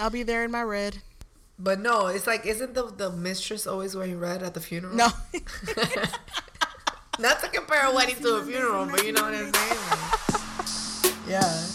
I'll 0.00 0.08
be 0.08 0.22
there 0.22 0.44
in 0.44 0.50
my 0.50 0.62
red. 0.62 1.02
But 1.58 1.78
no, 1.78 2.06
it's 2.06 2.26
like, 2.26 2.46
isn't 2.46 2.72
the 2.72 2.84
the 2.86 3.10
mistress 3.10 3.66
always 3.66 3.94
wearing 3.94 4.18
red 4.18 4.42
at 4.42 4.54
the 4.54 4.60
funeral? 4.60 4.96
No. 4.96 5.08
Not 7.18 7.40
to 7.40 7.48
compare 7.50 7.86
a 7.86 7.94
wedding 7.94 8.16
to 8.16 8.36
a 8.36 8.42
funeral, 8.42 8.86
but 8.86 9.04
you 9.04 9.12
know 9.12 9.20
what 9.20 9.34
I'm 9.34 9.52
saying. 9.52 11.14
yeah. 11.28 11.66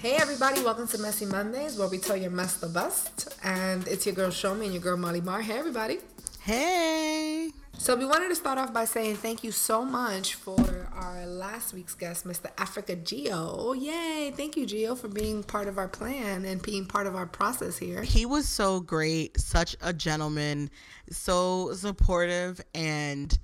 Hey 0.00 0.16
everybody, 0.16 0.60
welcome 0.64 0.88
to 0.88 0.98
Messy 0.98 1.26
Mondays, 1.26 1.78
where 1.78 1.86
we 1.86 1.98
tell 1.98 2.16
your 2.16 2.32
mess 2.32 2.56
the 2.56 2.66
best. 2.66 3.32
And 3.44 3.86
it's 3.86 4.04
your 4.06 4.16
girl 4.16 4.30
Shomi 4.30 4.64
and 4.64 4.72
your 4.72 4.82
girl 4.82 4.96
Molly 4.96 5.20
Mar. 5.20 5.40
Hey 5.40 5.56
everybody. 5.56 6.00
Hey. 6.40 7.52
So 7.82 7.96
we 7.96 8.04
wanted 8.04 8.28
to 8.28 8.36
start 8.36 8.58
off 8.58 8.72
by 8.72 8.84
saying 8.84 9.16
thank 9.16 9.42
you 9.42 9.50
so 9.50 9.84
much 9.84 10.36
for 10.36 10.88
our 10.94 11.26
last 11.26 11.74
week's 11.74 11.96
guest, 11.96 12.24
Mr. 12.24 12.48
Africa 12.56 12.94
Geo. 12.94 13.72
Yay! 13.72 14.32
Thank 14.36 14.56
you, 14.56 14.66
Geo, 14.66 14.94
for 14.94 15.08
being 15.08 15.42
part 15.42 15.66
of 15.66 15.78
our 15.78 15.88
plan 15.88 16.44
and 16.44 16.62
being 16.62 16.86
part 16.86 17.08
of 17.08 17.16
our 17.16 17.26
process 17.26 17.76
here. 17.76 18.04
He 18.04 18.24
was 18.24 18.48
so 18.48 18.78
great, 18.78 19.40
such 19.40 19.74
a 19.80 19.92
gentleman, 19.92 20.70
so 21.10 21.72
supportive, 21.72 22.60
and 22.72 23.36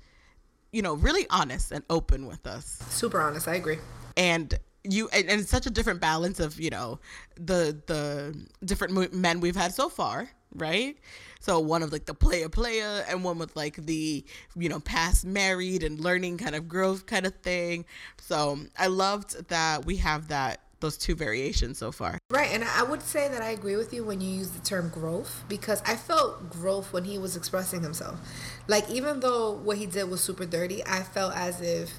you 0.71 0.83
know, 0.83 0.93
really 0.93 1.27
honest 1.29 1.73
and 1.73 1.83
open 1.89 2.25
with 2.25 2.47
us. 2.47 2.81
Super 2.91 3.19
honest, 3.19 3.45
I 3.45 3.55
agree. 3.55 3.79
And 4.15 4.57
you 4.85 5.09
and, 5.11 5.29
and 5.29 5.41
it's 5.41 5.49
such 5.49 5.65
a 5.65 5.69
different 5.69 5.99
balance 5.99 6.39
of 6.39 6.61
you 6.61 6.69
know 6.69 7.01
the 7.35 7.77
the 7.87 8.41
different 8.63 9.13
men 9.13 9.41
we've 9.41 9.57
had 9.57 9.73
so 9.73 9.89
far 9.89 10.29
right 10.55 10.97
so 11.39 11.59
one 11.59 11.81
of 11.83 11.91
like 11.91 12.05
the 12.05 12.13
player 12.13 12.49
player 12.49 13.03
and 13.07 13.23
one 13.23 13.37
with 13.37 13.55
like 13.55 13.75
the 13.85 14.23
you 14.55 14.69
know 14.69 14.79
past 14.79 15.25
married 15.25 15.83
and 15.83 15.99
learning 15.99 16.37
kind 16.37 16.55
of 16.55 16.67
growth 16.67 17.05
kind 17.05 17.25
of 17.25 17.33
thing. 17.35 17.85
So 18.19 18.59
i 18.77 18.87
loved 18.87 19.47
that 19.49 19.85
we 19.85 19.97
have 19.97 20.27
that 20.29 20.59
those 20.81 20.97
two 20.97 21.15
variations 21.15 21.77
so 21.77 21.91
far. 21.91 22.17
Right 22.29 22.51
and 22.51 22.63
i 22.63 22.83
would 22.83 23.01
say 23.01 23.27
that 23.27 23.41
i 23.41 23.49
agree 23.49 23.75
with 23.75 23.93
you 23.93 24.03
when 24.03 24.21
you 24.21 24.29
use 24.29 24.51
the 24.51 24.63
term 24.63 24.89
growth 24.89 25.43
because 25.47 25.81
i 25.85 25.95
felt 25.95 26.49
growth 26.49 26.93
when 26.93 27.05
he 27.05 27.17
was 27.17 27.35
expressing 27.35 27.81
himself. 27.81 28.19
Like 28.67 28.89
even 28.89 29.21
though 29.21 29.51
what 29.51 29.77
he 29.77 29.85
did 29.85 30.09
was 30.09 30.21
super 30.21 30.45
dirty 30.45 30.85
i 30.85 31.03
felt 31.03 31.35
as 31.35 31.61
if 31.61 31.93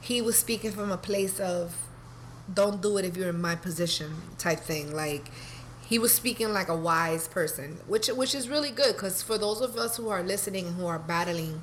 he 0.00 0.20
was 0.20 0.36
speaking 0.36 0.72
from 0.72 0.90
a 0.90 0.96
place 0.96 1.38
of 1.38 1.76
don't 2.52 2.82
do 2.82 2.96
it 2.96 3.04
if 3.04 3.16
you're 3.16 3.28
in 3.28 3.40
my 3.40 3.54
position 3.54 4.12
type 4.38 4.60
thing. 4.60 4.94
Like 4.94 5.30
he 5.92 5.98
was 5.98 6.10
speaking 6.10 6.54
like 6.54 6.68
a 6.68 6.74
wise 6.74 7.28
person 7.28 7.78
which 7.86 8.08
which 8.08 8.34
is 8.34 8.48
really 8.48 8.70
good 8.70 8.94
because 8.94 9.22
for 9.22 9.36
those 9.36 9.60
of 9.60 9.76
us 9.76 9.98
who 9.98 10.08
are 10.08 10.22
listening 10.22 10.66
and 10.66 10.76
who 10.76 10.86
are 10.86 10.98
battling 10.98 11.62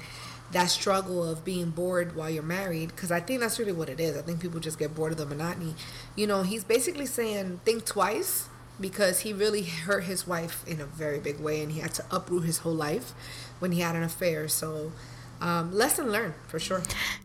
that 0.51 0.67
struggle 0.67 1.27
of 1.27 1.43
being 1.43 1.71
bored 1.71 2.15
while 2.15 2.29
you're 2.29 2.43
married 2.43 2.89
because 2.89 3.09
i 3.11 3.19
think 3.19 3.39
that's 3.39 3.57
really 3.57 3.71
what 3.71 3.89
it 3.89 3.99
is. 3.99 4.15
I 4.15 4.21
think 4.21 4.39
people 4.39 4.59
just 4.59 4.77
get 4.77 4.93
bored 4.93 5.13
of 5.13 5.17
the 5.17 5.25
monotony. 5.25 5.73
You 6.15 6.27
know 6.27 6.43
he's 6.43 6.63
basically 6.63 7.07
saying 7.07 7.61
think 7.65 7.85
twice 7.85 8.47
because 8.79 9.21
he 9.21 9.33
really 9.33 9.63
hurt 9.63 10.03
his 10.03 10.27
wife 10.27 10.63
in 10.67 10.79
a 10.79 10.85
very 10.85 11.19
big 11.19 11.39
way 11.39 11.63
and 11.63 11.71
he 11.71 11.79
had 11.79 11.95
to 11.95 12.05
uproot 12.11 12.43
his 12.43 12.59
whole 12.59 12.75
life 12.75 13.13
when 13.57 13.71
he 13.71 13.79
had 13.81 13.95
an 13.95 14.03
affair. 14.03 14.47
So 14.47 14.91
um, 15.41 15.73
lesson 15.73 16.11
learned 16.11 16.35
for 16.47 16.59
sure. 16.59 16.83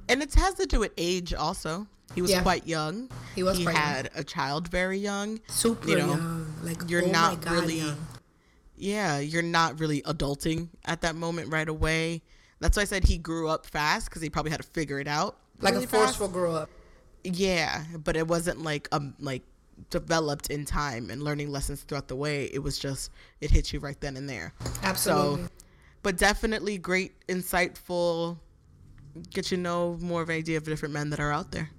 And 0.09 0.23
it 0.23 0.33
has 0.37 0.55
to 0.55 0.65
do 0.65 0.81
with 0.81 0.93
age 0.97 1.35
also 1.35 1.87
he 2.15 2.23
was 2.23 2.31
yeah. 2.31 2.43
quite 2.43 2.67
young. 2.67 3.11
He 3.35 3.43
was. 3.43 3.59
He 3.59 3.65
had 3.65 4.11
young. 4.13 4.21
a 4.21 4.25
child 4.25 4.69
very 4.69 4.99
young. 4.99 5.41
Super 5.49 5.89
you 5.89 5.99
know, 5.99 6.07
young. 6.07 6.55
Like 6.63 6.89
you're 6.89 7.05
oh 7.05 7.11
not 7.11 7.41
God, 7.41 7.53
really. 7.53 7.79
Young. 7.79 7.97
Yeah, 8.77 9.19
you're 9.19 9.43
not 9.43 9.81
really 9.81 10.03
adulting 10.03 10.69
at 10.85 11.01
that 11.03 11.15
moment 11.15 11.53
right 11.53 11.69
away. 11.69 12.23
That's 12.61 12.77
why 12.77 12.83
I 12.83 12.87
said 12.87 13.05
he 13.05 13.19
grew 13.19 13.49
up 13.49 13.67
fast 13.67 14.09
because 14.09 14.23
he 14.23 14.31
probably 14.31 14.51
had 14.51 14.61
to 14.61 14.69
figure 14.69 15.01
it 15.01 15.09
out. 15.09 15.39
Like 15.61 15.75
really 15.75 15.85
a 15.85 15.89
forceful 15.89 16.27
fast. 16.27 16.33
grow 16.33 16.55
up. 16.55 16.71
Yeah, 17.25 17.85
but 17.99 18.17
it 18.17 18.29
wasn't 18.29 18.63
like 18.63 18.89
um 18.93 19.15
like 19.19 19.43
developed 19.91 20.51
in 20.51 20.65
time 20.65 21.11
and 21.11 21.23
learning 21.23 21.51
lessons 21.51 21.83
throughout 21.83 22.09
the 22.09 22.17
way. 22.17 22.45
It 22.53 22.61
was 22.61 22.79
just 22.79 23.11
it 23.41 23.51
hit 23.51 23.73
you 23.73 23.81
right 23.81 24.01
then 24.01 24.17
and 24.17 24.29
there. 24.29 24.53
Absolutely. 24.83 25.45
So, 25.45 25.51
but 26.03 26.17
definitely 26.17 26.79
great, 26.79 27.13
insightful. 27.27 28.39
Get 29.31 29.51
you 29.51 29.59
know 29.59 29.97
more 30.01 30.23
of 30.23 30.29
an 30.29 30.37
idea 30.37 30.59
of 30.59 30.65
different 30.65 30.93
men 30.93 31.11
that 31.11 31.21
are 31.21 31.33
out 31.33 31.51
there 31.51 31.71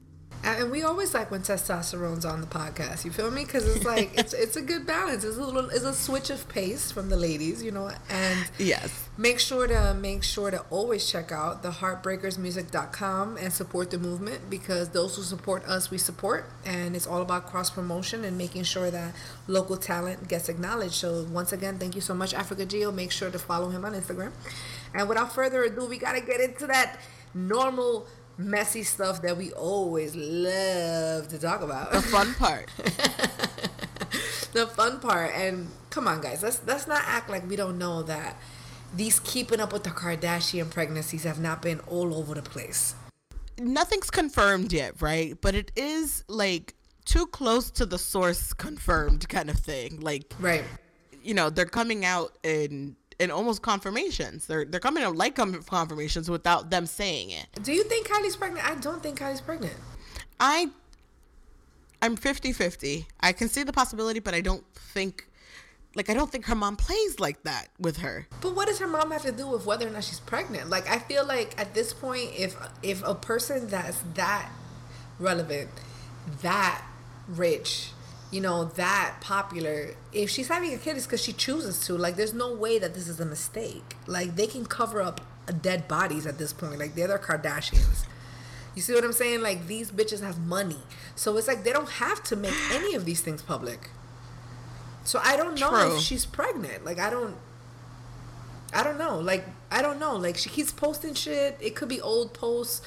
and 0.46 0.72
we 0.72 0.84
always 0.84 1.14
like 1.14 1.32
when 1.32 1.42
testosterone's 1.42 2.24
on 2.24 2.40
the 2.40 2.48
podcast. 2.48 3.04
You 3.04 3.12
feel 3.12 3.32
me? 3.32 3.44
Because 3.44 3.68
it's 3.68 3.84
like 3.84 4.12
it's 4.18 4.34
it's 4.46 4.56
a 4.56 4.62
good 4.62 4.86
balance. 4.86 5.24
It's 5.24 5.38
a 5.38 5.44
little 5.44 5.70
it's 5.70 5.84
a 5.84 5.94
switch 5.94 6.30
of 6.30 6.48
pace 6.50 6.92
from 6.92 7.10
the 7.10 7.18
ladies, 7.18 7.64
you 7.64 7.72
know. 7.72 7.90
And 8.10 8.50
yes, 8.60 9.10
make 9.18 9.40
sure 9.40 9.66
to 9.68 9.96
make 10.00 10.24
sure 10.24 10.52
to 10.52 10.60
always 10.70 11.10
check 11.10 11.32
out 11.32 11.64
the 11.64 11.72
heartbreakersmusic.com 11.72 13.38
and 13.38 13.52
support 13.52 13.90
the 13.90 13.98
movement 13.98 14.50
because 14.50 14.90
those 14.90 15.16
who 15.16 15.24
support 15.24 15.66
us, 15.66 15.90
we 15.90 15.98
support, 15.98 16.50
and 16.64 16.96
it's 16.96 17.08
all 17.08 17.22
about 17.22 17.48
cross 17.48 17.70
promotion 17.70 18.24
and 18.24 18.38
making 18.38 18.64
sure 18.64 18.92
that 18.92 19.16
local 19.48 19.78
talent 19.78 20.28
gets 20.28 20.48
acknowledged. 20.48 20.94
So 20.94 21.26
once 21.32 21.54
again, 21.54 21.80
thank 21.80 21.96
you 21.96 22.02
so 22.02 22.14
much, 22.14 22.34
Africa 22.34 22.66
Geo. 22.66 22.92
Make 22.92 23.12
sure 23.12 23.32
to 23.32 23.40
follow 23.40 23.70
him 23.70 23.84
on 23.84 23.94
Instagram. 23.94 24.32
And 24.94 25.10
without 25.10 25.34
further 25.34 25.64
ado, 25.64 25.86
we 25.86 25.98
gotta 25.98 26.22
get 26.22 26.40
into 26.40 26.68
that 26.68 27.00
normal 27.34 28.08
messy 28.38 28.84
stuff 28.84 29.22
that 29.22 29.38
we 29.38 29.52
always 29.54 30.16
love 30.16 31.28
to 31.30 31.40
talk 31.40 31.62
about. 31.62 31.92
The 31.92 32.02
fun 32.02 32.34
part. 32.40 32.70
the 34.54 34.68
fun 34.68 35.00
part. 35.00 35.32
And 35.36 35.70
come 35.90 36.08
on, 36.08 36.22
guys, 36.22 36.44
let's 36.44 36.62
let's 36.66 36.88
not 36.88 37.02
act 37.06 37.30
like 37.30 37.48
we 37.50 37.56
don't 37.56 37.78
know 37.78 38.04
that 38.04 38.38
these 38.96 39.20
keeping 39.20 39.60
up 39.60 39.74
with 39.74 39.84
the 39.84 39.90
Kardashian 39.90 40.70
pregnancies 40.70 41.24
have 41.24 41.40
not 41.40 41.62
been 41.62 41.80
all 41.82 42.14
over 42.14 42.34
the 42.34 42.42
place. 42.42 42.96
Nothing's 43.58 44.10
confirmed 44.10 44.74
yet, 44.74 45.02
right? 45.02 45.40
But 45.40 45.56
it 45.56 45.72
is 45.76 46.24
like 46.28 46.76
too 47.06 47.28
close 47.28 47.72
to 47.72 47.86
the 47.86 47.98
source 47.98 48.54
confirmed 48.54 49.28
kind 49.30 49.50
of 49.50 49.58
thing. 49.58 50.00
Like, 50.02 50.34
right. 50.40 50.64
You 51.24 51.34
know, 51.34 51.50
they're 51.50 51.66
coming 51.66 52.06
out 52.06 52.38
in 52.44 52.96
and 53.20 53.32
almost 53.32 53.62
confirmations. 53.62 54.48
They're 54.48 54.66
they're 54.66 54.80
coming 54.80 55.04
out 55.04 55.16
like 55.16 55.36
confirmations 55.36 56.30
without 56.30 56.70
them 56.70 56.86
saying 56.86 57.32
it. 57.32 57.48
Do 57.64 57.74
you 57.74 57.84
think 57.84 58.08
Kylie's 58.08 58.36
pregnant? 58.36 58.68
I 58.68 58.76
don't 58.76 59.02
think 59.02 59.20
Kylie's 59.20 59.42
pregnant. 59.42 59.76
I 60.40 60.70
I'm 62.02 62.18
50-50. 62.18 63.06
I 63.22 63.32
can 63.32 63.48
see 63.50 63.64
the 63.64 63.74
possibility, 63.74 64.20
but 64.20 64.34
I 64.34 64.42
don't 64.42 64.64
think 64.74 65.28
like 65.96 66.10
I 66.10 66.14
don't 66.14 66.30
think 66.30 66.46
her 66.46 66.56
mom 66.56 66.76
plays 66.76 67.20
like 67.20 67.44
that 67.44 67.70
with 67.80 67.98
her. 67.98 68.28
But 68.42 68.54
what 68.54 68.68
does 68.68 68.80
her 68.80 68.88
mom 68.88 69.12
have 69.12 69.24
to 69.24 69.32
do 69.32 69.48
with 69.48 69.66
whether 69.66 69.88
or 69.88 69.92
not 69.92 70.04
she's 70.04 70.20
pregnant? 70.20 70.70
Like 70.70 70.90
I 70.90 71.00
feel 71.00 71.26
like 71.26 71.60
at 71.60 71.74
this 71.74 71.94
point 71.94 72.32
if 72.36 72.56
if 72.84 73.02
a 73.06 73.16
person 73.16 73.68
that's 73.68 74.04
that 74.16 74.52
relevant, 75.20 75.70
that 76.42 76.86
rich, 77.28 77.92
you 78.32 78.42
know, 78.42 78.66
that 78.66 79.18
popular, 79.22 79.92
if 80.12 80.30
she's 80.30 80.48
having 80.48 80.74
a 80.74 80.78
kid, 80.78 80.98
it's 80.98 81.06
because 81.06 81.24
she 81.24 81.34
chooses 81.34 81.86
to. 81.88 81.98
Like, 81.98 82.16
there's 82.16 82.34
no 82.34 82.54
way 82.54 82.80
that 82.80 82.94
this 82.94 83.08
is 83.08 83.20
a 83.20 83.26
mistake. 83.26 83.96
Like, 84.08 84.36
they 84.36 84.48
can 84.48 84.66
cover 84.66 85.02
up 85.02 85.22
dead 85.62 85.88
bodies 85.88 86.26
at 86.26 86.38
this 86.38 86.52
point. 86.52 86.80
Like, 86.80 86.96
they're 86.96 87.08
the 87.08 87.20
Kardashians. 87.20 88.06
You 88.76 88.82
see 88.82 88.94
what 88.94 89.04
I'm 89.04 89.14
saying? 89.14 89.42
Like, 89.42 89.68
these 89.68 89.92
bitches 89.92 90.22
have 90.22 90.40
money. 90.40 90.80
So 91.16 91.38
it's 91.38 91.48
like 91.48 91.64
they 91.64 91.72
don't 91.72 91.90
have 91.90 92.24
to 92.26 92.36
make 92.36 92.56
any 92.72 92.94
of 92.96 93.06
these 93.06 93.22
things 93.22 93.42
public. 93.42 93.90
So 95.06 95.20
I 95.24 95.38
don't 95.38 95.60
know 95.60 95.70
True. 95.70 95.96
if 95.96 96.02
she's 96.02 96.26
pregnant. 96.26 96.84
Like, 96.84 97.00
I 97.00 97.10
don't. 97.10 97.36
I 98.74 98.84
don't 98.84 98.98
know. 98.98 99.20
Like, 99.20 99.46
I 99.72 99.82
don't 99.82 100.00
know. 100.00 100.18
Like, 100.18 100.36
she 100.36 100.50
keeps 100.50 100.74
posting 100.74 101.14
shit. 101.14 101.58
It 101.62 101.76
could 101.76 101.88
be 101.88 102.02
old 102.02 102.34
posts. 102.34 102.82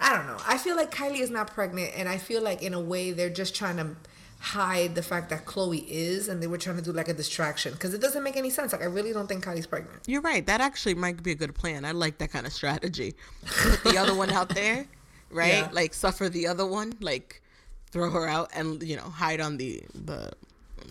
I 0.00 0.16
don't 0.16 0.26
know. 0.26 0.38
I 0.46 0.56
feel 0.56 0.76
like 0.76 0.90
Kylie 0.90 1.20
is 1.20 1.30
not 1.30 1.48
pregnant, 1.48 1.92
and 1.94 2.08
I 2.08 2.16
feel 2.16 2.40
like 2.40 2.62
in 2.62 2.72
a 2.72 2.80
way 2.80 3.10
they're 3.10 3.28
just 3.28 3.54
trying 3.54 3.76
to 3.76 3.96
hide 4.40 4.94
the 4.94 5.02
fact 5.02 5.28
that 5.28 5.44
Khloe 5.44 5.84
is, 5.86 6.26
and 6.26 6.42
they 6.42 6.46
were 6.46 6.56
trying 6.56 6.76
to 6.76 6.82
do 6.82 6.92
like 6.92 7.08
a 7.08 7.14
distraction 7.14 7.74
because 7.74 7.92
it 7.92 8.00
doesn't 8.00 8.22
make 8.22 8.36
any 8.36 8.50
sense. 8.50 8.72
Like 8.72 8.82
I 8.82 8.86
really 8.86 9.12
don't 9.12 9.28
think 9.28 9.44
Kylie's 9.44 9.66
pregnant. 9.66 10.00
You're 10.06 10.22
right. 10.22 10.44
That 10.46 10.60
actually 10.60 10.94
might 10.94 11.22
be 11.22 11.32
a 11.32 11.34
good 11.34 11.54
plan. 11.54 11.84
I 11.84 11.92
like 11.92 12.18
that 12.18 12.32
kind 12.32 12.46
of 12.46 12.52
strategy. 12.52 13.14
Put 13.44 13.84
the 13.84 13.98
other 13.98 14.14
one 14.14 14.30
out 14.30 14.48
there, 14.54 14.86
right? 15.30 15.48
Yeah. 15.48 15.68
Like 15.72 15.94
suffer 15.94 16.28
the 16.28 16.46
other 16.46 16.66
one, 16.66 16.94
like 17.00 17.42
throw 17.90 18.10
her 18.10 18.26
out, 18.26 18.50
and 18.54 18.82
you 18.82 18.96
know 18.96 19.02
hide 19.04 19.40
on 19.40 19.58
the 19.58 19.82
the. 19.94 20.32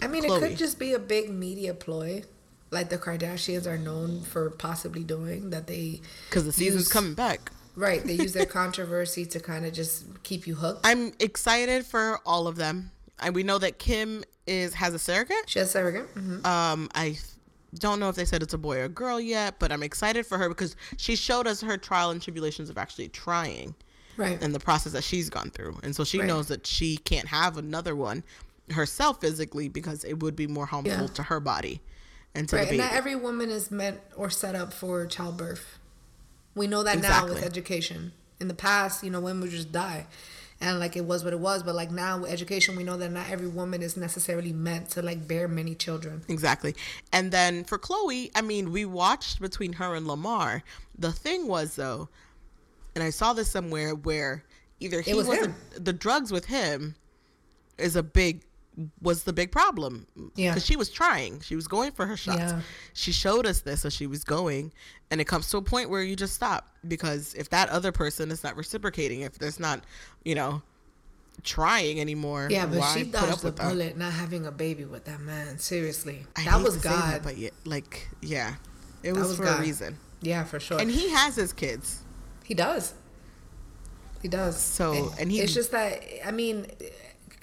I 0.01 0.07
mean, 0.07 0.23
Khloe. 0.23 0.37
it 0.37 0.49
could 0.49 0.57
just 0.57 0.79
be 0.79 0.93
a 0.93 0.99
big 0.99 1.29
media 1.29 1.73
ploy. 1.73 2.23
Like 2.71 2.89
the 2.89 2.99
Kardashians 2.99 3.65
are 3.65 3.79
known 3.79 4.21
for 4.21 4.51
possibly 4.51 5.03
doing 5.03 5.49
that 5.49 5.65
they 5.65 6.01
because 6.29 6.45
the 6.45 6.51
season's 6.51 6.83
use, 6.83 6.93
coming 6.93 7.15
back. 7.15 7.51
Right, 7.75 8.03
they 8.03 8.13
use 8.13 8.33
their 8.33 8.45
controversy 8.61 9.25
to 9.25 9.39
kind 9.39 9.65
of 9.65 9.73
just 9.73 10.05
keep 10.21 10.45
you 10.45 10.53
hooked. 10.53 10.85
I'm 10.85 11.13
excited 11.19 11.85
for 11.85 12.19
all 12.27 12.45
of 12.45 12.57
them 12.57 12.91
and 13.21 13.35
we 13.35 13.43
know 13.43 13.57
that 13.57 13.79
Kim 13.79 14.23
is 14.47 14.73
has 14.73 14.93
a 14.93 14.99
surrogate. 14.99 15.47
She 15.47 15.59
has 15.59 15.69
a 15.69 15.71
surrogate. 15.71 16.13
Mm-hmm. 16.15 16.45
Um, 16.45 16.89
I 16.95 17.17
don't 17.75 17.99
know 17.99 18.09
if 18.09 18.15
they 18.15 18.25
said 18.25 18.41
it's 18.41 18.53
a 18.53 18.57
boy 18.57 18.79
or 18.79 18.85
a 18.85 18.89
girl 18.89 19.19
yet, 19.19 19.59
but 19.59 19.71
I'm 19.71 19.83
excited 19.83 20.25
for 20.25 20.37
her 20.37 20.49
because 20.49 20.75
she 20.97 21.15
showed 21.15 21.47
us 21.47 21.61
her 21.61 21.77
trial 21.77 22.09
and 22.11 22.21
tribulations 22.21 22.69
of 22.69 22.77
actually 22.77 23.09
trying, 23.09 23.75
right, 24.17 24.41
and 24.41 24.53
the 24.53 24.59
process 24.59 24.93
that 24.93 25.03
she's 25.03 25.29
gone 25.29 25.51
through, 25.51 25.77
and 25.83 25.95
so 25.95 26.03
she 26.03 26.19
right. 26.19 26.27
knows 26.27 26.47
that 26.47 26.65
she 26.65 26.97
can't 26.97 27.27
have 27.27 27.57
another 27.57 27.95
one 27.95 28.23
herself 28.71 29.19
physically 29.21 29.67
because 29.67 30.03
it 30.03 30.21
would 30.21 30.35
be 30.35 30.47
more 30.47 30.65
harmful 30.65 30.91
yeah. 30.93 31.07
to 31.07 31.23
her 31.23 31.39
body 31.39 31.81
and 32.35 32.47
to 32.49 32.55
right. 32.55 32.65
the 32.65 32.71
baby. 32.71 32.81
And 32.81 32.91
not 32.91 32.97
every 32.97 33.15
woman 33.15 33.49
is 33.49 33.71
meant 33.71 33.99
or 34.15 34.29
set 34.29 34.55
up 34.55 34.73
for 34.73 35.05
childbirth. 35.05 35.79
We 36.55 36.67
know 36.67 36.83
that 36.83 36.97
exactly. 36.97 37.29
now 37.29 37.35
with 37.35 37.43
education. 37.43 38.11
In 38.39 38.47
the 38.47 38.53
past, 38.53 39.03
you 39.03 39.09
know, 39.09 39.19
women 39.19 39.41
would 39.41 39.51
just 39.51 39.71
die 39.71 40.07
and 40.61 40.79
like 40.79 40.95
it 40.95 41.05
was 41.05 41.23
what 41.23 41.33
it 41.33 41.39
was. 41.39 41.63
But 41.63 41.75
like 41.75 41.91
now, 41.91 42.19
with 42.19 42.31
education, 42.31 42.75
we 42.75 42.83
know 42.83 42.97
that 42.97 43.11
not 43.11 43.29
every 43.29 43.47
woman 43.47 43.81
is 43.81 43.95
necessarily 43.95 44.53
meant 44.53 44.89
to 44.91 45.01
like 45.01 45.27
bear 45.27 45.47
many 45.47 45.75
children. 45.75 46.23
Exactly. 46.27 46.75
And 47.13 47.31
then 47.31 47.63
for 47.63 47.77
Khloe, 47.77 48.31
I 48.35 48.41
mean, 48.41 48.71
we 48.71 48.85
watched 48.85 49.41
between 49.41 49.73
her 49.73 49.95
and 49.95 50.07
Lamar. 50.07 50.63
The 50.97 51.11
thing 51.11 51.47
was 51.47 51.75
though, 51.75 52.09
and 52.95 53.03
I 53.03 53.09
saw 53.09 53.33
this 53.33 53.49
somewhere 53.49 53.95
where 53.95 54.43
either 54.79 55.01
he 55.01 55.13
was 55.13 55.27
was 55.27 55.39
him. 55.39 55.55
the 55.75 55.93
drugs 55.93 56.31
with 56.31 56.45
him 56.45 56.95
is 57.77 57.95
a 57.95 58.03
big 58.03 58.43
was 59.01 59.23
the 59.23 59.33
big 59.33 59.51
problem. 59.51 60.07
Yeah. 60.35 60.51
Because 60.51 60.65
she 60.65 60.75
was 60.75 60.89
trying. 60.89 61.41
She 61.41 61.55
was 61.55 61.67
going 61.67 61.91
for 61.91 62.05
her 62.05 62.15
shots. 62.17 62.39
Yeah. 62.39 62.61
She 62.93 63.11
showed 63.11 63.45
us 63.45 63.61
this 63.61 63.85
as 63.85 63.93
she 63.93 64.07
was 64.07 64.23
going. 64.23 64.71
And 65.11 65.19
it 65.19 65.25
comes 65.25 65.49
to 65.51 65.57
a 65.57 65.61
point 65.61 65.89
where 65.89 66.03
you 66.03 66.15
just 66.15 66.33
stop. 66.33 66.67
Because 66.87 67.33
if 67.33 67.49
that 67.49 67.69
other 67.69 67.91
person 67.91 68.31
is 68.31 68.43
not 68.43 68.55
reciprocating, 68.55 69.21
if 69.21 69.37
there's 69.39 69.59
not, 69.59 69.83
you 70.23 70.35
know, 70.35 70.61
trying 71.43 71.99
anymore, 71.99 72.47
Yeah, 72.51 72.65
but 72.65 72.79
why 72.79 72.93
she 72.93 73.03
put 73.05 73.13
dodged 73.13 73.31
up 73.33 73.39
the 73.41 73.51
bullet 73.51 73.97
not 73.97 74.13
having 74.13 74.45
a 74.45 74.51
baby 74.51 74.85
with 74.85 75.05
that 75.05 75.19
man. 75.21 75.57
Seriously, 75.57 76.25
I 76.35 76.45
that 76.45 76.61
was 76.61 76.77
God. 76.77 77.13
that, 77.13 77.23
but 77.23 77.37
yeah, 77.37 77.49
like, 77.65 78.07
yeah. 78.21 78.55
It 79.03 79.13
was, 79.13 79.29
was 79.29 79.37
for 79.37 79.43
God. 79.45 79.59
a 79.59 79.61
reason. 79.61 79.97
yeah, 80.21 80.43
for 80.43 80.59
sure. 80.59 80.79
And 80.79 80.91
he 80.91 81.09
has 81.11 81.35
his 81.35 81.53
kids. 81.53 82.01
He 82.43 82.53
does. 82.53 82.93
He 84.21 84.27
does. 84.27 84.59
So, 84.59 85.13
and 85.17 85.31
he- 85.31 85.39
it's 85.39 85.53
just 85.53 85.71
that 85.71 86.03
I 86.27 86.31
mean, 86.31 86.67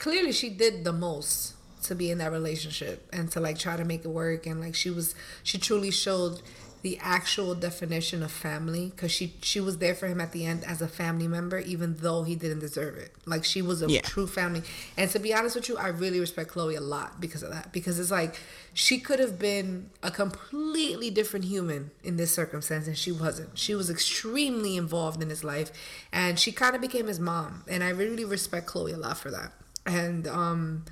clearly 0.07 0.31
she 0.31 0.49
did 0.49 0.85
the 0.85 0.93
most 0.93 1.55
to 1.83 1.93
be 1.97 2.13
in 2.13 2.19
that 2.19 2.31
relationship 2.31 3.09
and 3.13 3.29
to 3.33 3.41
like 3.41 3.59
try 3.59 3.77
to 3.77 3.85
make 3.85 4.05
it 4.05 4.09
work. 4.09 4.47
And 4.47 4.61
like 4.61 4.77
she 4.77 4.89
was 4.89 5.17
she 5.43 5.59
truly 5.59 5.91
showed 5.91 6.43
the 6.83 6.97
actual 7.01 7.57
definition 7.57 8.23
of 8.23 8.31
family 8.31 8.93
because 8.95 9.11
she 9.11 9.35
she 9.43 9.61
was 9.61 9.79
there 9.79 9.97
for 9.97 10.07
him 10.07 10.21
at 10.21 10.31
the 10.31 10.47
end 10.47 10.63
as 10.63 10.81
a 10.81 10.87
family 10.87 11.27
member 11.27 11.59
even 11.59 11.97
though 11.97 12.23
he 12.23 12.37
didn't 12.37 12.61
deserve 12.61 12.97
it. 12.97 13.11
Like 13.25 13.45
she 13.45 13.61
was 13.63 13.83
a 13.83 13.89
Yeah. 13.91 14.03
true 14.03 14.29
family. 14.29 14.63
And 14.97 15.11
to 15.11 15.19
be 15.19 15.35
honest 15.35 15.57
with 15.57 15.69
you 15.69 15.77
i 15.77 15.89
really 15.89 16.21
respect 16.21 16.51
khloe 16.53 16.77
a 16.77 16.81
lot 16.81 17.21
because 17.21 17.43
of 17.43 17.51
that. 17.51 17.73
Because 17.73 17.99
it's 17.99 18.13
like 18.13 18.37
she 18.75 19.01
could 19.01 19.19
have 19.19 19.41
been 19.41 19.91
a 20.05 20.13
completely 20.13 21.11
different 21.11 21.47
human 21.47 21.91
in 22.05 22.17
this 22.17 22.31
circumstance 22.33 22.87
and 22.87 22.97
she 22.97 23.11
wasn't. 23.11 23.59
She 23.59 23.75
was 23.75 23.91
extremely 23.91 24.77
involved 24.77 25.21
in 25.21 25.31
his 25.31 25.43
life 25.43 25.73
and 26.13 26.39
she 26.39 26.53
kind 26.53 26.77
of 26.77 26.81
became 26.81 27.09
his 27.09 27.19
mom. 27.19 27.65
And 27.67 27.83
i 27.83 27.89
really 27.91 28.25
respect 28.25 28.69
khloe 28.69 28.95
a 28.95 28.97
lot 29.09 29.19
for 29.19 29.33
that 29.33 29.51
and 29.87 30.27
um 30.27 30.85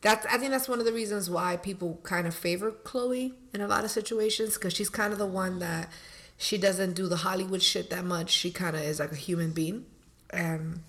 that's 0.00 0.24
I 0.26 0.38
think 0.38 0.50
that's 0.52 0.68
one 0.68 0.78
of 0.78 0.84
the 0.84 0.92
reasons 0.92 1.28
why 1.28 1.56
people 1.56 2.00
kind 2.02 2.26
of 2.26 2.34
favor 2.34 2.70
Khloe 2.70 3.32
in 3.52 3.60
a 3.60 3.66
lot 3.66 3.84
of 3.84 3.90
situations 3.90 4.54
because 4.54 4.72
she's 4.72 4.88
kind 4.88 5.12
of 5.12 5.18
the 5.18 5.26
one 5.26 5.58
that 5.58 5.90
she 6.38 6.58
doesn't 6.58 6.94
do 6.94 7.08
the 7.08 7.16
Hollywood 7.16 7.62
shit 7.62 7.90
that 7.90 8.04
much. 8.04 8.30
She 8.30 8.50
kind 8.50 8.76
of 8.76 8.82
is 8.82 9.00
like 9.00 9.12
a 9.12 9.16
human 9.16 9.52
being, 9.52 9.86
and 10.30 10.80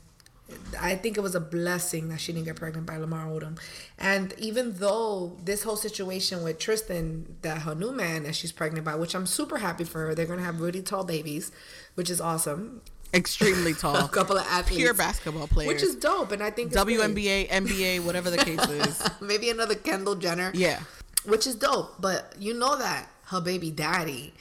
I 0.80 0.96
think 0.96 1.18
it 1.18 1.22
was 1.22 1.36
a 1.36 1.40
blessing 1.40 2.10
that 2.10 2.20
she 2.22 2.32
didn't 2.32 2.46
get 2.46 2.56
pregnant 2.58 2.86
by 2.86 2.98
Lamar 2.98 3.28
Odom. 3.28 3.58
And 3.98 4.34
even 4.38 4.74
though 4.76 5.38
this 5.44 5.64
whole 5.64 5.76
situation 5.76 6.44
with 6.44 6.60
Tristan, 6.60 7.38
that 7.42 7.60
her 7.64 7.76
new 7.76 7.92
man 7.92 8.24
that 8.24 8.36
she's 8.36 8.52
pregnant 8.52 8.86
by, 8.86 8.96
which 8.96 9.16
I'm 9.16 9.26
super 9.26 9.58
happy 9.58 9.84
for 9.84 10.08
her, 10.08 10.16
they're 10.16 10.26
gonna 10.26 10.44
have 10.44 10.62
really 10.62 10.82
tall 10.82 11.04
babies, 11.04 11.52
which 11.96 12.10
is 12.10 12.22
awesome. 12.22 12.82
Extremely 13.14 13.74
tall. 13.84 13.96
A 14.06 14.08
couple 14.10 14.38
of 14.38 14.46
athletes, 14.48 14.78
Pure 14.78 14.94
basketball 14.96 15.48
players. 15.48 15.68
which 15.68 15.84
is 15.84 15.96
dope. 15.96 16.32
And 16.32 16.44
I 16.44 16.52
think. 16.52 16.72
WNBA, 16.74 17.50
NBA, 17.50 18.04
whatever 18.04 18.30
the 18.30 18.38
case 18.38 18.60
is. 18.70 19.02
maybe 19.22 19.50
another 19.50 19.76
Kendall 19.76 20.16
Jenner. 20.16 20.52
Yeah. 20.54 20.80
which 21.26 21.48
is 21.48 21.56
dope. 21.56 22.02
But 22.02 22.36
you 22.40 22.54
know 22.54 22.78
that 22.78 23.08
her 23.28 23.42
baby 23.42 23.72
daddy 23.72 24.34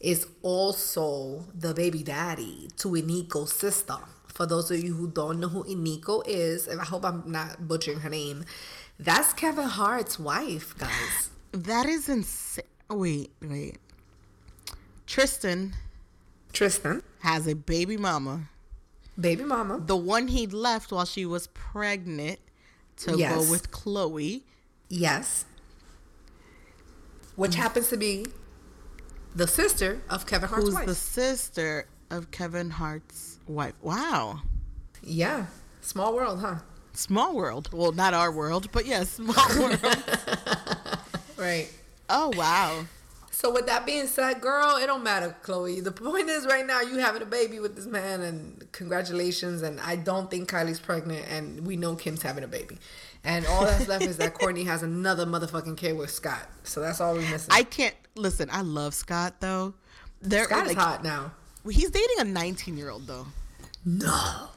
is 0.00 0.26
also 0.42 1.44
the 1.54 1.74
baby 1.74 2.02
daddy 2.02 2.68
to 2.78 2.88
Eniko's 2.88 3.52
sister. 3.52 3.96
For 4.26 4.46
those 4.46 4.70
of 4.70 4.78
you 4.82 4.94
who 4.94 5.08
don't 5.10 5.40
know 5.40 5.48
who 5.48 5.64
Eniko 5.64 6.22
is, 6.26 6.68
and 6.68 6.80
I 6.80 6.84
hope 6.84 7.04
I'm 7.04 7.24
not 7.26 7.66
butchering 7.66 8.00
her 8.00 8.10
name, 8.10 8.44
that's 9.00 9.32
Kevin 9.32 9.64
Hart's 9.64 10.18
wife, 10.18 10.76
guys. 10.78 11.30
That 11.50 11.86
is 11.86 12.08
insane. 12.08 12.64
Wait, 12.88 13.32
wait. 13.42 13.78
Tristan 15.06 15.74
Tristan, 16.52 17.02
has 17.20 17.46
a 17.46 17.54
baby 17.54 17.96
mama. 17.96 18.48
baby 19.18 19.44
mama. 19.44 19.78
The 19.84 19.96
one 19.96 20.28
he 20.28 20.46
left 20.46 20.92
while 20.92 21.04
she 21.04 21.26
was 21.26 21.46
pregnant 21.48 22.38
to 22.98 23.16
Yes. 23.18 23.34
go 23.34 23.50
with 23.50 23.70
Khloe. 23.70 24.42
Yes. 24.88 25.44
Which 27.36 27.52
mm. 27.52 27.56
happens 27.56 27.88
to 27.88 27.96
be 27.96 28.26
the 29.34 29.46
sister 29.46 30.00
of 30.10 30.26
Kevin 30.26 30.48
Hart's 30.48 30.64
who's 30.64 30.74
wife. 30.74 30.86
the 30.86 30.94
sister 30.94 31.86
of 32.10 32.30
Kevin 32.30 32.70
Hart's 32.70 33.38
wife. 33.46 33.74
Wow. 33.82 34.40
yeah. 35.02 35.46
Small 35.80 36.14
world, 36.14 36.40
huh? 36.40 36.56
Small 36.92 37.34
world. 37.36 37.70
Well, 37.72 37.92
not 37.92 38.12
our 38.14 38.32
world, 38.32 38.68
but 38.72 38.84
yeah, 38.86 39.04
small 39.04 39.34
world. 39.58 39.78
Right. 41.38 41.70
oh, 42.10 42.32
wow. 42.36 42.84
So 43.38 43.52
with 43.52 43.66
that 43.66 43.86
being 43.86 44.08
said, 44.08 44.40
girl, 44.40 44.78
it 44.78 44.88
don't 44.88 45.04
matter, 45.04 45.36
Khloe. 45.44 45.84
The 45.84 45.92
point 45.92 46.28
is, 46.28 46.44
right 46.44 46.66
now 46.66 46.80
you 46.80 46.98
having 46.98 47.22
a 47.22 47.24
baby 47.24 47.60
with 47.60 47.76
this 47.76 47.86
man, 47.86 48.20
and 48.20 48.66
congratulations. 48.72 49.62
And 49.62 49.78
I 49.78 49.94
don't 49.94 50.28
think 50.28 50.50
Kylie's 50.50 50.80
pregnant, 50.80 51.24
and 51.30 51.64
we 51.64 51.76
know 51.76 51.94
Kim's 51.94 52.20
having 52.22 52.42
a 52.42 52.48
baby. 52.48 52.78
And 53.22 53.46
all 53.46 53.64
that's 53.64 53.86
left 53.86 54.04
is 54.06 54.16
that 54.16 54.34
Kourtney 54.40 54.66
has 54.66 54.82
another 54.82 55.24
motherfucking 55.24 55.76
kid 55.76 55.96
with 55.96 56.10
Scott. 56.10 56.48
So 56.64 56.80
that's 56.80 57.00
all 57.00 57.14
we're 57.14 57.30
missing. 57.30 57.50
I 57.52 57.62
can't 57.62 57.94
listen. 58.16 58.48
I 58.50 58.62
love 58.62 58.92
Scott 58.92 59.36
though. 59.38 59.74
There, 60.20 60.46
Scott 60.46 60.66
is 60.66 60.74
hot 60.74 61.04
now. 61.04 61.30
he's 61.70 61.90
dating 61.90 62.18
a 62.18 62.24
19 62.24 62.76
year 62.76 62.90
old 62.90 63.06
though. 63.06 63.26
No, 63.84 64.48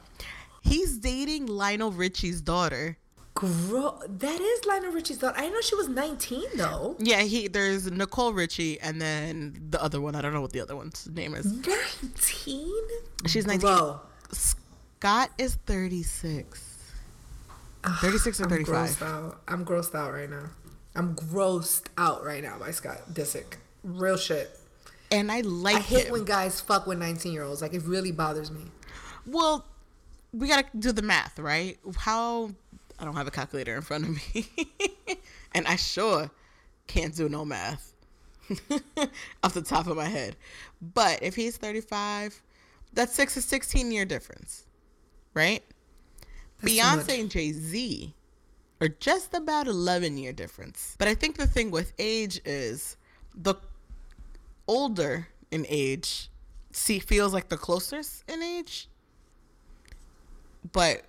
He's 0.62 0.98
dating 0.98 1.46
Lionel 1.46 1.92
Richie's 1.92 2.42
daughter. 2.42 2.98
Gro- 3.42 4.00
that 4.08 4.40
is 4.40 4.66
Lionel 4.66 4.92
Richie's 4.92 5.18
daughter. 5.18 5.36
I 5.36 5.50
know 5.50 5.62
she 5.62 5.74
was 5.74 5.88
19 5.88 6.44
though. 6.58 6.96
Yeah, 7.00 7.22
he 7.24 7.48
there's 7.48 7.90
Nicole 7.90 8.34
Richie 8.34 8.80
and 8.80 9.02
then 9.02 9.60
the 9.72 9.82
other 9.82 10.00
one. 10.00 10.14
I 10.14 10.22
don't 10.22 10.32
know 10.32 10.42
what 10.42 10.52
the 10.52 10.62
other 10.62 10.76
one's 10.76 11.10
name 11.12 11.34
is. 11.34 11.52
19? 11.52 12.72
She's 13.26 13.48
19. 13.48 13.62
Bro, 13.62 14.00
Scott 14.32 15.32
is 15.40 15.56
36. 15.66 16.94
Ah, 17.84 17.98
36 18.00 18.40
or 18.40 18.44
I'm 18.44 18.50
35. 18.52 18.76
grossed 18.76 19.02
out. 19.02 19.42
I'm 19.48 19.66
grossed 19.66 19.96
out 19.96 20.14
right 20.14 20.30
now. 20.30 20.46
I'm 20.96 21.16
grossed 21.16 21.88
out 21.98 22.24
right 22.24 22.44
now 22.44 22.60
by 22.60 22.70
Scott 22.70 23.00
Disick. 23.12 23.56
Real 23.84 24.18
shit. 24.18 24.56
And 25.12 25.32
I 25.32 25.42
like 25.42 25.78
I 25.78 25.80
hate 25.80 26.06
him. 26.06 26.12
when 26.12 26.26
guys 26.26 26.62
fuck 26.62 26.86
with 26.86 27.00
19 27.00 27.34
year 27.34 27.44
olds. 27.44 27.64
Like, 27.64 27.74
it 27.74 27.82
really 27.86 28.12
bothers 28.12 28.52
me. 28.52 28.66
Well, 29.26 29.66
we 30.32 30.48
gotta 30.48 30.68
do 30.78 30.92
the 30.92 31.02
math, 31.02 31.40
right? 31.40 31.80
How 31.98 32.52
I 33.02 33.06
don't 33.06 33.16
have 33.16 33.28
a 33.28 33.32
calculator 33.32 33.76
in 33.76 33.82
front 33.82 34.06
of 34.06 34.10
me, 34.36 34.48
and 35.56 35.66
I 35.66 35.76
sure 35.76 36.30
can't 36.86 37.16
do 37.16 37.28
no 37.28 37.44
math 37.44 37.96
off 39.44 39.54
the 39.54 39.64
top 39.64 39.88
of 39.88 39.98
my 39.98 40.06
head. 40.06 40.36
But 40.82 41.24
if 41.24 41.36
he's 41.36 41.58
thirty-five, 41.58 42.40
that's 42.94 43.14
six 43.14 43.34
to 43.34 43.42
sixteen 43.42 43.92
year 43.92 44.06
difference, 44.06 44.66
right? 45.34 45.64
That's 46.62 46.74
Beyonce 46.74 47.20
and 47.20 47.32
Jay 47.32 47.52
Z 47.52 48.14
are 48.80 48.88
just 48.88 49.34
about 49.34 49.68
eleven 49.68 50.18
year 50.18 50.32
difference. 50.32 50.96
But 51.00 51.08
I 51.08 51.16
think 51.16 51.38
the 51.38 51.48
thing 51.48 51.72
with 51.72 51.94
age 51.98 52.40
is 52.46 52.98
the 53.34 53.56
older 54.68 55.28
in 55.50 55.66
age 55.68 56.30
see 56.72 57.00
feels 57.00 57.34
like 57.34 57.50
the 57.50 57.58
closest 57.58 58.24
in 58.30 58.42
age 58.42 58.88
but 60.72 61.04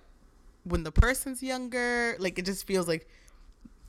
when 0.63 0.83
the 0.83 0.91
person's 0.91 1.43
younger 1.43 2.15
like 2.19 2.37
it 2.39 2.45
just 2.45 2.65
feels 2.65 2.87
like 2.87 3.07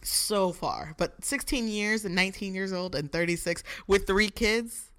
so 0.03 0.53
far 0.53 0.95
but 0.99 1.25
16 1.25 1.69
years 1.69 2.05
and 2.05 2.15
19 2.15 2.55
years 2.55 2.73
old 2.73 2.95
and 2.95 3.11
36 3.11 3.63
with 3.87 4.07
three 4.07 4.29
kids 4.29 4.91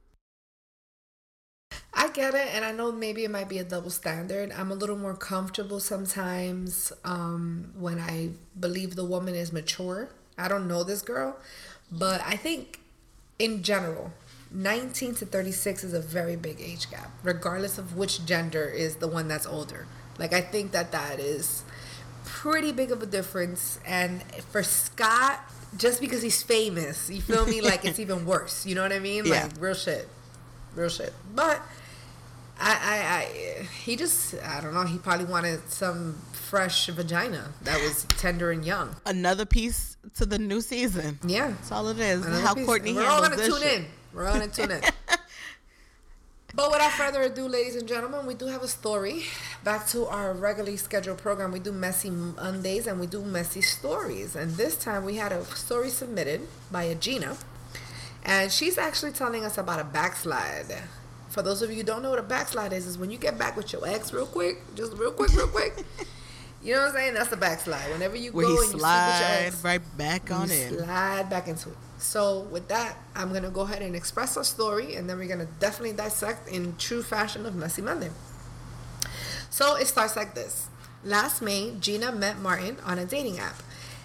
I 1.94 2.10
get 2.10 2.36
it, 2.36 2.50
and 2.54 2.64
I 2.64 2.72
know 2.72 2.92
maybe 2.92 3.24
it 3.24 3.32
might 3.32 3.50
be 3.50 3.60
a 3.60 3.64
double 3.64 3.90
standard. 3.90 4.52
I'm 4.52 4.72
a 4.72 4.76
little 4.76 4.98
more 4.98 5.16
comfortable 5.16 5.80
sometimes 5.80 6.92
um, 7.04 7.74
when 7.78 8.00
I 8.00 8.30
believe 8.60 8.96
the 8.96 9.06
woman 9.06 9.36
is 9.36 9.52
mature. 9.52 10.10
I 10.38 10.48
don't 10.48 10.68
know 10.68 10.84
this 10.84 11.02
girl, 11.02 11.38
but 11.92 12.22
I 12.26 12.36
think 12.36 12.80
in 13.40 13.64
general, 13.64 14.12
19 14.52 15.16
to 15.16 15.26
36 15.26 15.84
is 15.84 15.94
a 15.94 16.00
very 16.00 16.36
big 16.36 16.62
age 16.62 16.90
gap, 16.90 17.12
regardless 17.24 17.78
of 17.78 17.98
which 17.98 18.26
gender 18.26 18.66
is 18.66 18.98
the 18.98 19.08
one 19.08 19.28
that's 19.28 19.46
older. 19.46 19.86
Like, 20.18 20.34
I 20.34 20.42
think 20.42 20.72
that 20.72 20.92
that 20.94 21.20
is 21.20 21.65
pretty 22.36 22.72
big 22.72 22.92
of 22.92 23.02
a 23.02 23.06
difference. 23.06 23.80
And 23.86 24.22
for 24.52 24.62
Scott, 24.64 25.40
just 25.78 26.00
because 26.02 26.22
he's 26.22 26.42
famous, 26.44 27.10
you 27.10 27.22
feel 27.22 27.46
me? 27.46 27.62
like, 27.62 27.86
it's 27.86 28.00
even 28.00 28.26
worse. 28.34 28.66
You 28.66 28.76
know 28.76 28.82
what 28.84 28.92
I 28.92 29.00
mean? 29.00 29.26
Yeah. 29.26 29.44
Like, 29.44 29.52
real 29.60 29.74
shit. 29.74 30.08
Real 30.76 30.90
shit. 30.90 31.14
But 31.34 31.62
I, 32.60 32.72
I, 32.72 32.98
I, 33.62 33.64
he 33.84 33.96
just, 33.96 34.36
I 34.44 34.62
don't 34.62 34.74
know. 34.74 34.84
He 34.84 34.98
probably 34.98 35.26
wanted 35.26 35.70
some 35.70 36.18
fresh 36.34 36.88
vagina 36.88 37.52
that 37.64 37.80
was 37.82 38.06
tender 38.18 38.52
and 38.52 38.64
young. 38.66 38.96
another 39.06 39.46
piece 39.46 39.98
to 40.16 40.26
the 40.26 40.38
new 40.38 40.62
season 40.62 41.18
Yeah. 41.26 41.48
that's 41.50 41.72
all 41.72 41.88
it 41.90 42.00
is 42.00 42.24
Another 42.26 42.42
how 42.42 42.54
piece. 42.54 42.68
kourtney 42.68 42.94
We're 42.96 43.08
all 43.10 43.22
gonna 43.22 43.36
this 43.36 43.48
tune 43.50 43.62
shit. 43.62 43.80
in. 43.80 43.86
We're 44.14 44.28
all 44.28 44.34
gonna 44.34 44.48
tune 44.48 44.72
in. 44.72 44.82
But 46.56 46.72
without 46.72 46.94
further 46.94 47.22
ado, 47.24 47.50
ladies 47.50 47.76
and 47.76 47.86
gentlemen, 47.86 48.26
we 48.26 48.34
do 48.34 48.46
have 48.46 48.64
a 48.64 48.68
story. 48.70 49.24
Back 49.66 49.88
to 49.88 50.06
our 50.06 50.34
regularly 50.34 50.78
scheduled 50.78 51.18
program. 51.18 51.52
We 51.52 51.60
do 51.60 51.74
messy 51.74 52.10
Mondays 52.10 52.88
and 52.88 52.98
we 52.98 53.08
do 53.08 53.22
messy 53.24 53.62
stories. 53.62 54.38
And 54.38 54.52
this 54.52 54.78
time 54.78 55.04
we 55.04 55.16
had 55.16 55.34
a 55.34 55.44
story 55.44 55.90
submitted 55.90 56.48
by 56.72 56.84
a 56.84 56.96
Gina. 56.96 57.36
And 58.24 58.52
she's 58.52 58.78
actually 58.78 59.12
telling 59.12 59.44
us 59.44 59.58
about 59.58 59.82
a 59.82 59.84
backslide. 59.84 60.74
For 61.30 61.42
those 61.42 61.62
of 61.62 61.70
you 61.72 61.78
who 61.78 61.84
don't 61.84 62.02
know 62.02 62.12
what 62.12 62.20
a 62.20 62.24
backslide 62.24 62.72
is, 62.72 62.88
is 62.88 62.98
when 62.98 63.12
you 63.12 63.18
get 63.18 63.38
back 63.38 63.58
with 63.58 63.74
your 63.74 63.86
ex 63.86 64.14
real 64.14 64.26
quick, 64.26 64.62
just 64.76 64.94
real 64.94 65.12
quick, 65.12 65.34
real 65.36 65.48
quick. 65.48 65.74
You 66.64 66.74
know 66.74 66.80
what 66.80 66.88
I'm 66.88 66.94
saying? 66.96 67.14
That's 67.14 67.32
a 67.32 67.38
backslide. 67.38 67.92
Whenever 67.92 68.16
you 68.16 68.32
Where 68.32 68.48
go 68.48 68.60
and 68.64 68.74
you 68.74 68.80
slide 68.80 69.20
your 69.20 69.48
ex, 69.48 69.64
right 69.64 69.98
back 69.98 70.32
on 70.32 70.50
you 70.50 70.56
in. 70.56 70.80
slide 70.80 71.30
back 71.30 71.48
into 71.48 71.70
it. 71.70 71.76
So 71.98 72.42
with 72.52 72.68
that, 72.68 72.98
I'm 73.16 73.34
gonna 73.34 73.50
go 73.50 73.62
ahead 73.62 73.82
and 73.82 73.96
express 73.96 74.38
our 74.38 74.44
story, 74.44 74.96
and 74.96 75.10
then 75.10 75.18
we're 75.18 75.28
gonna 75.28 75.48
definitely 75.60 75.96
dissect 75.96 76.48
in 76.50 76.76
true 76.78 77.02
fashion 77.02 77.46
of 77.46 77.56
Messy 77.56 77.82
Monday. 77.82 78.10
So 79.50 79.76
it 79.76 79.88
starts 79.88 80.16
like 80.16 80.36
this. 80.36 80.68
Last 81.04 81.42
May, 81.42 81.76
Gina 81.80 82.12
met 82.12 82.40
Martin 82.40 82.78
on 82.84 83.00
a 83.00 83.06
dating 83.06 83.40
app, 83.40 83.62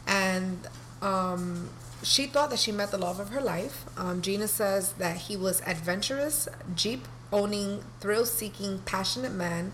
and 0.07 0.67
um, 1.03 1.71
she 2.03 2.27
thought 2.27 2.51
that 2.51 2.59
she 2.59 2.73
met 2.73 2.91
the 2.91 2.99
love 2.99 3.21
of 3.21 3.31
her 3.31 3.41
life. 3.41 3.85
Um, 3.97 4.23
Gina 4.23 4.49
says 4.49 4.93
that 4.95 5.17
he 5.17 5.37
was 5.37 5.61
adventurous, 5.67 6.49
jeep 6.75 7.07
owning, 7.33 7.83
thrill 8.01 8.27
seeking, 8.27 8.81
passionate 8.81 9.33
man 9.33 9.73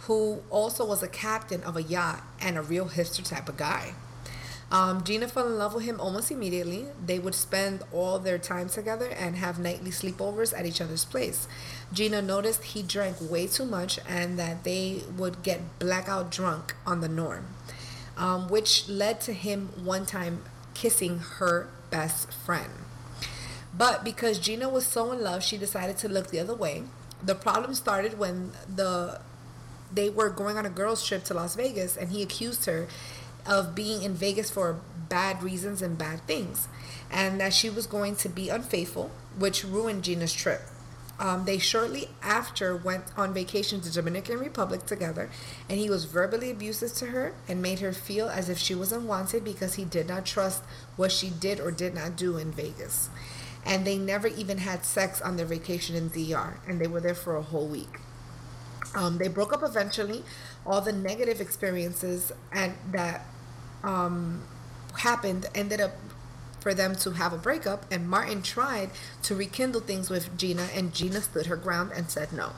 who 0.00 0.42
also 0.50 0.86
was 0.86 1.02
a 1.02 1.08
captain 1.08 1.62
of 1.64 1.76
a 1.76 1.82
yacht 1.82 2.22
and 2.40 2.56
a 2.56 2.62
real 2.62 2.86
hipster 2.86 3.26
type 3.26 3.48
of 3.48 3.56
guy. 3.56 3.94
Um, 4.70 5.02
Gina 5.02 5.28
fell 5.28 5.46
in 5.46 5.56
love 5.56 5.74
with 5.74 5.84
him 5.84 5.98
almost 5.98 6.30
immediately. 6.30 6.86
They 7.04 7.18
would 7.18 7.34
spend 7.34 7.82
all 7.90 8.18
their 8.18 8.38
time 8.38 8.68
together 8.68 9.06
and 9.06 9.36
have 9.36 9.58
nightly 9.58 9.90
sleepovers 9.90 10.56
at 10.56 10.66
each 10.66 10.80
other's 10.80 11.06
place. 11.06 11.48
Gina 11.92 12.20
noticed 12.20 12.64
he 12.64 12.82
drank 12.82 13.16
way 13.20 13.46
too 13.46 13.64
much 13.64 13.98
and 14.06 14.38
that 14.38 14.64
they 14.64 15.02
would 15.16 15.42
get 15.42 15.78
blackout 15.78 16.30
drunk 16.30 16.74
on 16.86 17.00
the 17.00 17.08
norm, 17.08 17.46
um, 18.18 18.48
which 18.48 18.88
led 18.88 19.22
to 19.22 19.32
him 19.32 19.70
one 19.82 20.04
time 20.04 20.42
kissing 20.74 21.18
her 21.38 21.68
best 21.90 22.30
friend. 22.30 22.70
But 23.76 24.04
because 24.04 24.38
Gina 24.38 24.68
was 24.68 24.86
so 24.86 25.12
in 25.12 25.22
love, 25.22 25.42
she 25.42 25.56
decided 25.56 25.96
to 25.98 26.08
look 26.08 26.28
the 26.28 26.40
other 26.40 26.54
way. 26.54 26.82
The 27.22 27.34
problem 27.34 27.74
started 27.74 28.18
when 28.18 28.52
the 28.72 29.20
they 29.90 30.10
were 30.10 30.28
going 30.28 30.58
on 30.58 30.66
a 30.66 30.70
girls 30.70 31.06
trip 31.06 31.24
to 31.24 31.32
Las 31.32 31.54
Vegas 31.54 31.96
and 31.96 32.10
he 32.10 32.22
accused 32.22 32.66
her 32.66 32.86
of 33.48 33.74
being 33.74 34.02
in 34.02 34.14
Vegas 34.14 34.50
for 34.50 34.80
bad 35.08 35.42
reasons 35.42 35.80
and 35.80 35.96
bad 35.96 36.20
things 36.26 36.68
and 37.10 37.40
that 37.40 37.54
she 37.54 37.70
was 37.70 37.86
going 37.86 38.14
to 38.14 38.28
be 38.28 38.50
unfaithful 38.50 39.10
which 39.38 39.64
ruined 39.64 40.04
Gina's 40.04 40.34
trip. 40.34 40.60
Um, 41.18 41.46
they 41.46 41.58
shortly 41.58 42.10
after 42.22 42.76
went 42.76 43.04
on 43.16 43.34
vacation 43.34 43.80
to 43.80 43.92
Dominican 43.92 44.38
Republic 44.38 44.86
together 44.86 45.30
and 45.68 45.78
he 45.78 45.90
was 45.90 46.04
verbally 46.04 46.50
abusive 46.50 46.92
to 46.94 47.06
her 47.06 47.34
and 47.48 47.60
made 47.60 47.80
her 47.80 47.92
feel 47.92 48.28
as 48.28 48.48
if 48.48 48.58
she 48.58 48.74
was 48.74 48.92
unwanted 48.92 49.42
because 49.42 49.74
he 49.74 49.84
did 49.84 50.06
not 50.06 50.26
trust 50.26 50.62
what 50.96 51.10
she 51.10 51.30
did 51.30 51.58
or 51.58 51.72
did 51.72 51.94
not 51.94 52.16
do 52.16 52.36
in 52.36 52.52
Vegas. 52.52 53.10
And 53.66 53.84
they 53.84 53.98
never 53.98 54.28
even 54.28 54.58
had 54.58 54.84
sex 54.84 55.20
on 55.20 55.36
their 55.36 55.46
vacation 55.46 55.96
in 55.96 56.08
DR 56.08 56.60
and 56.68 56.80
they 56.80 56.86
were 56.86 57.00
there 57.00 57.16
for 57.16 57.36
a 57.36 57.42
whole 57.42 57.66
week. 57.66 57.98
Um, 58.94 59.18
they 59.18 59.28
broke 59.28 59.52
up 59.52 59.62
eventually. 59.62 60.22
All 60.64 60.80
the 60.80 60.92
negative 60.92 61.40
experiences 61.40 62.30
and 62.52 62.74
that 62.92 63.26
um, 63.82 64.42
happened 64.98 65.46
ended 65.54 65.80
up 65.80 65.92
for 66.60 66.74
them 66.74 66.94
to 66.96 67.12
have 67.12 67.32
a 67.32 67.38
breakup. 67.38 67.84
And 67.90 68.08
Martin 68.08 68.42
tried 68.42 68.90
to 69.22 69.34
rekindle 69.34 69.80
things 69.80 70.10
with 70.10 70.36
Gina, 70.36 70.68
and 70.74 70.92
Gina 70.92 71.20
stood 71.20 71.46
her 71.46 71.56
ground 71.56 71.92
and 71.94 72.10
said 72.10 72.32
no. 72.32 72.52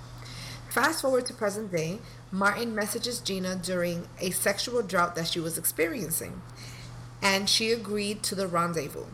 Fast 0.68 1.02
forward 1.02 1.26
to 1.26 1.34
present 1.34 1.72
day, 1.72 1.98
Martin 2.30 2.74
messages 2.74 3.18
Gina 3.18 3.56
during 3.56 4.06
a 4.20 4.30
sexual 4.30 4.82
drought 4.82 5.16
that 5.16 5.26
she 5.26 5.40
was 5.40 5.58
experiencing, 5.58 6.42
and 7.20 7.48
she 7.48 7.72
agreed 7.72 8.22
to 8.22 8.34
the 8.34 8.46
rendezvous. 8.46 9.06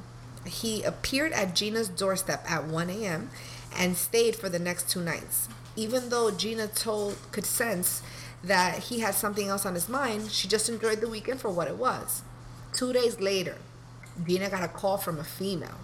He 0.44 0.82
appeared 0.82 1.32
at 1.32 1.54
Gina's 1.54 1.88
doorstep 1.88 2.44
at 2.48 2.66
1 2.66 2.90
a.m. 2.90 3.30
and 3.76 3.96
stayed 3.96 4.36
for 4.36 4.48
the 4.48 4.58
next 4.58 4.88
two 4.90 5.00
nights 5.00 5.48
even 5.76 6.08
though 6.08 6.30
Gina 6.30 6.66
told 6.66 7.16
could 7.30 7.44
sense 7.44 8.02
that 8.46 8.84
he 8.84 9.00
had 9.00 9.14
something 9.14 9.48
else 9.48 9.66
on 9.66 9.74
his 9.74 9.88
mind, 9.88 10.30
she 10.30 10.48
just 10.48 10.68
enjoyed 10.68 11.00
the 11.00 11.08
weekend 11.08 11.40
for 11.40 11.50
what 11.50 11.68
it 11.68 11.76
was. 11.76 12.22
Two 12.72 12.92
days 12.92 13.20
later, 13.20 13.56
Gina 14.26 14.48
got 14.48 14.62
a 14.62 14.68
call 14.68 14.96
from 14.98 15.18
a 15.18 15.24
female 15.24 15.78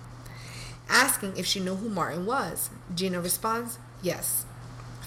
asking 0.88 1.36
if 1.36 1.46
she 1.46 1.60
knew 1.60 1.76
who 1.76 1.88
Martin 1.88 2.26
was. 2.26 2.70
Gina 2.94 3.20
responds, 3.20 3.78
Yes. 4.02 4.44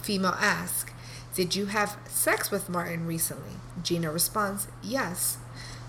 Female 0.02 0.36
asks, 0.40 0.92
Did 1.36 1.56
you 1.56 1.68
have 1.68 1.98
sex 2.08 2.52
with 2.52 2.70
Martin 2.70 3.06
recently? 3.06 3.58
Gina 3.82 4.12
responds, 4.12 4.68
Yes. 4.84 5.38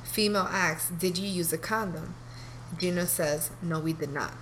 Female 0.05 0.49
asks, 0.51 0.91
Did 0.91 1.19
you 1.19 1.29
use 1.29 1.53
a 1.53 1.59
condom? 1.59 2.15
Gina 2.79 3.07
says, 3.07 3.51
No, 3.63 3.81
we 3.81 3.93
did 3.93 4.13
not. 4.13 4.33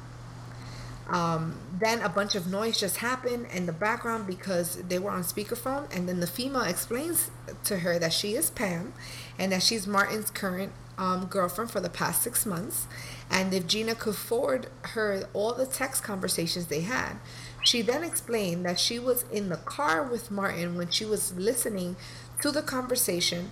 Um, 1.09 1.59
then 1.79 2.01
a 2.01 2.09
bunch 2.09 2.35
of 2.35 2.47
noise 2.47 2.81
just 2.81 2.99
happened 2.99 3.47
in 3.53 3.67
the 3.67 3.73
background 3.73 4.27
because 4.27 4.77
they 4.77 4.99
were 4.99 5.11
on 5.11 5.23
speakerphone. 5.23 5.95
And 5.95 6.09
then 6.09 6.21
the 6.21 6.27
female 6.27 6.63
explains 6.63 7.31
to 7.65 7.79
her 7.79 7.99
that 7.99 8.13
she 8.13 8.35
is 8.35 8.51
Pam 8.51 8.95
and 9.39 9.53
that 9.53 9.63
she's 9.63 9.87
Martin's 9.87 10.31
current 10.31 10.73
um, 10.97 11.27
girlfriend 11.27 11.71
for 11.71 11.81
the 11.81 11.91
past 11.91 12.23
six 12.23 12.47
months. 12.47 12.87
And 13.31 13.53
if 13.53 13.67
Gina 13.67 13.95
could 13.95 14.17
forward 14.17 14.69
her 14.83 15.29
all 15.35 15.53
the 15.53 15.67
text 15.67 16.03
conversations 16.03 16.67
they 16.67 16.83
had, 16.83 17.17
she 17.63 17.83
then 17.83 18.05
explained 18.05 18.65
that 18.65 18.79
she 18.79 18.99
was 18.99 19.25
in 19.33 19.49
the 19.49 19.57
car 19.57 20.03
with 20.03 20.31
Martin 20.31 20.77
when 20.77 20.91
she 20.91 21.05
was 21.05 21.35
listening 21.35 21.97
to 22.41 22.51
the 22.51 22.63
conversation 22.63 23.51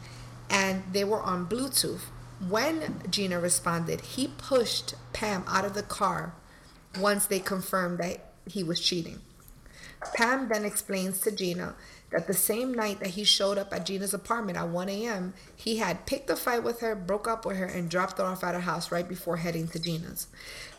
and 0.49 0.85
they 0.93 1.05
were 1.05 1.23
on 1.23 1.47
Bluetooth. 1.47 2.03
When 2.47 3.03
Gina 3.09 3.41
responded, 3.41 4.01
he 4.01 4.29
pushed 4.29 4.95
Pam 5.13 5.45
out 5.47 5.65
of 5.65 5.75
the 5.75 5.83
car 5.83 6.35
once 6.99 7.27
they 7.27 7.41
confirmed 7.41 7.99
that 7.99 8.33
he 8.47 8.63
was 8.63 8.81
cheating. 8.81 9.21
Pam 10.15 10.49
then 10.49 10.65
explains 10.65 11.21
to 11.21 11.31
Gina 11.31 11.75
that 12.11 12.27
the 12.27 12.35
same 12.35 12.75
night 12.75 13.01
that 13.01 13.11
he 13.11 13.25
showed 13.25 13.57
up 13.57 13.73
at 13.73 13.87
Gina's 13.87 14.13
apartment 14.13 14.59
at 14.59 14.69
1 14.69 14.89
a.m., 14.89 15.33
he 15.57 15.79
had 15.79 16.07
picked 16.07 16.29
a 16.29 16.37
fight 16.37 16.63
with 16.63 16.81
her, 16.81 16.95
broke 16.95 17.27
up 17.27 17.47
with 17.47 17.57
her, 17.57 17.65
and 17.65 17.89
dropped 17.89 18.19
her 18.19 18.25
off 18.25 18.45
at 18.45 18.55
her 18.55 18.61
house 18.61 18.91
right 18.91 19.09
before 19.09 19.39
heading 19.39 19.69
to 19.69 19.79
Gina's. 19.79 20.27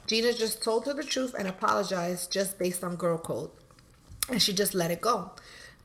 Gina 0.05 0.33
just 0.33 0.61
told 0.61 0.85
her 0.85 0.93
the 0.93 1.03
truth 1.03 1.33
and 1.37 1.47
apologized 1.47 2.31
just 2.31 2.59
based 2.59 2.83
on 2.83 2.95
girl 2.95 3.17
code, 3.17 3.49
and 4.29 4.41
she 4.41 4.53
just 4.53 4.75
let 4.75 4.91
it 4.91 5.01
go. 5.01 5.31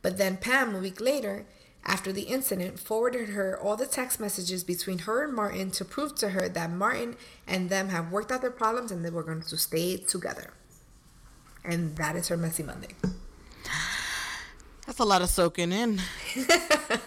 But 0.02 0.18
then 0.18 0.36
Pam, 0.36 0.74
a 0.74 0.78
week 0.78 1.00
later, 1.00 1.46
after 1.84 2.12
the 2.12 2.22
incident, 2.22 2.78
forwarded 2.78 3.30
her 3.30 3.58
all 3.58 3.76
the 3.76 3.86
text 3.86 4.20
messages 4.20 4.62
between 4.64 5.00
her 5.00 5.24
and 5.24 5.34
Martin 5.34 5.70
to 5.72 5.84
prove 5.84 6.14
to 6.16 6.30
her 6.30 6.48
that 6.48 6.70
Martin 6.70 7.16
and 7.46 7.70
them 7.70 7.88
have 7.88 8.12
worked 8.12 8.30
out 8.30 8.42
their 8.42 8.50
problems 8.50 8.90
and 8.90 9.04
they 9.04 9.10
were 9.10 9.22
going 9.22 9.42
to 9.42 9.56
stay 9.56 9.96
together. 9.96 10.52
And 11.64 11.96
that 11.96 12.16
is 12.16 12.28
her 12.28 12.36
messy 12.36 12.62
Monday. 12.62 12.94
That's 14.86 15.00
a 15.00 15.04
lot 15.04 15.20
of 15.22 15.28
soaking 15.28 15.72
in. 15.72 16.00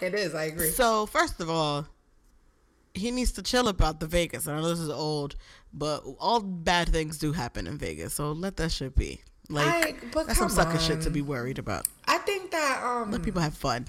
it 0.02 0.14
is, 0.14 0.36
I 0.36 0.44
agree. 0.46 0.70
So, 0.70 1.08
first 1.08 1.40
of 1.40 1.50
all, 1.50 1.88
he 2.94 3.12
needs 3.12 3.32
to 3.34 3.42
chill 3.42 3.68
about 3.68 4.00
the 4.00 4.08
Vegas. 4.08 4.48
I 4.48 4.56
know 4.56 4.70
this 4.70 4.80
is 4.80 4.90
old, 4.90 5.36
but 5.74 6.04
all 6.20 6.42
bad 6.42 6.90
things 6.90 7.18
do 7.18 7.32
happen 7.32 7.68
in 7.68 7.78
Vegas. 7.78 8.14
So 8.14 8.32
let 8.32 8.58
that 8.58 8.72
shit 8.72 8.96
be. 8.96 9.22
Like 9.50 9.68
I- 9.68 10.24
that's 10.26 10.38
some 10.40 10.50
sucker 10.50 10.80
shit 10.80 11.02
to 11.02 11.10
be 11.10 11.22
worried 11.22 11.60
about. 11.60 11.88
I 12.06 12.18
think 12.20 12.52
that 12.52 12.84
um 12.84 13.12
Let 13.12 13.24
people 13.24 13.42
have 13.42 13.56
fun. 13.56 13.88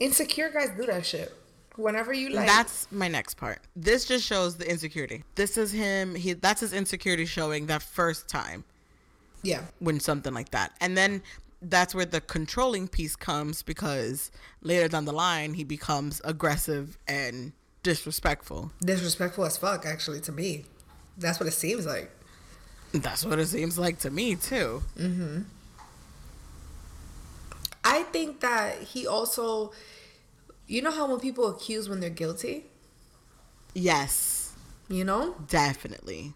Insecure 0.00 0.50
guys 0.50 0.70
do 0.76 0.86
that 0.86 1.04
shit. 1.06 1.32
Whenever 1.76 2.12
you 2.12 2.30
like 2.30 2.46
that's 2.46 2.86
my 2.90 3.06
next 3.08 3.34
part. 3.34 3.58
This 3.74 4.06
just 4.06 4.24
shows 4.24 4.56
the 4.56 4.68
insecurity. 4.68 5.24
This 5.34 5.58
is 5.58 5.72
him. 5.72 6.14
He 6.14 6.32
that's 6.32 6.60
his 6.62 6.72
insecurity 6.72 7.26
showing 7.26 7.66
that 7.66 7.82
first 7.82 8.28
time 8.28 8.64
Yeah. 9.42 9.62
when 9.78 10.00
something 10.00 10.32
like 10.32 10.50
that. 10.52 10.72
And 10.80 10.96
then 10.96 11.22
that's 11.60 11.94
where 11.94 12.06
the 12.06 12.20
controlling 12.22 12.88
piece 12.88 13.14
comes 13.16 13.62
because 13.62 14.30
later 14.62 14.88
down 14.88 15.04
the 15.04 15.12
line 15.12 15.54
he 15.54 15.64
becomes 15.64 16.20
aggressive 16.24 16.96
and 17.06 17.52
disrespectful. 17.82 18.72
Disrespectful 18.80 19.44
as 19.44 19.56
fuck, 19.58 19.84
actually, 19.86 20.20
to 20.22 20.32
me. 20.32 20.64
That's 21.18 21.38
what 21.40 21.46
it 21.46 21.52
seems 21.52 21.84
like. 21.86 22.10
That's 22.92 23.24
what 23.24 23.38
it 23.38 23.46
seems 23.46 23.78
like 23.78 23.98
to 24.00 24.10
me 24.10 24.36
too. 24.36 24.82
Mm-hmm. 24.98 25.42
I 27.88 28.02
think 28.04 28.40
that 28.40 28.82
he 28.82 29.06
also 29.06 29.72
you 30.66 30.82
know 30.82 30.90
how 30.90 31.06
when 31.08 31.20
people 31.20 31.48
accuse 31.48 31.88
when 31.88 32.00
they're 32.00 32.10
guilty? 32.10 32.64
Yes, 33.74 34.52
You 34.88 35.04
know? 35.04 35.36
definitely. 35.48 36.34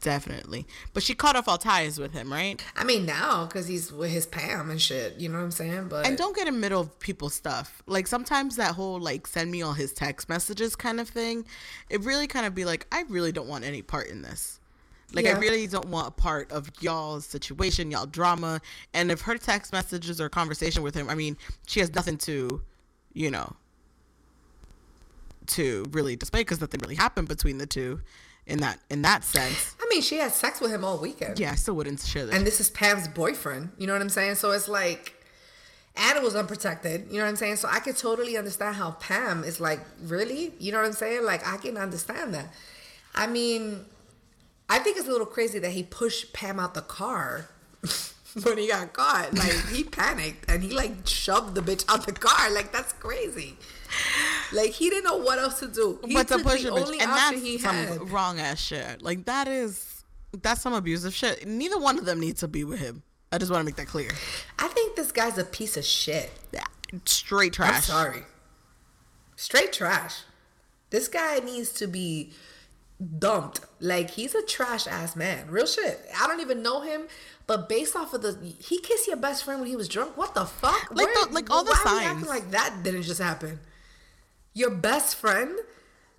Definitely. 0.00 0.66
But 0.94 1.02
she 1.02 1.14
cut 1.14 1.36
off 1.36 1.46
all 1.46 1.58
ties 1.58 1.98
with 2.00 2.12
him, 2.12 2.32
right? 2.32 2.62
I 2.74 2.84
mean 2.84 3.04
now 3.04 3.44
because 3.44 3.68
he's 3.68 3.92
with 3.92 4.10
his 4.10 4.26
Pam 4.26 4.70
and 4.70 4.80
shit. 4.80 5.16
You 5.18 5.28
know 5.28 5.36
what 5.36 5.44
I'm 5.44 5.50
saying? 5.50 5.88
But 5.88 6.06
And 6.06 6.16
don't 6.16 6.34
get 6.34 6.48
in 6.48 6.54
the 6.54 6.60
middle 6.60 6.80
of 6.80 6.98
people's 7.00 7.34
stuff. 7.34 7.82
Like 7.86 8.06
sometimes 8.06 8.56
that 8.56 8.74
whole 8.74 8.98
like 8.98 9.26
send 9.26 9.50
me 9.50 9.60
all 9.60 9.74
his 9.74 9.92
text 9.92 10.28
messages 10.30 10.74
kind 10.74 11.00
of 11.00 11.08
thing, 11.08 11.44
it 11.90 12.00
really 12.02 12.26
kind 12.26 12.46
of 12.46 12.54
be 12.54 12.64
like, 12.64 12.86
I 12.90 13.02
really 13.10 13.30
don't 13.30 13.48
want 13.48 13.64
any 13.64 13.82
part 13.82 14.06
in 14.08 14.22
this. 14.22 14.59
Like 15.12 15.26
I 15.26 15.32
really 15.32 15.66
don't 15.66 15.88
want 15.88 16.08
a 16.08 16.10
part 16.10 16.52
of 16.52 16.70
y'all's 16.80 17.26
situation, 17.26 17.90
y'all 17.90 18.06
drama. 18.06 18.60
And 18.94 19.10
if 19.10 19.22
her 19.22 19.36
text 19.36 19.72
messages 19.72 20.20
or 20.20 20.28
conversation 20.28 20.82
with 20.82 20.94
him, 20.94 21.08
I 21.08 21.14
mean, 21.14 21.36
she 21.66 21.80
has 21.80 21.92
nothing 21.94 22.16
to, 22.18 22.62
you 23.12 23.30
know, 23.30 23.56
to 25.48 25.84
really 25.90 26.16
display 26.16 26.40
because 26.40 26.60
nothing 26.60 26.80
really 26.80 26.94
happened 26.94 27.28
between 27.28 27.58
the 27.58 27.66
two 27.66 28.00
in 28.46 28.60
that 28.60 28.78
in 28.88 29.02
that 29.02 29.24
sense. 29.24 29.74
I 29.80 29.86
mean, 29.90 30.02
she 30.02 30.16
had 30.18 30.32
sex 30.32 30.60
with 30.60 30.70
him 30.70 30.84
all 30.84 30.98
weekend. 30.98 31.38
Yeah, 31.38 31.52
I 31.52 31.54
still 31.56 31.74
wouldn't 31.74 32.00
share 32.00 32.26
that. 32.26 32.34
And 32.34 32.46
this 32.46 32.60
is 32.60 32.70
Pam's 32.70 33.08
boyfriend. 33.08 33.70
You 33.78 33.86
know 33.86 33.92
what 33.92 34.02
I'm 34.02 34.08
saying? 34.08 34.36
So 34.36 34.52
it's 34.52 34.68
like, 34.68 35.14
it 35.96 36.22
was 36.22 36.36
unprotected. 36.36 37.08
You 37.10 37.18
know 37.18 37.24
what 37.24 37.30
I'm 37.30 37.36
saying? 37.36 37.56
So 37.56 37.68
I 37.68 37.80
could 37.80 37.96
totally 37.96 38.36
understand 38.36 38.76
how 38.76 38.92
Pam 38.92 39.44
is 39.44 39.60
like, 39.60 39.80
really? 40.02 40.52
You 40.58 40.72
know 40.72 40.78
what 40.78 40.86
I'm 40.86 40.92
saying? 40.92 41.24
Like, 41.24 41.46
I 41.46 41.56
can 41.56 41.76
understand 41.76 42.34
that. 42.34 42.52
I 43.14 43.26
mean, 43.26 43.84
I 44.72 44.78
think 44.78 44.96
it's 44.96 45.08
a 45.08 45.10
little 45.10 45.26
crazy 45.26 45.58
that 45.58 45.72
he 45.72 45.82
pushed 45.82 46.32
Pam 46.32 46.60
out 46.60 46.74
the 46.74 46.80
car 46.80 47.48
when 48.44 48.56
he 48.56 48.68
got 48.68 48.92
caught. 48.92 49.34
Like, 49.34 49.66
he 49.68 49.82
panicked 50.00 50.48
and 50.48 50.62
he 50.62 50.70
like 50.70 51.06
shoved 51.06 51.56
the 51.56 51.60
bitch 51.60 51.84
out 51.88 52.06
the 52.06 52.12
car. 52.12 52.50
Like, 52.52 52.72
that's 52.72 52.92
crazy. 52.92 53.56
Like, 54.52 54.70
he 54.70 54.88
didn't 54.88 55.04
know 55.04 55.16
what 55.16 55.40
else 55.40 55.58
to 55.58 55.66
do. 55.68 55.98
He 56.06 56.14
but 56.14 56.28
to 56.28 56.38
push 56.38 56.62
the 56.62 56.68
a 56.68 56.72
bitch, 56.72 56.86
only 56.86 57.00
and 57.00 57.10
option 57.10 57.34
that's 57.34 57.42
he 57.42 57.58
some 57.58 57.74
had. 57.74 58.10
wrong 58.10 58.38
ass 58.38 58.60
shit. 58.60 59.02
Like 59.02 59.24
that 59.24 59.48
is 59.48 60.04
that's 60.40 60.60
some 60.60 60.72
abusive 60.72 61.12
shit. 61.14 61.44
Neither 61.46 61.78
one 61.78 61.98
of 61.98 62.04
them 62.04 62.20
needs 62.20 62.38
to 62.40 62.48
be 62.48 62.62
with 62.62 62.78
him. 62.78 63.02
I 63.32 63.38
just 63.38 63.50
want 63.50 63.60
to 63.62 63.64
make 63.64 63.76
that 63.76 63.88
clear. 63.88 64.10
I 64.58 64.68
think 64.68 64.94
this 64.96 65.10
guy's 65.10 65.38
a 65.38 65.44
piece 65.44 65.76
of 65.76 65.84
shit. 65.84 66.30
Yeah, 66.52 66.62
straight 67.06 67.58
I'm 67.60 67.66
trash. 67.70 67.84
sorry. 67.86 68.22
Straight 69.34 69.72
trash. 69.72 70.22
This 70.90 71.08
guy 71.08 71.38
needs 71.40 71.72
to 71.74 71.86
be 71.86 72.32
dumped. 73.18 73.60
Like 73.80 74.10
he's 74.10 74.34
a 74.34 74.42
trash 74.42 74.86
ass 74.86 75.16
man. 75.16 75.48
Real 75.50 75.66
shit. 75.66 76.00
I 76.20 76.26
don't 76.26 76.40
even 76.40 76.62
know 76.62 76.80
him, 76.82 77.08
but 77.46 77.68
based 77.68 77.96
off 77.96 78.12
of 78.14 78.22
the 78.22 78.38
he 78.58 78.78
kissed 78.80 79.06
your 79.08 79.16
best 79.16 79.44
friend 79.44 79.60
when 79.60 79.68
he 79.70 79.76
was 79.76 79.88
drunk. 79.88 80.16
What 80.16 80.34
the 80.34 80.44
fuck? 80.46 80.88
Like 80.90 81.08
the- 81.08 81.28
like 81.32 81.50
all 81.50 81.64
the 81.64 81.70
why 81.84 81.92
are 81.92 81.98
acting 82.10 82.24
signs. 82.26 82.28
like 82.28 82.50
that 82.50 82.82
didn't 82.82 83.02
just 83.02 83.20
happen. 83.20 83.60
Your 84.54 84.70
best 84.70 85.16
friend. 85.16 85.58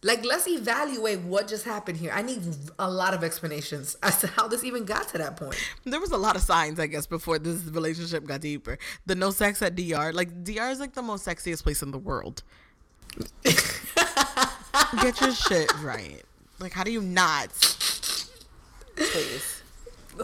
Like 0.03 0.25
let's 0.25 0.47
evaluate 0.47 1.19
what 1.19 1.47
just 1.47 1.63
happened 1.63 1.97
here. 1.99 2.11
I 2.11 2.23
need 2.23 2.41
a 2.79 2.89
lot 2.89 3.13
of 3.13 3.23
explanations 3.23 3.95
as 4.01 4.19
to 4.21 4.27
how 4.27 4.47
this 4.47 4.63
even 4.63 4.83
got 4.83 5.07
to 5.09 5.19
that 5.19 5.37
point. 5.37 5.55
There 5.85 5.99
was 5.99 6.09
a 6.11 6.17
lot 6.17 6.35
of 6.35 6.41
signs, 6.41 6.79
I 6.79 6.87
guess, 6.87 7.05
before 7.05 7.37
this 7.37 7.61
relationship 7.65 8.25
got 8.25 8.41
deeper. 8.41 8.79
The 9.05 9.13
no 9.13 9.29
sex 9.29 9.61
at 9.61 9.75
DR, 9.75 10.11
like 10.11 10.43
DR 10.43 10.71
is 10.71 10.79
like 10.79 10.93
the 10.93 11.03
most 11.03 11.27
sexiest 11.27 11.61
place 11.61 11.83
in 11.83 11.91
the 11.91 11.99
world. 11.99 12.41
Get 13.43 15.21
your 15.21 15.33
shit 15.33 15.71
right. 15.83 16.23
Like, 16.61 16.73
how 16.73 16.83
do 16.83 16.91
you 16.91 17.01
not? 17.01 17.49
Please. 18.95 19.61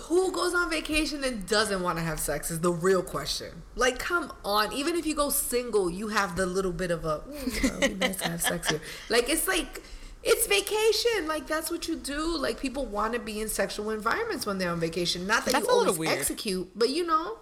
Who 0.04 0.32
goes 0.32 0.54
on 0.54 0.70
vacation 0.70 1.24
and 1.24 1.48
doesn't 1.48 1.82
want 1.82 1.98
to 1.98 2.04
have 2.04 2.20
sex 2.20 2.52
is 2.52 2.60
the 2.60 2.72
real 2.72 3.02
question. 3.02 3.64
Like, 3.76 3.98
come 3.98 4.32
on. 4.46 4.72
Even 4.74 4.96
if 4.96 5.06
you 5.06 5.16
go 5.16 5.30
single, 5.30 5.90
you 5.90 6.10
have 6.10 6.36
the 6.36 6.46
little 6.46 6.74
bit 6.74 6.92
of 6.92 7.06
a, 7.06 7.24
"Ooh, 7.28 7.78
it'd 7.82 8.00
nice 8.00 8.18
to 8.18 8.30
have 8.30 8.42
sex 8.42 8.70
here. 8.70 8.82
Like, 9.10 9.30
it's 9.30 9.48
like, 9.48 9.82
it's 10.24 10.46
vacation. 10.46 11.28
Like, 11.28 11.48
that's 11.48 11.72
what 11.72 11.88
you 11.88 11.96
do. 11.96 12.38
Like, 12.38 12.60
people 12.60 12.86
want 12.86 13.14
to 13.14 13.20
be 13.20 13.40
in 13.40 13.48
sexual 13.50 13.90
environments 13.92 14.46
when 14.46 14.58
they're 14.58 14.72
on 14.72 14.80
vacation. 14.80 15.26
Not 15.26 15.46
that 15.46 15.54
That's 15.54 15.66
you 15.68 15.74
a 15.74 15.76
little 15.76 15.94
always 15.94 16.10
weird. 16.10 16.20
execute, 16.20 16.70
but 16.76 16.90
you 16.90 17.06
know. 17.08 17.38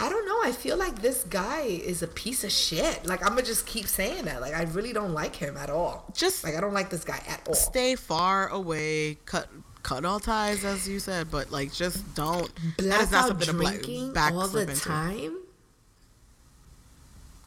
I 0.00 0.08
don't 0.08 0.26
know. 0.26 0.40
I 0.44 0.52
feel 0.52 0.76
like 0.76 1.02
this 1.02 1.24
guy 1.24 1.62
is 1.62 2.02
a 2.02 2.06
piece 2.06 2.44
of 2.44 2.52
shit. 2.52 3.04
Like, 3.04 3.24
I'm 3.24 3.36
to 3.36 3.42
just 3.42 3.66
keep 3.66 3.86
saying 3.86 4.26
that. 4.26 4.40
Like, 4.40 4.54
I 4.54 4.62
really 4.64 4.92
don't 4.92 5.12
like 5.12 5.34
him 5.34 5.56
at 5.56 5.70
all. 5.70 6.06
Just- 6.14 6.44
like, 6.44 6.54
I 6.54 6.60
don't 6.60 6.72
like 6.74 6.88
this 6.90 7.02
guy 7.04 7.20
at 7.26 7.42
all. 7.48 7.54
Stay 7.54 7.96
far 7.96 8.48
away. 8.48 9.18
Cut 9.24 9.48
cut 9.82 10.04
all 10.04 10.20
ties, 10.20 10.64
as 10.64 10.88
you 10.88 10.98
said, 11.00 11.30
but 11.30 11.50
like, 11.50 11.72
just 11.72 12.14
don't. 12.14 12.50
that 12.78 13.00
is 13.00 13.10
not 13.10 13.28
something 13.28 13.46
to 13.46 13.52
drinking 13.52 14.12
back 14.12 14.32
all 14.32 14.46
the 14.46 14.60
into. 14.62 14.76
time. 14.80 15.38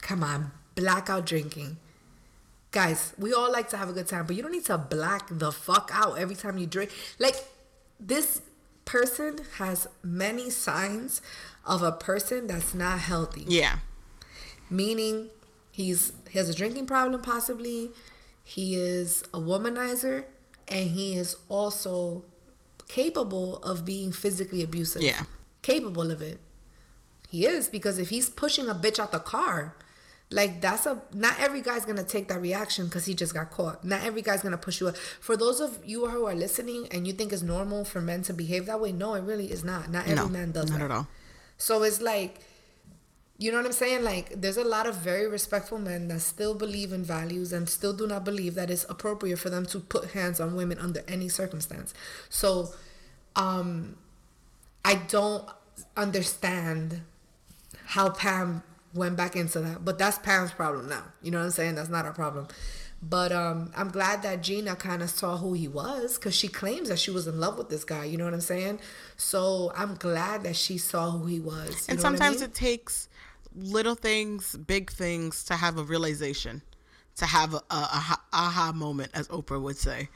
Come 0.01 0.23
on, 0.23 0.51
blackout 0.75 1.25
drinking. 1.25 1.77
Guys, 2.71 3.13
we 3.17 3.33
all 3.33 3.51
like 3.51 3.69
to 3.69 3.77
have 3.77 3.89
a 3.89 3.93
good 3.93 4.07
time, 4.07 4.25
but 4.25 4.35
you 4.35 4.41
don't 4.41 4.51
need 4.51 4.65
to 4.65 4.77
black 4.77 5.27
the 5.29 5.51
fuck 5.51 5.91
out 5.93 6.17
every 6.17 6.35
time 6.35 6.57
you 6.57 6.65
drink. 6.65 6.91
Like 7.19 7.35
this 7.99 8.41
person 8.85 9.39
has 9.57 9.87
many 10.03 10.49
signs 10.49 11.21
of 11.65 11.81
a 11.83 11.91
person 11.91 12.47
that's 12.47 12.73
not 12.73 12.99
healthy. 12.99 13.45
Yeah. 13.47 13.77
meaning 14.69 15.29
he's 15.71 16.13
he 16.29 16.37
has 16.37 16.49
a 16.49 16.53
drinking 16.55 16.85
problem 16.87 17.21
possibly. 17.21 17.91
He 18.43 18.75
is 18.75 19.23
a 19.33 19.39
womanizer 19.39 20.25
and 20.67 20.89
he 20.91 21.15
is 21.15 21.35
also 21.49 22.23
capable 22.87 23.57
of 23.57 23.85
being 23.85 24.11
physically 24.11 24.61
abusive. 24.63 25.01
Yeah. 25.01 25.23
capable 25.61 26.11
of 26.11 26.21
it. 26.21 26.39
He 27.29 27.45
is 27.45 27.67
because 27.69 27.97
if 27.97 28.09
he's 28.09 28.29
pushing 28.29 28.67
a 28.67 28.75
bitch 28.75 28.99
out 28.99 29.11
the 29.11 29.19
car 29.19 29.75
like 30.33 30.61
that's 30.61 30.85
a 30.85 31.01
not 31.13 31.37
every 31.41 31.61
guy's 31.61 31.85
gonna 31.85 32.03
take 32.05 32.29
that 32.29 32.39
reaction 32.41 32.85
because 32.85 33.05
he 33.05 33.13
just 33.13 33.33
got 33.33 33.51
caught. 33.51 33.83
Not 33.83 34.03
every 34.03 34.21
guy's 34.21 34.41
gonna 34.41 34.57
push 34.57 34.79
you 34.79 34.87
up. 34.87 34.95
For 34.97 35.35
those 35.35 35.59
of 35.59 35.79
you 35.85 36.07
who 36.07 36.25
are 36.25 36.33
listening 36.35 36.87
and 36.91 37.05
you 37.05 37.11
think 37.13 37.33
it's 37.33 37.41
normal 37.41 37.83
for 37.83 37.99
men 38.01 38.21
to 38.23 38.33
behave 38.33 38.65
that 38.67 38.79
way 38.79 38.91
no 38.93 39.13
it 39.15 39.23
really 39.23 39.51
is 39.51 39.63
not. 39.65 39.91
Not 39.91 40.03
every 40.05 40.15
No, 40.15 40.29
man 40.29 40.51
does 40.51 40.69
not 40.69 40.79
that. 40.79 40.85
at 40.85 40.91
all. 40.91 41.07
So 41.61 41.83
it's 41.83 42.01
like, 42.01 42.39
you 43.37 43.51
know 43.51 43.57
what 43.57 43.67
I'm 43.67 43.71
saying? 43.71 44.03
Like, 44.03 44.41
there's 44.41 44.57
a 44.57 44.63
lot 44.63 44.87
of 44.87 44.95
very 44.95 45.27
respectful 45.27 45.77
men 45.77 46.07
that 46.07 46.21
still 46.21 46.55
believe 46.55 46.91
in 46.91 47.03
values 47.03 47.53
and 47.53 47.69
still 47.69 47.93
do 47.93 48.07
not 48.07 48.25
believe 48.25 48.55
that 48.55 48.71
it's 48.71 48.83
appropriate 48.89 49.37
for 49.37 49.51
them 49.51 49.67
to 49.67 49.79
put 49.79 50.11
hands 50.11 50.39
on 50.39 50.55
women 50.55 50.79
under 50.79 51.03
any 51.07 51.29
circumstance. 51.29 51.93
So, 52.29 52.73
um, 53.35 53.95
I 54.83 54.95
don't 55.07 55.47
understand 55.95 57.01
how 57.85 58.09
Pam 58.09 58.63
went 58.95 59.15
back 59.15 59.35
into 59.35 59.59
that, 59.59 59.85
but 59.85 59.99
that's 59.99 60.17
Pam's 60.17 60.51
problem 60.51 60.89
now. 60.89 61.03
You 61.21 61.29
know 61.29 61.37
what 61.37 61.45
I'm 61.45 61.51
saying? 61.51 61.75
That's 61.75 61.89
not 61.89 62.05
our 62.05 62.13
problem. 62.13 62.47
But 63.01 63.31
um, 63.31 63.71
I'm 63.75 63.89
glad 63.89 64.21
that 64.23 64.43
Gina 64.43 64.75
kind 64.75 65.01
of 65.01 65.09
saw 65.09 65.37
who 65.37 65.53
he 65.53 65.67
was 65.67 66.17
because 66.17 66.35
she 66.35 66.47
claims 66.47 66.89
that 66.89 66.99
she 66.99 67.09
was 67.11 67.27
in 67.27 67.39
love 67.39 67.57
with 67.57 67.69
this 67.69 67.83
guy. 67.83 68.05
You 68.05 68.17
know 68.17 68.25
what 68.25 68.33
I'm 68.33 68.41
saying? 68.41 68.79
So 69.17 69.71
I'm 69.75 69.95
glad 69.95 70.43
that 70.43 70.55
she 70.55 70.77
saw 70.77 71.11
who 71.11 71.25
he 71.25 71.39
was. 71.39 71.89
You 71.89 71.95
And 71.95 71.99
know 71.99 72.03
what 72.05 72.15
I 72.15 72.19
sometimes 72.19 72.41
mean? 72.41 72.41
it 72.41 72.53
takes 72.53 73.07
little 73.55 73.95
things, 73.95 74.55
big 74.55 74.91
things 74.91 75.43
to 75.45 75.55
have 75.55 75.77
a 75.77 75.83
realization, 75.83 76.61
to 77.17 77.25
have 77.25 77.53
a, 77.53 77.57
a, 77.57 77.63
aha, 77.69 78.21
aha 78.33 78.71
moment, 78.73 79.11
as 79.13 79.27
Oprah 79.29 79.61
would 79.61 79.77
say, 79.77 80.09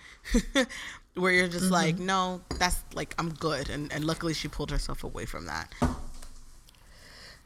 where 1.16 1.32
you're 1.32 1.48
just 1.48 1.72
like, 1.72 1.98
Mm-hmm. 1.98 2.06
no, 2.06 2.42
that's 2.58 2.84
like, 2.94 3.14
I'm 3.20 3.34
good. 3.34 3.70
And, 3.70 3.92
and 3.92 4.06
luckily 4.06 4.34
she 4.34 4.48
pulled 4.48 4.72
herself 4.72 5.04
away 5.04 5.26
from 5.26 5.46
that. 5.48 5.72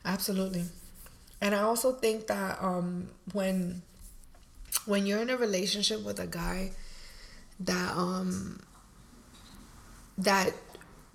Absolutely. 0.05 0.65
And 1.41 1.55
I 1.55 1.59
also 1.61 1.93
think 1.93 2.27
that 2.27 2.61
um 2.61 3.09
when 3.33 3.81
when 4.85 5.05
you're 5.05 5.21
in 5.21 5.29
a 5.29 5.37
relationship 5.37 6.03
with 6.03 6.19
a 6.19 6.27
guy 6.27 6.71
that 7.59 7.95
um 7.95 8.61
that 10.17 10.53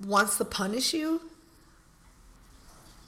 wants 0.04 0.38
to 0.38 0.44
punish 0.44 0.92
you, 0.94 1.20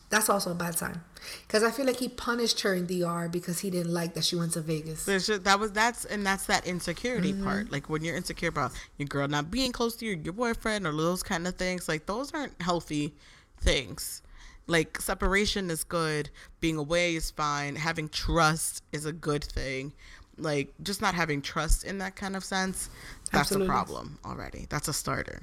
that's 0.08 0.28
also 0.28 0.52
a 0.52 0.54
bad 0.54 0.76
sign. 0.78 1.00
Cuz 1.48 1.62
I 1.62 1.70
feel 1.70 1.86
like 1.86 1.96
he 1.96 2.08
punished 2.08 2.60
her 2.60 2.74
in 2.74 2.86
DR 2.86 3.28
because 3.28 3.58
he 3.60 3.70
didn't 3.70 3.92
like 3.92 4.14
that 4.14 4.24
she 4.24 4.36
went 4.36 4.52
to 4.52 4.60
Vegas. 4.60 5.06
Just, 5.06 5.42
that 5.44 5.58
was 5.58 5.72
that's 5.72 6.04
and 6.04 6.24
that's 6.24 6.46
that 6.46 6.66
insecurity 6.66 7.32
Mm-hmm. 7.32 7.44
part. 7.44 7.72
Like 7.72 7.88
when 7.88 8.04
you're 8.04 8.16
insecure 8.16 8.48
about 8.48 8.72
your 8.98 9.08
girl 9.08 9.26
not 9.26 9.50
being 9.50 9.72
close 9.72 9.96
to 9.96 10.06
your, 10.06 10.16
your 10.16 10.32
boyfriend 10.32 10.86
or 10.86 10.92
those 10.92 11.22
kind 11.22 11.46
of 11.46 11.56
things. 11.56 11.88
Like 11.88 12.06
those 12.06 12.32
aren't 12.32 12.60
healthy 12.62 13.14
things. 13.60 14.22
Like 14.68 15.00
separation 15.00 15.70
is 15.70 15.84
good, 15.84 16.30
being 16.60 16.76
away 16.76 17.14
is 17.14 17.30
fine, 17.30 17.76
having 17.76 18.08
trust 18.08 18.82
is 18.92 19.04
a 19.06 19.12
good 19.12 19.44
thing. 19.44 19.92
Like 20.38 20.72
just 20.82 21.00
not 21.00 21.14
having 21.14 21.40
trust 21.42 21.84
in 21.84 21.98
that 21.98 22.14
kind 22.16 22.36
of 22.36 22.44
sense, 22.44 22.90
that's 23.32 23.52
Absolutely. 23.52 23.68
a 23.68 23.70
problem 23.70 24.18
already. 24.24 24.66
That's 24.68 24.88
a 24.88 24.92
starter 24.92 25.42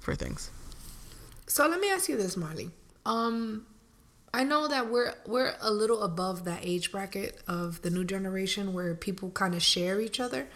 for 0.00 0.14
things. 0.14 0.50
So 1.46 1.66
let 1.66 1.80
me 1.80 1.90
ask 1.90 2.08
you 2.08 2.16
this, 2.16 2.36
Marley. 2.36 2.70
Um, 3.06 3.66
I 4.32 4.44
know 4.44 4.66
that 4.68 4.90
we're 4.90 5.14
we're 5.26 5.54
a 5.60 5.70
little 5.70 6.02
above 6.02 6.44
that 6.44 6.60
age 6.62 6.90
bracket 6.92 7.38
of 7.46 7.80
the 7.82 7.90
new 7.90 8.04
generation 8.04 8.72
where 8.72 8.94
people 8.94 9.30
kind 9.30 9.54
of 9.54 9.62
share 9.62 10.00
each 10.00 10.20
other. 10.20 10.46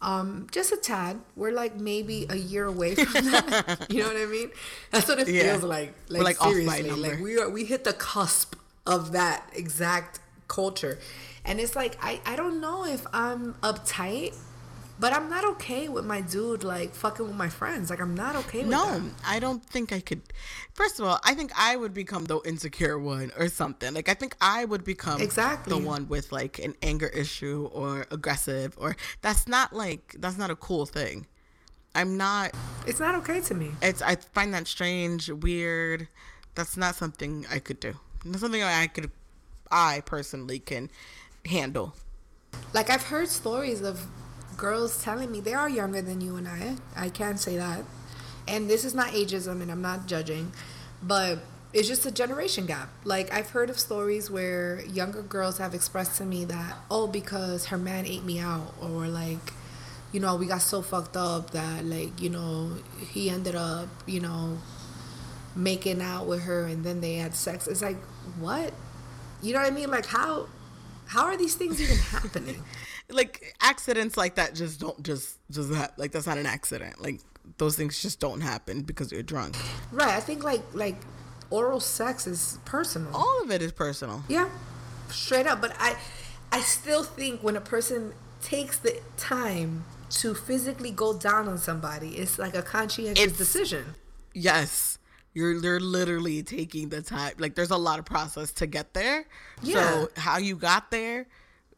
Um, 0.00 0.48
just 0.50 0.72
a 0.72 0.76
tad. 0.76 1.20
We're 1.36 1.52
like 1.52 1.76
maybe 1.76 2.26
a 2.28 2.34
year 2.36 2.64
away 2.64 2.94
from 2.96 3.26
that. 3.26 3.86
you 3.90 4.00
know 4.00 4.08
what 4.08 4.16
I 4.16 4.26
mean? 4.26 4.50
That's 4.90 5.06
what 5.06 5.20
it 5.20 5.28
Yeah. 5.28 5.42
feels 5.52 5.62
like. 5.62 5.94
Like, 6.08 6.22
like, 6.24 6.36
seriously, 6.38 6.90
like 6.90 7.20
we 7.20 7.38
are 7.38 7.48
we 7.48 7.64
hit 7.64 7.84
the 7.84 7.92
cusp 7.92 8.56
of 8.84 9.12
that 9.12 9.48
exact 9.54 10.18
culture, 10.48 10.98
and 11.44 11.60
it's 11.60 11.74
like 11.76 11.96
I 12.02 12.20
I 12.26 12.36
don't 12.36 12.60
know 12.60 12.84
if 12.84 13.06
I'm 13.12 13.54
uptight. 13.62 14.34
But 15.00 15.12
I'm 15.14 15.28
not 15.28 15.44
okay 15.56 15.88
with 15.88 16.04
my 16.04 16.20
dude 16.20 16.62
like 16.62 16.94
fucking 16.94 17.26
with 17.26 17.34
my 17.34 17.48
friends. 17.48 17.90
Like 17.90 18.00
I'm 18.00 18.14
not 18.14 18.36
okay 18.36 18.58
with 18.60 18.68
No, 18.68 19.00
that. 19.00 19.12
I 19.26 19.40
don't 19.40 19.64
think 19.64 19.92
I 19.92 19.98
could. 19.98 20.20
First 20.74 21.00
of 21.00 21.06
all, 21.06 21.18
I 21.24 21.34
think 21.34 21.50
I 21.58 21.74
would 21.74 21.92
become 21.92 22.26
the 22.26 22.38
insecure 22.44 22.96
one 23.00 23.32
or 23.36 23.48
something. 23.48 23.94
Like 23.94 24.08
I 24.08 24.14
think 24.14 24.36
I 24.40 24.64
would 24.64 24.84
become 24.84 25.20
Exactly. 25.20 25.76
the 25.76 25.84
one 25.84 26.06
with 26.08 26.30
like 26.30 26.60
an 26.60 26.76
anger 26.82 27.08
issue 27.08 27.68
or 27.72 28.06
aggressive 28.12 28.74
or 28.76 28.94
that's 29.22 29.48
not 29.48 29.72
like 29.72 30.14
that's 30.20 30.38
not 30.38 30.50
a 30.52 30.56
cool 30.56 30.86
thing. 30.86 31.26
I'm 31.96 32.16
not. 32.16 32.52
It's 32.86 33.00
not 33.00 33.16
okay 33.16 33.40
to 33.40 33.54
me. 33.54 33.72
It's 33.80 34.02
I 34.02 34.16
find 34.16 34.54
that 34.54 34.68
strange, 34.68 35.28
weird. 35.30 36.06
That's 36.54 36.76
not 36.76 36.94
something 36.94 37.44
I 37.50 37.58
could 37.58 37.80
do. 37.80 37.94
Not 38.24 38.38
something 38.38 38.62
I 38.62 38.86
could. 38.86 39.10
I 39.70 40.02
personally 40.04 40.60
can 40.60 40.90
handle. 41.46 41.94
Like 42.72 42.90
I've 42.90 43.04
heard 43.04 43.28
stories 43.28 43.82
of 43.82 44.06
girls 44.56 45.02
telling 45.02 45.30
me 45.30 45.40
they 45.40 45.54
are 45.54 45.68
younger 45.68 46.02
than 46.02 46.20
you 46.20 46.36
and 46.36 46.48
I. 46.48 46.76
I 46.96 47.08
can't 47.08 47.38
say 47.38 47.56
that. 47.56 47.84
And 48.48 48.68
this 48.68 48.84
is 48.84 48.94
not 48.94 49.08
ageism 49.08 49.62
and 49.62 49.70
I'm 49.70 49.82
not 49.82 50.06
judging, 50.06 50.52
but 51.02 51.38
it's 51.72 51.88
just 51.88 52.04
a 52.06 52.10
generation 52.10 52.66
gap. 52.66 52.90
Like 53.04 53.32
I've 53.32 53.50
heard 53.50 53.70
of 53.70 53.78
stories 53.78 54.30
where 54.30 54.82
younger 54.82 55.22
girls 55.22 55.58
have 55.58 55.74
expressed 55.74 56.18
to 56.18 56.24
me 56.24 56.44
that 56.46 56.76
oh 56.90 57.06
because 57.06 57.66
her 57.66 57.78
man 57.78 58.06
ate 58.06 58.24
me 58.24 58.38
out 58.38 58.74
or 58.80 59.08
like 59.08 59.52
you 60.12 60.20
know 60.20 60.36
we 60.36 60.46
got 60.46 60.60
so 60.60 60.82
fucked 60.82 61.16
up 61.16 61.50
that 61.52 61.84
like 61.84 62.20
you 62.20 62.28
know 62.28 62.76
he 63.10 63.30
ended 63.30 63.54
up 63.54 63.88
you 64.06 64.20
know 64.20 64.58
making 65.56 66.00
out 66.02 66.26
with 66.26 66.42
her 66.42 66.64
and 66.64 66.84
then 66.84 67.00
they 67.00 67.14
had 67.14 67.34
sex. 67.34 67.66
It's 67.66 67.82
like 67.82 67.98
what? 68.38 68.72
You 69.42 69.54
know 69.54 69.60
what 69.60 69.72
I 69.72 69.74
mean? 69.74 69.90
Like 69.90 70.06
how 70.06 70.48
how 71.12 71.24
are 71.24 71.36
these 71.36 71.54
things 71.54 71.80
even 71.80 71.96
happening? 71.96 72.62
like 73.10 73.54
accidents 73.60 74.16
like 74.16 74.36
that 74.36 74.54
just 74.54 74.80
don't 74.80 75.02
just 75.02 75.38
just 75.50 75.70
that 75.70 75.98
like 75.98 76.12
that's 76.12 76.26
not 76.26 76.38
an 76.38 76.46
accident. 76.46 77.00
Like 77.02 77.20
those 77.58 77.76
things 77.76 78.00
just 78.00 78.18
don't 78.20 78.40
happen 78.40 78.82
because 78.82 79.12
you're 79.12 79.22
drunk. 79.22 79.56
Right. 79.90 80.08
I 80.14 80.20
think 80.20 80.42
like 80.42 80.62
like 80.72 80.96
oral 81.50 81.80
sex 81.80 82.26
is 82.26 82.58
personal. 82.64 83.14
All 83.14 83.42
of 83.42 83.50
it 83.50 83.60
is 83.60 83.72
personal. 83.72 84.22
Yeah. 84.28 84.48
Straight 85.10 85.46
up. 85.46 85.60
But 85.60 85.74
I 85.78 85.96
I 86.50 86.60
still 86.60 87.02
think 87.02 87.42
when 87.42 87.56
a 87.56 87.60
person 87.60 88.14
takes 88.40 88.78
the 88.78 89.00
time 89.16 89.84
to 90.10 90.34
physically 90.34 90.90
go 90.90 91.16
down 91.16 91.48
on 91.48 91.58
somebody, 91.58 92.16
it's 92.16 92.38
like 92.38 92.54
a 92.54 92.62
conscientious 92.62 93.22
It's- 93.22 93.36
decision. 93.38 93.94
Yes. 94.34 94.91
You're 95.34 95.52
you're 95.52 95.80
literally 95.80 96.42
taking 96.42 96.88
the 96.90 97.02
time. 97.02 97.34
Like 97.38 97.54
there's 97.54 97.70
a 97.70 97.76
lot 97.76 97.98
of 97.98 98.04
process 98.04 98.52
to 98.54 98.66
get 98.66 98.92
there. 98.94 99.24
Yeah. 99.62 99.74
So 99.74 100.08
how 100.16 100.38
you 100.38 100.56
got 100.56 100.90
there 100.90 101.26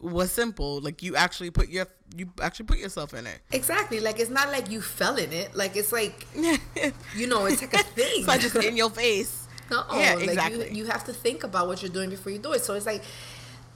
was 0.01 0.33
simple. 0.33 0.81
Like 0.81 1.03
you 1.03 1.17
actually 1.17 1.51
put 1.51 1.69
your 1.69 1.87
you 2.17 2.31
actually 2.43 2.67
put 2.67 2.79
yourself 2.79 3.15
in 3.15 3.27
it. 3.27 3.41
Exactly. 3.53 4.01
Like 4.01 4.19
it's 4.19 4.31
not 4.31 4.51
like 4.51 4.71
you 4.71 4.81
fell 4.81 5.17
in 5.17 5.33
it. 5.33 5.55
Like 5.57 5.77
it's 5.77 5.93
like 5.93 6.27
you 7.17 7.27
know, 7.27 7.47
it's 7.47 7.63
like 7.63 7.75
a 7.75 7.83
thing. 7.85 8.07
it's 8.19 8.27
not 8.27 8.41
just 8.41 8.57
in 8.57 8.77
your 8.77 8.91
face. 8.91 9.47
No, 9.71 9.83
Yeah, 9.93 10.15
like 10.15 10.29
exactly. 10.29 10.69
you, 10.71 10.77
you 10.77 10.85
have 10.87 11.05
to 11.05 11.13
think 11.13 11.43
about 11.43 11.69
what 11.69 11.81
you're 11.81 11.91
doing 11.91 12.11
before 12.11 12.33
you 12.33 12.39
do 12.39 12.53
it. 12.53 12.61
So 12.63 12.75
it's 12.75 12.85
like, 12.87 13.03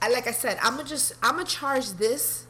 I 0.01 0.09
like 0.09 0.27
I 0.27 0.31
said, 0.31 0.57
I'm 0.61 0.75
gonna 0.75 0.87
just 0.87 1.13
I'm 1.23 1.33
gonna 1.35 1.45
charge 1.45 1.93
this 1.93 2.45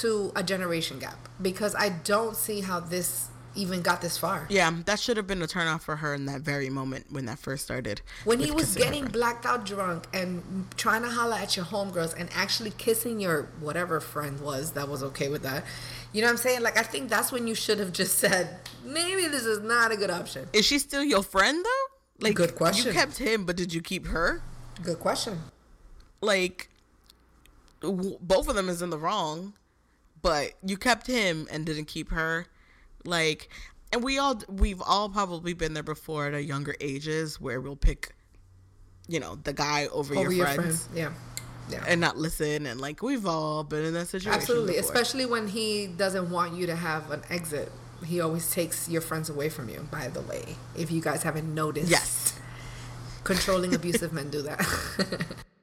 to 0.00 0.32
a 0.36 0.42
generation 0.42 0.98
gap 0.98 1.28
because 1.40 1.74
I 1.76 1.88
don't 1.88 2.36
see 2.36 2.60
how 2.60 2.80
this 2.80 3.28
even 3.54 3.82
got 3.82 4.00
this 4.00 4.18
far. 4.18 4.46
Yeah, 4.48 4.72
that 4.86 4.98
should 4.98 5.16
have 5.16 5.26
been 5.26 5.42
a 5.42 5.46
turnoff 5.46 5.82
for 5.82 5.96
her 5.96 6.14
in 6.14 6.26
that 6.26 6.40
very 6.40 6.70
moment 6.70 7.06
when 7.10 7.26
that 7.26 7.38
first 7.38 7.64
started. 7.64 8.00
When 8.24 8.40
he 8.40 8.50
was 8.50 8.74
her 8.74 8.80
getting 8.80 9.06
blacked 9.06 9.46
out 9.46 9.64
drunk 9.64 10.06
and 10.12 10.66
trying 10.76 11.02
to 11.02 11.08
holler 11.08 11.36
at 11.36 11.56
your 11.56 11.64
homegirls 11.64 12.18
and 12.18 12.28
actually 12.34 12.72
kissing 12.72 13.20
your 13.20 13.44
whatever 13.60 14.00
friend 14.00 14.40
was 14.40 14.72
that 14.72 14.88
was 14.88 15.02
okay 15.02 15.28
with 15.28 15.42
that. 15.42 15.64
You 16.12 16.20
know 16.20 16.28
what 16.28 16.32
I'm 16.32 16.36
saying? 16.38 16.62
Like 16.62 16.78
I 16.78 16.82
think 16.82 17.08
that's 17.08 17.32
when 17.32 17.46
you 17.46 17.54
should 17.54 17.78
have 17.78 17.92
just 17.92 18.18
said, 18.18 18.58
maybe 18.84 19.26
this 19.26 19.44
is 19.44 19.60
not 19.60 19.92
a 19.92 19.96
good 19.96 20.10
option. 20.10 20.48
Is 20.52 20.64
she 20.64 20.78
still 20.78 21.04
your 21.04 21.22
friend 21.22 21.64
though? 21.64 22.24
Like 22.24 22.34
Good 22.34 22.54
question. 22.54 22.88
You 22.88 22.92
kept 22.92 23.18
him, 23.18 23.44
but 23.44 23.56
did 23.56 23.74
you 23.74 23.80
keep 23.80 24.06
her? 24.06 24.42
Good 24.82 25.00
question. 25.00 25.40
Like 26.20 26.68
w- 27.80 28.18
both 28.20 28.48
of 28.48 28.54
them 28.54 28.68
is 28.68 28.82
in 28.82 28.90
the 28.90 28.98
wrong, 28.98 29.54
but 30.22 30.52
you 30.64 30.76
kept 30.76 31.06
him 31.06 31.46
and 31.50 31.66
didn't 31.66 31.86
keep 31.86 32.10
her. 32.10 32.46
Like 33.04 33.48
and 33.92 34.02
we 34.02 34.18
all 34.18 34.40
we've 34.48 34.82
all 34.82 35.08
probably 35.08 35.54
been 35.54 35.74
there 35.74 35.82
before 35.82 36.26
at 36.26 36.34
our 36.34 36.40
younger 36.40 36.74
ages 36.80 37.40
where 37.40 37.60
we'll 37.60 37.76
pick 37.76 38.14
you 39.06 39.20
know, 39.20 39.38
the 39.44 39.52
guy 39.52 39.86
over, 39.88 40.14
Over 40.14 40.22
your, 40.22 40.32
your 40.32 40.46
friends. 40.46 40.86
friends. 40.86 40.88
Yeah. 40.94 41.12
Yeah. 41.70 41.84
And 41.86 42.00
not 42.00 42.16
listen, 42.18 42.66
and 42.66 42.80
like 42.80 43.02
we've 43.02 43.26
all 43.26 43.64
been 43.64 43.84
in 43.84 43.94
that 43.94 44.08
situation. 44.08 44.32
Absolutely, 44.38 44.74
before. 44.74 44.90
especially 44.92 45.24
when 45.26 45.48
he 45.48 45.86
doesn't 45.86 46.30
want 46.30 46.54
you 46.54 46.66
to 46.66 46.76
have 46.76 47.10
an 47.10 47.22
exit. 47.30 47.70
He 48.04 48.20
always 48.20 48.50
takes 48.50 48.86
your 48.88 49.00
friends 49.00 49.30
away 49.30 49.48
from 49.48 49.70
you. 49.70 49.88
By 49.90 50.08
the 50.08 50.20
way, 50.20 50.56
if 50.76 50.90
you 50.90 51.00
guys 51.00 51.22
haven't 51.22 51.54
noticed, 51.54 51.90
Yes, 51.90 52.38
controlling 53.24 53.74
abusive 53.74 54.12
men 54.12 54.28
do 54.28 54.42
that. 54.42 54.60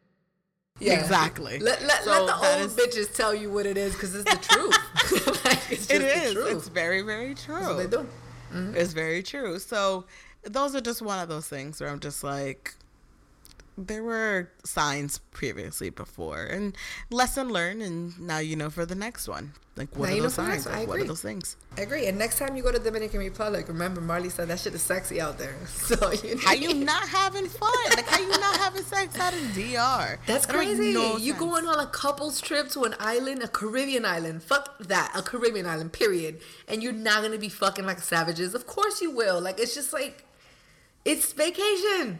Exactly. 0.82 1.60
Let, 1.60 1.82
let, 1.84 2.04
So 2.04 2.12
let 2.12 2.28
the 2.28 2.48
old 2.48 2.66
is- 2.66 2.76
bitches 2.76 3.16
tell 3.16 3.34
you 3.34 3.52
what 3.52 3.66
it 3.66 3.78
is 3.78 3.94
because 3.94 4.16
it's 4.16 4.30
the 4.30 4.38
truth. 4.38 5.46
like, 5.46 5.72
it's 5.72 5.90
it 5.90 6.00
the 6.00 6.34
truth. 6.34 6.58
It's 6.58 6.68
very, 6.70 7.02
very 7.02 7.36
true. 7.36 7.76
They 7.76 7.88
do. 7.88 8.08
Mm-hmm. 8.54 8.76
It's 8.76 8.94
very 8.94 9.24
true. 9.24 9.60
So 9.60 10.06
those 10.44 10.76
are 10.76 10.82
just 10.82 11.02
one 11.02 11.20
of 11.20 11.30
those 11.30 11.48
things 11.48 11.80
where 11.80 11.90
I'm 11.90 12.00
just 12.00 12.24
like, 12.24 12.76
there 13.78 14.04
were 14.04 14.50
signs 14.66 15.20
previously 15.32 15.90
before, 15.90 16.44
and 16.44 16.76
lesson 17.10 17.50
learned, 17.50 17.82
and 17.82 18.20
now 18.20 18.40
you 18.40 18.56
know 18.56 18.70
for 18.70 18.86
the 18.86 18.96
next 18.96 19.28
one. 19.28 19.54
Like, 19.78 19.96
what 19.96 20.10
Now 20.10 20.18
are 20.18 20.22
those 20.22 20.36
for 20.36 20.42
the 20.42 20.48
next 20.50 20.64
signs? 20.66 20.76
Like, 20.80 20.88
what 20.90 21.00
are 21.00 21.06
those 21.06 21.22
things? 21.22 21.56
I 21.78 21.82
agree. 21.82 22.06
And 22.08 22.18
next 22.18 22.38
time 22.38 22.58
you 22.58 22.62
go 22.64 22.74
to 22.74 22.80
Dominican 22.80 23.20
Republic, 23.20 23.70
remember 23.70 24.02
Marley 24.02 24.28
said 24.28 24.50
that 24.50 24.60
shit 24.60 24.74
is 24.76 24.82
sexy 24.82 25.22
out 25.22 25.38
there. 25.38 25.56
So 25.66 26.12
you 26.12 26.38
How 26.40 26.54
you 26.54 26.74
not 26.74 27.08
having 27.08 27.46
fun? 27.48 27.70
Like, 27.96 28.06
how 28.06 28.20
you 28.20 28.28
not 28.30 28.58
having 28.58 28.84
sex 28.84 29.18
out 29.18 29.34
in 29.34 29.40
DR? 29.54 30.18
That's 30.28 30.46
That 30.46 30.56
crazy. 30.56 30.92
no 30.94 31.16
you 31.16 31.34
going 31.36 31.68
on 31.68 31.80
a 31.80 31.88
couple's 31.88 32.42
trip 32.42 32.68
to 32.72 32.84
an 32.84 32.96
island, 33.00 33.44
a 33.44 33.48
Caribbean 33.48 34.04
island. 34.06 34.44
Fuck 34.44 34.78
that, 34.80 35.14
a 35.16 35.22
Caribbean 35.22 35.66
island. 35.66 35.94
Period. 35.94 36.42
And 36.68 36.84
you're 36.84 36.92
not 36.92 37.22
gonna 37.24 37.38
be 37.38 37.50
fucking 37.50 37.86
like 37.86 38.00
savages. 38.00 38.54
Of 38.54 38.68
course 38.68 39.02
you 39.02 39.12
will. 39.12 39.40
Like 39.40 39.58
it's 39.60 39.74
just 39.74 39.94
like, 39.94 40.26
it's 41.06 41.32
vacation. 41.32 42.20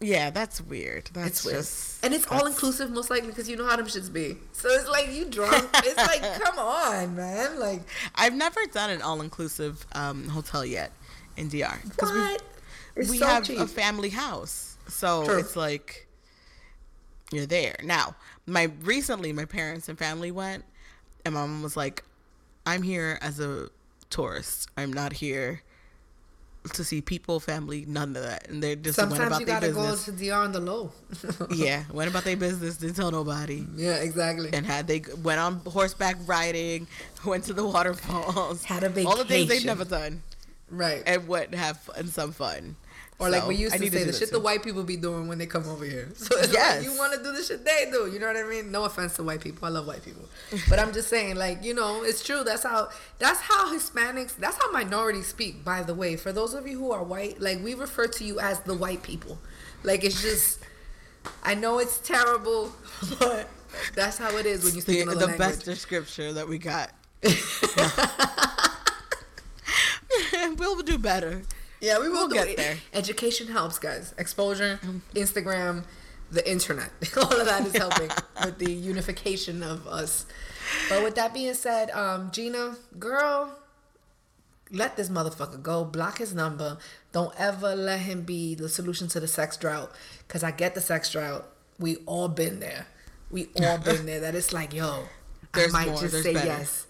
Yeah, 0.00 0.30
that's 0.30 0.60
weird. 0.60 1.08
That's 1.14 1.28
It's 1.28 1.44
weird. 1.44 1.56
just 1.58 2.04
and 2.04 2.12
it's 2.12 2.26
all 2.26 2.46
inclusive, 2.46 2.90
most 2.90 3.08
likely, 3.10 3.28
because 3.28 3.48
you 3.48 3.56
know 3.56 3.66
how 3.66 3.76
them 3.76 3.86
shits 3.86 4.12
be. 4.12 4.36
So 4.52 4.68
it's 4.68 4.88
like 4.88 5.12
you 5.12 5.24
drunk. 5.24 5.68
it's 5.74 5.96
like, 5.96 6.40
come 6.42 6.58
on, 6.58 7.16
man. 7.16 7.58
Like 7.58 7.80
I've 8.14 8.34
never 8.34 8.60
done 8.66 8.90
an 8.90 9.00
all-inclusive 9.02 9.86
um, 9.92 10.28
hotel 10.28 10.64
yet 10.66 10.92
in 11.36 11.48
DR 11.48 11.78
because 11.84 12.12
we 12.12 12.18
what? 12.20 12.42
We 12.96 13.18
so 13.18 13.26
have 13.26 13.44
cheap. 13.44 13.58
a 13.58 13.66
family 13.66 14.10
house, 14.10 14.76
so 14.88 15.24
True. 15.24 15.38
it's 15.38 15.56
like 15.56 16.06
you're 17.32 17.46
there. 17.46 17.76
Now, 17.82 18.16
my 18.46 18.70
recently 18.82 19.32
my 19.32 19.44
parents 19.46 19.88
and 19.88 19.98
family 19.98 20.30
went, 20.30 20.64
and 21.24 21.34
my 21.34 21.40
mom 21.40 21.62
was 21.62 21.76
like, 21.76 22.04
"I'm 22.66 22.82
here 22.82 23.18
as 23.22 23.40
a 23.40 23.68
tourist. 24.10 24.68
I'm 24.76 24.92
not 24.92 25.14
here 25.14 25.62
to 26.72 26.84
see 26.84 27.00
people, 27.00 27.40
family, 27.40 27.84
none 27.86 28.16
of 28.16 28.22
that." 28.22 28.48
And 28.48 28.62
they're 28.62 28.76
just 28.76 28.98
went 28.98 29.10
Sometimes 29.10 29.28
about 29.28 29.40
you 29.40 29.46
gotta 29.46 29.68
go 29.72 29.90
business. 29.90 30.04
to 30.04 30.12
DR 30.12 30.44
on 30.44 30.52
the 30.52 30.60
low. 30.60 30.92
yeah, 31.54 31.84
went 31.92 32.10
about 32.10 32.24
their 32.24 32.36
business, 32.36 32.76
didn't 32.76 32.96
tell 32.96 33.10
nobody. 33.10 33.64
yeah, 33.76 33.96
exactly. 33.96 34.50
And 34.52 34.64
had 34.66 34.86
they 34.86 35.02
went 35.22 35.40
on 35.40 35.60
horseback 35.66 36.16
riding, 36.26 36.86
went 37.24 37.44
to 37.44 37.52
the 37.52 37.64
waterfalls, 37.66 38.64
Had 38.64 38.82
a 38.84 39.04
all 39.04 39.16
the 39.16 39.24
things 39.24 39.48
they've 39.48 39.64
never 39.64 39.84
done, 39.84 40.22
right. 40.70 41.02
and 41.06 41.26
went 41.28 41.54
have 41.54 41.78
fun, 41.78 42.06
some 42.08 42.32
fun. 42.32 42.76
Or 43.18 43.30
like 43.30 43.46
we 43.46 43.54
used 43.54 43.72
to 43.74 43.78
say, 43.78 43.88
do 43.88 44.04
the 44.04 44.12
shit 44.12 44.28
too. 44.28 44.34
the 44.34 44.40
white 44.40 44.62
people 44.62 44.82
be 44.82 44.98
doing 44.98 45.26
when 45.26 45.38
they 45.38 45.46
come 45.46 45.66
over 45.68 45.86
here. 45.86 46.10
So 46.16 46.36
it's 46.38 46.52
Yes. 46.52 46.76
like 46.76 46.84
you 46.84 46.98
want 46.98 47.14
to 47.14 47.22
do 47.22 47.32
the 47.32 47.42
shit 47.42 47.64
they 47.64 47.88
do. 47.90 48.10
You 48.12 48.18
know 48.18 48.26
what 48.26 48.36
I 48.36 48.42
mean? 48.42 48.70
No 48.70 48.84
offense 48.84 49.16
to 49.16 49.22
white 49.22 49.40
people. 49.40 49.66
I 49.66 49.70
love 49.70 49.86
white 49.86 50.04
people, 50.04 50.28
but 50.68 50.78
I'm 50.78 50.92
just 50.92 51.08
saying, 51.08 51.36
like 51.36 51.64
you 51.64 51.72
know, 51.72 52.02
it's 52.02 52.22
true. 52.22 52.44
That's 52.44 52.62
how 52.62 52.90
that's 53.18 53.40
how 53.40 53.72
Hispanics. 53.74 54.36
That's 54.36 54.58
how 54.58 54.70
minorities 54.70 55.28
speak. 55.28 55.64
By 55.64 55.82
the 55.82 55.94
way, 55.94 56.16
for 56.16 56.30
those 56.30 56.52
of 56.52 56.66
you 56.66 56.78
who 56.78 56.92
are 56.92 57.02
white, 57.02 57.40
like 57.40 57.64
we 57.64 57.72
refer 57.74 58.06
to 58.06 58.24
you 58.24 58.38
as 58.38 58.60
the 58.60 58.74
white 58.74 59.02
people. 59.02 59.38
Like 59.82 60.04
it's 60.04 60.20
just. 60.20 60.60
I 61.42 61.54
know 61.54 61.78
it's 61.80 61.98
terrible, 61.98 62.70
but 63.18 63.48
that's 63.94 64.18
how 64.18 64.36
it 64.36 64.46
is 64.46 64.62
when 64.62 64.74
you 64.76 64.80
speak 64.82 64.96
the, 64.98 65.02
another 65.02 65.18
the 65.20 65.26
language. 65.26 65.48
best 65.48 65.64
description 65.64 66.34
that 66.36 66.46
we 66.46 66.58
got. 66.58 66.90
we'll 70.58 70.82
do 70.82 70.98
better. 70.98 71.42
Yeah, 71.80 71.98
we 71.98 72.08
will 72.08 72.26
We'll 72.26 72.28
get 72.28 72.48
it. 72.48 72.56
there. 72.56 72.76
Education 72.94 73.48
helps, 73.48 73.78
guys. 73.78 74.14
Exposure, 74.18 74.80
Instagram, 75.14 75.84
the 76.30 76.48
internet. 76.50 76.90
All 77.16 77.38
of 77.40 77.46
that 77.46 77.66
is 77.66 77.76
helping 77.76 78.10
with 78.44 78.58
the 78.58 78.72
unification 78.72 79.62
of 79.62 79.86
us. 79.86 80.26
But 80.88 81.02
with 81.04 81.14
that 81.16 81.32
being 81.34 81.54
said, 81.54 81.90
um, 81.90 82.30
Gina, 82.32 82.76
girl, 82.98 83.56
let 84.70 84.96
this 84.96 85.08
motherfucker 85.08 85.62
go. 85.62 85.84
Block 85.84 86.18
his 86.18 86.34
number. 86.34 86.78
Don't 87.12 87.32
ever 87.38 87.74
let 87.76 88.00
him 88.00 88.22
be 88.22 88.54
the 88.54 88.68
solution 88.68 89.06
to 89.08 89.20
the 89.20 89.28
sex 89.28 89.56
drought. 89.56 89.92
Cause 90.28 90.42
I 90.42 90.50
get 90.50 90.74
the 90.74 90.80
sex 90.80 91.12
drought. 91.12 91.46
We 91.78 91.96
all 92.06 92.28
been 92.28 92.58
there. 92.60 92.86
We 93.30 93.48
all 93.62 93.78
been 93.78 94.06
there. 94.06 94.20
That 94.20 94.34
it's 94.34 94.52
like, 94.52 94.72
yo, 94.72 95.04
There's 95.52 95.74
I 95.74 95.78
might 95.84 95.88
more, 95.92 96.00
just 96.00 96.12
there's 96.12 96.24
say 96.24 96.32
better. 96.34 96.46
yes. 96.46 96.86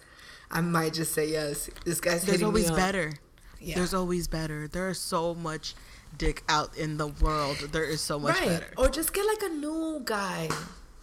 I 0.51 0.61
might 0.61 0.95
just 0.95 1.13
say 1.13 1.29
yes. 1.31 1.69
This 1.85 2.01
guy's 2.01 2.23
There's 2.25 2.39
hitting 2.41 2.41
me 2.41 2.45
always 2.47 2.71
up. 2.71 2.77
better. 2.77 3.13
Yeah. 3.61 3.77
There's 3.77 3.95
always 3.95 4.29
better. 4.29 4.69
There 4.69 4.89
is 4.89 5.01
so 5.01 5.35
much 5.35 5.75
dick 6.19 6.43
out 6.49 6.77
in 6.77 6.97
the 6.97 7.09
world. 7.09 7.57
There 7.73 7.85
is 7.85 8.01
so 8.01 8.19
much 8.19 8.39
right. 8.39 8.49
better. 8.49 8.73
Or 8.77 8.89
just 8.89 9.13
get 9.13 9.27
like 9.27 9.51
a 9.51 9.55
new 9.55 10.01
guy. 10.05 10.49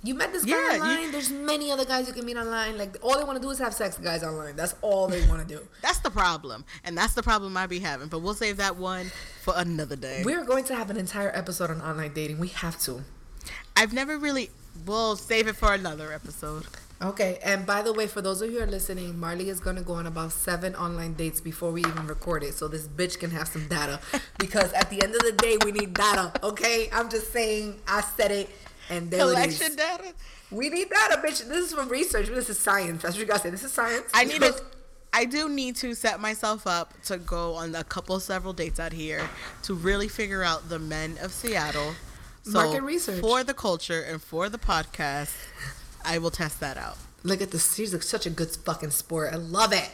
You 0.06 0.16
met 0.16 0.34
this 0.34 0.44
guy 0.44 0.52
Yeah, 0.52 0.76
you- 0.76 0.82
online. 0.82 1.12
There's 1.12 1.30
many 1.30 1.72
other 1.72 1.86
guys 1.86 2.08
you 2.08 2.14
can 2.14 2.26
meet 2.26 2.36
online. 2.36 2.78
Like 2.78 2.98
all 3.02 3.18
they 3.18 3.24
want 3.24 3.38
to 3.38 3.42
do 3.42 3.50
is 3.50 3.60
have 3.60 3.74
sex 3.74 3.98
with 3.98 4.06
guys 4.06 4.22
online. 4.24 4.56
That's 4.56 4.76
all 4.82 5.08
they 5.08 5.26
want 5.28 5.48
to 5.48 5.56
do. 5.56 5.66
That's 5.82 6.00
the 6.00 6.12
problem, 6.12 6.66
and 6.84 6.98
that's 6.98 7.14
the 7.14 7.24
problem 7.24 7.56
I 7.56 7.68
be 7.68 7.80
having. 7.80 8.10
But 8.10 8.20
we'll 8.20 8.34
save 8.34 8.58
that 8.58 8.76
one 8.76 9.12
for 9.42 9.54
another 9.56 9.96
day. 9.96 10.22
We're 10.26 10.44
going 10.44 10.66
to 10.66 10.76
have 10.76 10.90
an 10.90 10.98
entire 10.98 11.32
episode 11.34 11.70
on 11.70 11.82
online 11.82 12.14
dating. 12.14 12.40
We 12.40 12.50
have 12.50 12.78
to. 12.82 13.04
I've 13.78 13.94
never 13.94 14.18
really. 14.18 14.50
We'll 14.86 15.16
save 15.16 15.48
it 15.48 15.56
for 15.56 15.74
another 15.74 16.12
episode. 16.12 16.66
Okay, 17.02 17.38
and 17.44 17.66
by 17.66 17.82
the 17.82 17.92
way, 17.92 18.08
for 18.08 18.22
those 18.22 18.42
of 18.42 18.50
you 18.50 18.60
who 18.60 18.64
are 18.64 18.68
listening, 18.68 19.20
Marley 19.20 19.50
is 19.50 19.60
gonna 19.60 19.82
go 19.82 19.94
on 19.94 20.08
about 20.08 20.32
seven 20.32 20.74
online 20.76 21.14
dates 21.14 21.42
before 21.42 21.72
we 21.72 21.82
even 21.82 22.08
record 22.08 22.44
it, 22.44 22.54
so 22.54 22.68
this 22.68 22.88
bitch 22.88 23.20
can 23.20 23.32
have 23.32 23.48
some 23.48 23.68
data. 23.68 24.00
Because 24.40 24.72
at 24.74 24.90
the 24.90 25.02
end 25.02 25.16
of 25.16 25.22
the 25.22 25.32
day, 25.32 25.58
we 25.66 25.72
need 25.72 25.94
data. 25.94 26.32
Okay, 26.44 26.90
I'm 26.94 27.10
just 27.10 27.32
saying. 27.32 27.80
I 27.88 28.02
said 28.02 28.32
it, 28.32 28.50
and 28.90 29.10
there 29.12 29.22
it 29.22 29.48
is. 29.48 29.58
Collection 29.58 29.76
data. 29.76 30.14
We 30.52 30.70
need 30.70 30.90
data, 30.90 31.22
bitch. 31.26 31.48
This 31.48 31.68
is 31.68 31.74
from 31.74 31.90
research. 31.90 32.28
This 32.28 32.50
is 32.50 32.60
science. 32.60 33.02
That's 33.02 33.16
what 33.16 33.22
you 33.22 33.32
guys 33.32 33.42
say. 33.42 33.50
This 33.50 33.64
is 33.64 33.72
science. 33.72 34.10
I 34.14 34.26
need 34.26 34.42
to. 34.42 34.54
I 35.16 35.26
do 35.26 35.48
need 35.48 35.76
to 35.78 35.94
set 35.94 36.20
myself 36.20 36.66
up 36.66 36.94
to 37.04 37.18
go 37.18 37.54
on 37.54 37.76
a 37.76 37.84
couple 37.84 38.20
several 38.20 38.52
dates 38.52 38.80
out 38.80 38.92
here 38.94 39.30
to 39.64 39.76
really 39.76 40.08
figure 40.08 40.42
out 40.44 40.70
the 40.70 40.80
men 40.80 41.18
of 41.22 41.32
Seattle. 41.32 41.94
So 42.44 42.52
Market 42.52 42.82
research. 42.82 43.22
for 43.22 43.44
the 43.44 43.54
culture 43.54 44.02
and 44.02 44.22
for 44.22 44.50
the 44.50 44.58
podcast. 44.58 45.34
I 46.06 46.18
will 46.18 46.32
test 46.32 46.60
that 46.60 46.78
out. 46.78 46.98
Look 47.24 47.42
at 47.42 47.52
this. 47.52 47.76
She's 47.76 48.06
such 48.06 48.26
a 48.26 48.30
good 48.30 48.50
fucking 48.50 48.92
sport. 48.92 49.34
I 49.34 49.38
love 49.38 49.74
it. 49.74 49.90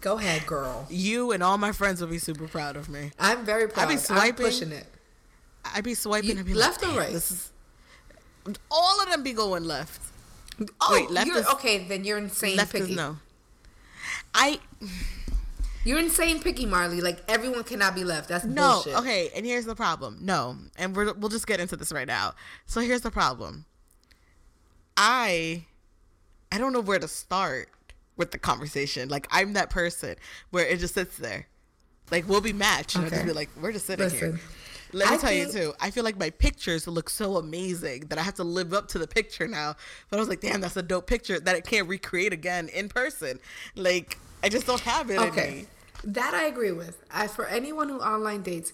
Go 0.00 0.18
ahead, 0.18 0.46
girl. 0.46 0.86
You 0.90 1.32
and 1.32 1.42
all 1.42 1.58
my 1.58 1.72
friends 1.72 2.00
will 2.00 2.08
be 2.08 2.18
super 2.18 2.46
proud 2.48 2.76
of 2.76 2.88
me. 2.88 3.12
I'm 3.18 3.44
very 3.44 3.68
proud. 3.68 3.88
be 3.88 3.94
I'm 3.94 4.00
swiping. 4.00 4.46
pushing 4.46 4.72
it. 4.72 4.86
I'd 5.64 5.84
be 5.84 5.94
swiping 5.94 6.30
You- 6.30 6.36
and 6.36 6.46
be 6.46 6.54
left 6.54 6.82
like, 6.82 6.94
or 6.94 6.98
right?" 6.98 7.12
This 7.12 7.30
is 7.30 7.50
all 8.70 9.00
of 9.02 9.10
them 9.10 9.22
be 9.22 9.32
going 9.32 9.64
left. 9.64 10.00
Oh, 10.80 10.88
Wait, 10.92 11.10
left 11.10 11.28
is- 11.28 11.46
okay. 11.46 11.84
Then 11.84 12.04
you're 12.04 12.18
insane 12.18 12.56
left 12.56 12.72
picky. 12.72 12.90
is 12.92 12.96
no. 12.96 13.16
I 14.34 14.60
You're 15.84 15.98
insane 15.98 16.40
picky, 16.40 16.66
Marley. 16.66 17.00
Like 17.00 17.22
everyone 17.28 17.64
cannot 17.64 17.94
be 17.94 18.04
left. 18.04 18.28
That's 18.28 18.44
no. 18.44 18.74
bullshit. 18.74 18.96
Okay, 18.96 19.30
and 19.34 19.46
here's 19.46 19.64
the 19.64 19.74
problem. 19.76 20.18
No, 20.20 20.56
and 20.76 20.94
we're, 20.96 21.12
we'll 21.14 21.28
just 21.28 21.46
get 21.46 21.60
into 21.60 21.76
this 21.76 21.92
right 21.92 22.06
now. 22.06 22.34
So 22.66 22.80
here's 22.80 23.02
the 23.02 23.10
problem. 23.10 23.64
I 24.96 25.64
I 26.52 26.58
don't 26.58 26.72
know 26.72 26.80
where 26.80 26.98
to 26.98 27.08
start 27.08 27.68
with 28.16 28.30
the 28.30 28.38
conversation. 28.38 29.08
Like 29.08 29.26
I'm 29.30 29.52
that 29.54 29.70
person 29.70 30.16
where 30.50 30.66
it 30.66 30.78
just 30.78 30.94
sits 30.94 31.16
there. 31.18 31.46
Like 32.10 32.28
we'll 32.28 32.40
be 32.40 32.52
matched, 32.52 32.94
and 32.96 33.04
I'll 33.04 33.10
just 33.10 33.24
be 33.26 33.32
like, 33.32 33.50
"We're 33.60 33.72
just 33.72 33.86
sitting 33.86 34.08
here." 34.10 34.38
Let 34.92 35.10
me 35.10 35.14
I 35.16 35.18
tell 35.18 35.32
you 35.32 35.50
too. 35.50 35.74
I 35.80 35.90
feel 35.90 36.04
like 36.04 36.16
my 36.18 36.30
pictures 36.30 36.86
look 36.86 37.10
so 37.10 37.36
amazing 37.36 38.06
that 38.08 38.18
I 38.18 38.22
have 38.22 38.34
to 38.34 38.44
live 38.44 38.72
up 38.72 38.86
to 38.88 38.98
the 38.98 39.08
picture 39.08 39.48
now. 39.48 39.74
But 40.08 40.18
I 40.18 40.20
was 40.20 40.28
like, 40.28 40.40
"Damn, 40.40 40.60
that's 40.60 40.76
a 40.76 40.82
dope 40.82 41.06
picture 41.08 41.40
that 41.40 41.56
I 41.56 41.60
can't 41.60 41.88
recreate 41.88 42.32
again 42.32 42.68
in 42.68 42.88
person." 42.88 43.40
Like 43.74 44.18
I 44.42 44.48
just 44.48 44.66
don't 44.66 44.80
have 44.82 45.10
it 45.10 45.20
in 45.20 45.30
Okay, 45.30 45.50
me. 45.50 45.66
that 46.04 46.32
I 46.34 46.44
agree 46.44 46.70
with. 46.72 47.02
I, 47.10 47.26
for 47.26 47.46
anyone 47.46 47.88
who 47.88 47.98
online 47.98 48.42
dates, 48.42 48.72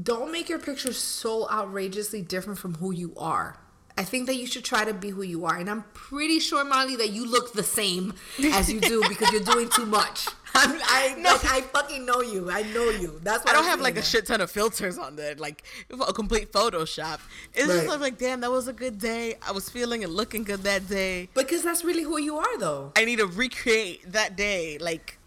don't 0.00 0.30
make 0.30 0.48
your 0.48 0.58
pictures 0.58 0.98
so 0.98 1.48
outrageously 1.50 2.22
different 2.22 2.58
from 2.58 2.74
who 2.74 2.92
you 2.92 3.14
are. 3.16 3.56
I 4.00 4.04
think 4.04 4.26
that 4.28 4.36
you 4.36 4.46
should 4.46 4.64
try 4.64 4.82
to 4.86 4.94
be 4.94 5.10
who 5.10 5.20
you 5.20 5.44
are, 5.44 5.56
and 5.58 5.68
I'm 5.68 5.82
pretty 5.92 6.38
sure, 6.38 6.64
Molly, 6.64 6.96
that 6.96 7.10
you 7.10 7.26
look 7.30 7.52
the 7.52 7.62
same 7.62 8.14
as 8.42 8.72
you 8.72 8.80
do 8.80 9.04
because 9.06 9.30
you're 9.30 9.42
doing 9.54 9.68
too 9.68 9.84
much. 9.84 10.26
I'm, 10.54 10.80
I 10.82 11.14
No. 11.18 11.32
like, 11.32 11.44
I 11.44 11.60
fucking 11.60 12.06
know 12.06 12.22
you. 12.22 12.50
I 12.50 12.62
know 12.62 12.88
you. 12.88 13.20
That's 13.22 13.44
why 13.44 13.50
I 13.50 13.54
don't 13.54 13.64
I'm 13.64 13.70
have 13.70 13.80
like 13.82 13.96
saying 13.96 14.04
a 14.04 14.06
shit 14.08 14.26
ton 14.26 14.40
of 14.40 14.50
filters 14.50 14.96
on 14.96 15.16
there, 15.16 15.34
like 15.34 15.64
a 16.08 16.14
complete 16.14 16.50
Photoshop. 16.50 17.20
It's 17.52 17.66
just 17.66 17.68
Right. 17.80 17.88
like, 17.88 18.00
like, 18.00 18.18
damn, 18.18 18.40
that 18.40 18.50
was 18.50 18.68
a 18.68 18.72
good 18.72 18.98
day. 18.98 19.34
I 19.46 19.52
was 19.52 19.68
feeling 19.68 20.02
and 20.02 20.14
looking 20.14 20.44
good 20.44 20.60
that 20.62 20.88
day. 20.88 21.28
because 21.34 21.62
that's 21.62 21.84
really 21.84 22.02
who 22.02 22.18
you 22.18 22.38
are, 22.38 22.58
though. 22.58 22.92
I 22.96 23.04
need 23.04 23.18
to 23.18 23.26
recreate 23.26 24.10
that 24.12 24.34
day, 24.34 24.78
like 24.78 25.18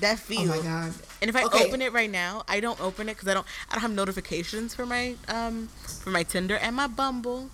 that 0.00 0.18
feel. 0.18 0.50
Oh 0.50 0.56
my 0.56 0.62
god. 0.62 0.94
And 1.20 1.28
if 1.28 1.36
I 1.36 1.44
Okay. 1.44 1.62
open 1.66 1.82
it 1.82 1.92
right 1.92 2.10
now, 2.10 2.42
I 2.48 2.60
don't 2.60 2.80
open 2.80 3.10
it 3.10 3.16
because 3.16 3.28
I 3.28 3.34
don't. 3.34 3.46
I 3.68 3.74
don't 3.74 3.82
have 3.82 3.92
notifications 3.92 4.74
for 4.74 4.86
my 4.86 5.14
um 5.28 5.68
for 6.02 6.08
my 6.10 6.22
Tinder 6.22 6.56
and 6.56 6.74
my 6.74 6.86
Bumble. 6.86 7.50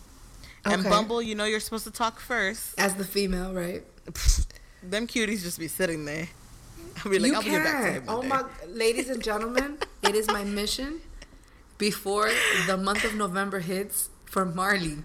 And 0.64 0.85
Bumble, 0.85 1.20
you 1.20 1.35
know, 1.35 1.44
you're 1.44 1.61
supposed 1.61 1.85
to 1.85 1.90
talk 1.90 2.20
first. 2.20 2.79
As 2.79 2.94
the 2.94 3.05
female, 3.05 3.53
right? 3.53 3.83
Them 4.83 5.07
cuties 5.07 5.42
just 5.42 5.59
be 5.59 5.68
sitting 5.68 6.05
there. 6.05 6.29
I'll 7.05 7.11
be 7.11 7.18
like, 7.18 7.31
you 7.31 7.37
I'll 7.37 7.42
get 7.42 7.64
back 7.64 7.85
to 7.85 7.92
him. 7.92 8.05
Oh 8.09 8.22
my, 8.22 8.44
ladies 8.68 9.11
and 9.11 9.22
gentlemen, 9.22 9.79
it 10.03 10.14
is 10.14 10.29
my 10.29 10.44
mission 10.44 11.00
before 11.79 12.31
the 12.66 12.77
month 12.77 13.05
of 13.05 13.14
November 13.14 13.61
hits 13.61 14.11
for 14.24 14.44
Marley 14.44 14.98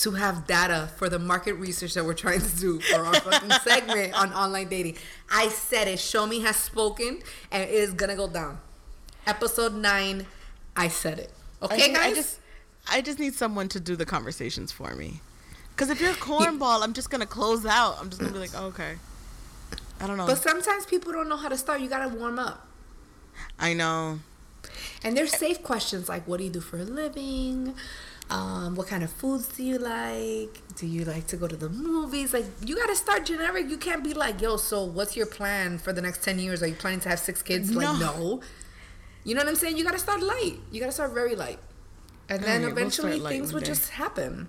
to 0.00 0.12
have 0.12 0.46
data 0.46 0.90
for 0.96 1.08
the 1.08 1.18
market 1.18 1.54
research 1.54 1.94
that 1.94 2.04
we're 2.04 2.14
trying 2.14 2.40
to 2.40 2.56
do 2.56 2.80
for 2.80 3.04
our 3.04 3.14
fucking 3.14 3.50
segment 3.64 4.14
on 4.14 4.32
online 4.32 4.68
dating. 4.68 4.96
I 5.30 5.48
said 5.48 5.88
it. 5.88 5.98
Shomi 5.98 6.42
has 6.42 6.56
spoken, 6.56 7.20
and 7.50 7.62
it 7.62 7.70
is 7.70 7.92
gonna 7.92 8.16
go 8.16 8.28
down. 8.28 8.58
Episode 9.26 9.74
nine. 9.74 10.26
I 10.76 10.88
said 10.88 11.18
it. 11.18 11.30
Okay, 11.62 11.76
think 11.76 11.96
guys. 11.96 12.12
I 12.12 12.14
just, 12.14 12.38
I 12.90 13.00
just 13.00 13.18
need 13.18 13.34
someone 13.34 13.68
to 13.70 13.80
do 13.80 13.96
the 13.96 14.04
conversations 14.06 14.72
for 14.72 14.94
me. 14.94 15.20
Because 15.70 15.88
if 15.90 16.00
you're 16.00 16.10
a 16.10 16.14
cornball, 16.14 16.82
I'm 16.82 16.92
just 16.92 17.10
gonna 17.10 17.26
close 17.26 17.64
out. 17.64 17.96
I'm 18.00 18.10
just 18.10 18.20
gonna 18.20 18.32
be 18.32 18.38
like, 18.38 18.50
oh, 18.56 18.66
okay. 18.66 18.94
I 20.00 20.06
don't 20.06 20.16
know. 20.16 20.26
but 20.26 20.38
sometimes 20.42 20.84
people 20.84 21.12
don't 21.12 21.28
know 21.28 21.36
how 21.36 21.48
to 21.48 21.56
start. 21.56 21.80
You 21.80 21.88
gotta 21.88 22.08
warm 22.14 22.38
up. 22.38 22.66
I 23.58 23.72
know. 23.72 24.18
And 25.04 25.16
there's 25.16 25.36
safe 25.36 25.62
questions 25.62 26.08
like, 26.08 26.26
what 26.28 26.38
do 26.38 26.44
you 26.44 26.50
do 26.50 26.60
for 26.60 26.76
a 26.78 26.84
living? 26.84 27.74
Um, 28.30 28.76
what 28.76 28.86
kind 28.86 29.02
of 29.02 29.10
foods 29.10 29.48
do 29.48 29.62
you 29.62 29.78
like? 29.78 30.60
Do 30.76 30.86
you 30.86 31.04
like 31.04 31.26
to 31.28 31.36
go 31.36 31.46
to 31.46 31.56
the 31.56 31.68
movies? 31.68 32.32
Like, 32.32 32.46
you 32.64 32.76
got 32.76 32.86
to 32.88 32.96
start 32.96 33.26
generic. 33.26 33.68
You 33.68 33.76
can't 33.76 34.02
be 34.02 34.14
like, 34.14 34.40
yo, 34.40 34.56
so 34.56 34.84
what's 34.84 35.16
your 35.16 35.26
plan 35.26 35.78
for 35.78 35.92
the 35.92 36.00
next 36.00 36.22
10 36.22 36.38
years? 36.38 36.62
Are 36.62 36.66
you 36.68 36.74
planning 36.74 37.00
to 37.00 37.08
have 37.10 37.18
six 37.18 37.42
kids? 37.42 37.70
Like, 37.74 37.84
No. 37.84 37.98
no. 37.98 38.40
You 39.24 39.34
know 39.34 39.40
what 39.40 39.48
I'm 39.48 39.56
saying? 39.56 39.76
You 39.76 39.84
got 39.84 39.92
to 39.92 39.98
start 39.98 40.22
light. 40.22 40.54
You 40.70 40.80
got 40.80 40.86
to 40.86 40.92
start 40.92 41.12
very 41.12 41.36
light. 41.36 41.58
And 42.28 42.42
then 42.42 42.48
Alright, 42.48 42.60
we'll 42.60 42.70
eventually 42.70 43.20
things 43.20 43.52
would 43.52 43.64
just 43.64 43.90
happen. 43.90 44.48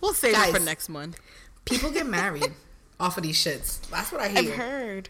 We'll 0.00 0.14
save 0.14 0.34
it 0.34 0.56
for 0.56 0.64
next 0.64 0.88
month. 0.88 1.18
People 1.64 1.90
get 1.90 2.06
married 2.20 2.52
off 3.00 3.16
of 3.16 3.22
these 3.22 3.36
shits. 3.36 3.80
That's 3.90 4.12
what 4.12 4.20
I 4.20 4.26
I've 4.26 4.52
heard. 4.54 5.08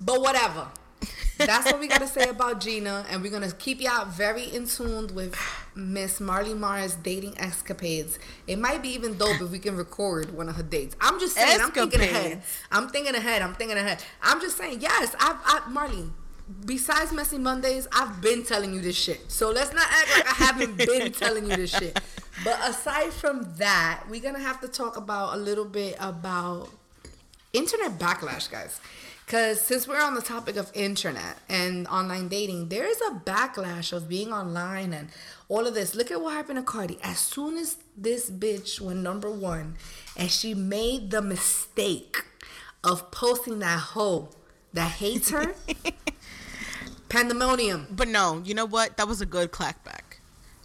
But 0.00 0.20
whatever. 0.20 0.68
That's 1.38 1.66
what 1.66 1.80
we 1.80 1.88
gotta 1.88 2.06
say 2.06 2.28
about 2.28 2.60
Gina, 2.60 3.04
and 3.10 3.20
we're 3.20 3.30
gonna 3.30 3.50
keep 3.52 3.80
y'all 3.80 4.06
very 4.06 4.44
in 4.44 4.66
tuned 4.66 5.10
with 5.10 5.36
Miss 5.74 6.20
Marley 6.20 6.54
Mars 6.54 6.94
dating 6.94 7.38
escapades. 7.38 8.18
It 8.46 8.58
might 8.58 8.82
be 8.82 8.90
even 8.90 9.18
dope 9.18 9.40
if 9.40 9.50
we 9.50 9.58
can 9.58 9.76
record 9.76 10.34
one 10.34 10.48
of 10.48 10.56
her 10.56 10.62
dates. 10.62 10.96
I'm 11.00 11.18
just 11.20 11.34
saying. 11.34 11.60
escapades. 11.60 11.82
I'm 11.82 11.90
thinking 11.90 12.00
ahead. 12.00 12.42
I'm 12.70 12.88
thinking 12.88 13.14
ahead. 13.14 13.42
I'm 13.42 13.54
thinking 13.54 13.76
ahead. 13.76 14.02
I'm 14.22 14.40
just 14.40 14.56
saying. 14.56 14.80
Yes, 14.80 15.14
I've, 15.20 15.36
I, 15.44 15.68
Marley. 15.68 16.10
Besides 16.66 17.12
messy 17.12 17.38
Mondays, 17.38 17.88
I've 17.92 18.20
been 18.20 18.42
telling 18.44 18.74
you 18.74 18.80
this 18.80 18.96
shit. 18.96 19.30
So 19.30 19.50
let's 19.50 19.72
not 19.72 19.86
act 19.88 20.10
like 20.14 20.26
I 20.28 20.44
haven't 20.44 20.76
been 20.76 21.12
telling 21.24 21.48
you 21.48 21.56
this 21.56 21.70
shit. 21.70 21.98
But 22.44 22.58
aside 22.68 23.12
from 23.12 23.54
that, 23.56 24.04
we're 24.10 24.20
gonna 24.20 24.40
have 24.40 24.60
to 24.60 24.68
talk 24.68 24.96
about 24.96 25.34
a 25.34 25.38
little 25.38 25.64
bit 25.64 25.96
about 25.98 26.68
internet 27.52 27.98
backlash, 27.98 28.50
guys. 28.50 28.80
Because 29.24 29.60
since 29.60 29.88
we're 29.88 30.02
on 30.02 30.14
the 30.14 30.20
topic 30.20 30.56
of 30.56 30.70
internet 30.74 31.38
and 31.48 31.86
online 31.88 32.28
dating, 32.28 32.68
there 32.68 32.84
is 32.84 33.00
a 33.08 33.14
backlash 33.24 33.92
of 33.92 34.06
being 34.06 34.32
online 34.32 34.92
and 34.92 35.08
all 35.48 35.66
of 35.66 35.72
this. 35.72 35.94
Look 35.94 36.10
at 36.10 36.20
what 36.20 36.34
happened 36.34 36.58
to 36.58 36.62
Cardi. 36.62 36.98
As 37.02 37.18
soon 37.18 37.56
as 37.56 37.78
this 37.96 38.30
bitch 38.30 38.82
went 38.82 39.00
number 39.00 39.30
one 39.30 39.76
and 40.14 40.30
she 40.30 40.52
made 40.52 41.10
the 41.10 41.22
mistake 41.22 42.22
of 42.82 43.10
posting 43.10 43.60
that 43.60 43.78
hoe 43.78 44.28
that 44.74 44.90
hates 44.92 45.30
her, 45.30 45.54
pandemonium. 47.14 47.86
But 47.90 48.08
no, 48.08 48.42
you 48.44 48.54
know 48.54 48.66
what? 48.66 48.96
That 48.96 49.08
was 49.08 49.20
a 49.20 49.26
good 49.26 49.50
clackback. 49.52 50.18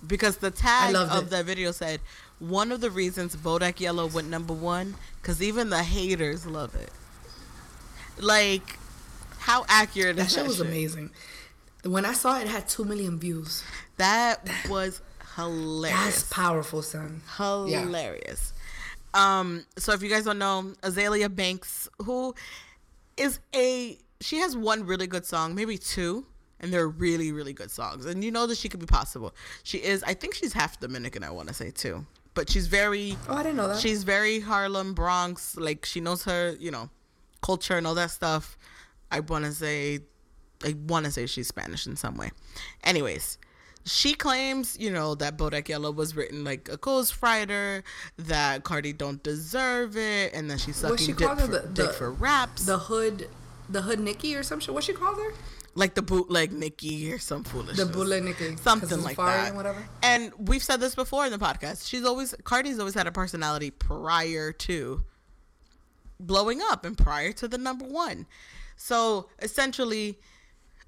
Because 0.05 0.37
the 0.37 0.51
tag 0.51 0.95
of 0.95 1.23
it. 1.25 1.29
that 1.29 1.45
video 1.45 1.71
said 1.71 1.99
one 2.39 2.71
of 2.71 2.79
the 2.79 2.89
reasons 2.89 3.35
Bodak 3.35 3.79
Yellow 3.79 4.07
went 4.07 4.29
number 4.29 4.53
one, 4.53 4.95
because 5.21 5.41
even 5.41 5.69
the 5.69 5.83
haters 5.83 6.45
love 6.45 6.73
it. 6.75 6.91
Like, 8.17 8.77
how 9.39 9.65
accurate 9.67 10.15
That 10.15 10.27
is 10.27 10.31
shit 10.33 10.43
that 10.43 10.47
was 10.47 10.57
shit? 10.57 10.65
amazing. 10.67 11.11
When 11.83 12.05
I 12.05 12.13
saw 12.13 12.37
it, 12.39 12.43
it 12.43 12.47
had 12.47 12.67
2 12.67 12.85
million 12.85 13.19
views. 13.19 13.63
That 13.97 14.49
was 14.69 15.01
hilarious. 15.35 15.99
That's 16.05 16.23
powerful, 16.33 16.81
son. 16.81 17.21
Yeah. 17.39 17.81
hilarious. 17.81 18.53
Um, 19.13 19.65
so 19.77 19.93
if 19.93 20.01
you 20.01 20.09
guys 20.09 20.25
don't 20.25 20.39
know, 20.39 20.73
Azealia 20.81 21.33
Banks, 21.33 21.89
who 21.99 22.35
is 23.17 23.39
a 23.55 23.97
she 24.21 24.37
has 24.37 24.55
one 24.55 24.85
really 24.85 25.07
good 25.07 25.25
song, 25.25 25.55
maybe 25.55 25.77
two, 25.77 26.25
and 26.59 26.73
they're 26.73 26.87
really, 26.87 27.31
really 27.31 27.53
good 27.53 27.71
songs. 27.71 28.05
And 28.05 28.23
you 28.23 28.31
know 28.31 28.45
that 28.47 28.57
she 28.57 28.69
could 28.69 28.79
be 28.79 28.85
possible. 28.85 29.33
She 29.63 29.77
is 29.79 30.03
I 30.03 30.13
think 30.13 30.33
she's 30.33 30.53
half 30.53 30.79
Dominican, 30.79 31.23
I 31.23 31.29
wanna 31.31 31.53
say 31.53 31.71
too. 31.71 32.05
But 32.33 32.49
she's 32.49 32.67
very 32.67 33.17
Oh, 33.27 33.35
I 33.35 33.43
didn't 33.43 33.57
know 33.57 33.67
that. 33.69 33.79
she's 33.79 34.03
very 34.03 34.39
Harlem, 34.39 34.93
Bronx, 34.93 35.55
like 35.57 35.85
she 35.85 35.99
knows 35.99 36.23
her, 36.25 36.55
you 36.59 36.71
know, 36.71 36.89
culture 37.41 37.75
and 37.77 37.85
all 37.87 37.95
that 37.95 38.11
stuff. 38.11 38.57
I 39.11 39.19
wanna 39.21 39.51
say 39.51 39.99
I 40.63 40.75
wanna 40.87 41.09
say 41.11 41.25
she's 41.25 41.47
Spanish 41.47 41.87
in 41.87 41.95
some 41.95 42.17
way. 42.17 42.31
Anyways, 42.83 43.37
she 43.85 44.13
claims, 44.13 44.77
you 44.77 44.91
know, 44.91 45.15
that 45.15 45.37
Bodak 45.37 45.69
Yellow 45.69 45.89
was 45.91 46.15
written 46.15 46.43
like 46.43 46.67
a 46.69 46.77
ghostwriter, 46.77 47.81
that 48.17 48.63
Cardi 48.65 48.91
don't 48.93 49.23
deserve 49.23 49.95
it, 49.97 50.33
and 50.33 50.51
that 50.51 50.59
she's 50.59 50.75
sucking 50.75 50.97
she 50.97 51.13
dick, 51.13 51.27
her 51.29 51.35
for, 51.37 51.47
the- 51.47 51.59
dick 51.73 51.87
the- 51.87 51.93
for 51.93 52.11
raps. 52.11 52.65
The 52.65 52.77
hood, 52.77 53.29
the 53.69 53.81
hood 53.83 53.99
Nicki 54.01 54.35
or 54.35 54.43
some 54.43 54.59
shit. 54.59 54.73
What 54.73 54.83
she 54.83 54.91
called 54.93 55.17
her? 55.17 55.33
Like 55.75 55.95
the 55.95 56.01
bootleg 56.01 56.51
Nicki 56.51 57.11
or 57.13 57.19
some 57.19 57.43
foolishness. 57.43 57.77
The 57.77 57.85
bootleg 57.85 58.23
Nicki. 58.23 58.55
Something 58.57 59.03
like 59.03 59.17
that. 59.17 59.47
and 59.49 59.55
whatever. 59.55 59.87
And 60.01 60.33
we've 60.37 60.63
said 60.63 60.79
this 60.79 60.95
before 60.95 61.25
in 61.25 61.31
the 61.31 61.37
podcast. 61.37 61.87
She's 61.87 62.03
always 62.03 62.33
Cardi's 62.43 62.79
always 62.79 62.95
had 62.95 63.07
a 63.07 63.11
personality 63.11 63.71
prior 63.71 64.51
to 64.51 65.03
blowing 66.19 66.59
up 66.71 66.85
and 66.85 66.97
prior 66.97 67.31
to 67.33 67.47
the 67.47 67.57
number 67.57 67.85
one. 67.85 68.25
So 68.75 69.29
essentially, 69.41 70.17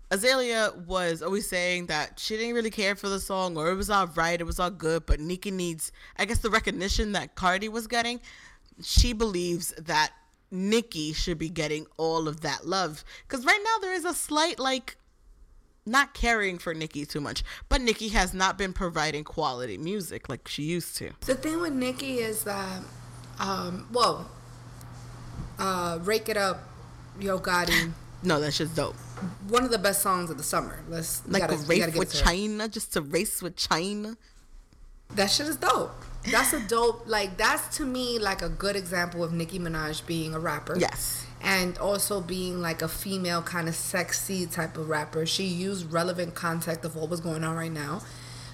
Azealia 0.09 0.75
was 0.85 1.21
always 1.21 1.47
saying 1.47 1.85
that 1.87 2.19
she 2.19 2.35
didn't 2.37 2.55
really 2.55 2.69
care 2.69 2.95
for 2.95 3.07
the 3.07 3.19
song 3.19 3.55
or 3.57 3.69
it 3.71 3.75
was 3.75 3.89
all 3.89 4.07
right, 4.07 4.39
it 4.39 4.43
was 4.43 4.59
all 4.59 4.69
good, 4.69 5.05
but 5.05 5.19
Nicki 5.19 5.51
needs, 5.51 5.91
I 6.17 6.25
guess, 6.25 6.39
the 6.39 6.49
recognition 6.49 7.13
that 7.13 7.35
Cardi 7.35 7.69
was 7.69 7.87
getting. 7.87 8.19
She 8.81 9.13
believes 9.13 9.73
that 9.77 10.11
Nicki 10.51 11.13
should 11.13 11.37
be 11.37 11.49
getting 11.49 11.87
all 11.97 12.27
of 12.27 12.41
that 12.41 12.67
love 12.67 13.03
because 13.27 13.45
right 13.45 13.59
now 13.63 13.77
there 13.81 13.93
is 13.93 14.03
a 14.05 14.13
slight 14.13 14.59
like 14.59 14.97
not 15.85 16.13
caring 16.13 16.57
for 16.59 16.73
Nicki 16.73 17.05
too 17.05 17.21
much, 17.21 17.43
but 17.69 17.81
Nicki 17.81 18.09
has 18.09 18.33
not 18.33 18.57
been 18.57 18.73
providing 18.73 19.23
quality 19.23 19.77
music 19.77 20.29
like 20.29 20.47
she 20.47 20.63
used 20.63 20.95
to. 20.97 21.11
The 21.21 21.35
thing 21.35 21.59
with 21.61 21.73
Nicki 21.73 22.19
is 22.19 22.43
that, 22.43 22.81
um, 23.39 23.87
well, 23.91 24.29
uh, 25.57 25.97
"Rake 26.01 26.29
It 26.29 26.37
Up," 26.37 26.63
Yo 27.19 27.39
Gotti, 27.39 27.93
No, 28.23 28.39
that's 28.39 28.57
just 28.59 28.75
dope. 28.75 28.95
one 29.47 29.63
of 29.63 29.71
the 29.71 29.79
best 29.79 30.01
songs 30.03 30.29
of 30.29 30.37
the 30.37 30.43
summer. 30.43 30.79
Let's 30.87 31.23
Like 31.27 31.41
gotta- 31.41 31.55
a 31.55 31.57
race 31.65 31.85
with 31.97 32.09
it 32.13 32.17
to 32.17 32.17
her. 32.19 32.23
China, 32.31 32.67
just 32.67 32.93
to 32.93 33.01
race 33.01 33.41
with 33.41 33.55
China. 33.55 34.17
That 35.15 35.31
shit 35.31 35.47
is 35.47 35.55
dope. 35.57 35.95
That's 36.29 36.53
a 36.53 36.59
dope. 36.59 37.07
Like 37.07 37.37
that's 37.37 37.77
to 37.77 37.85
me 37.85 38.19
like 38.19 38.41
a 38.41 38.49
good 38.49 38.75
example 38.75 39.23
of 39.23 39.33
Nicki 39.33 39.59
Minaj 39.59 40.05
being 40.05 40.33
a 40.33 40.39
rapper. 40.39 40.77
Yes. 40.77 41.25
And 41.41 41.77
also 41.79 42.21
being 42.21 42.61
like 42.61 42.81
a 42.81 42.87
female 42.87 43.41
kind 43.41 43.67
of 43.67 43.75
sexy 43.75 44.45
type 44.45 44.77
of 44.77 44.89
rapper. 44.89 45.25
She 45.25 45.45
used 45.45 45.91
relevant 45.91 46.35
context 46.35 46.85
of 46.85 46.95
what 46.95 47.09
was 47.09 47.19
going 47.19 47.43
on 47.43 47.55
right 47.55 47.71
now. 47.71 48.01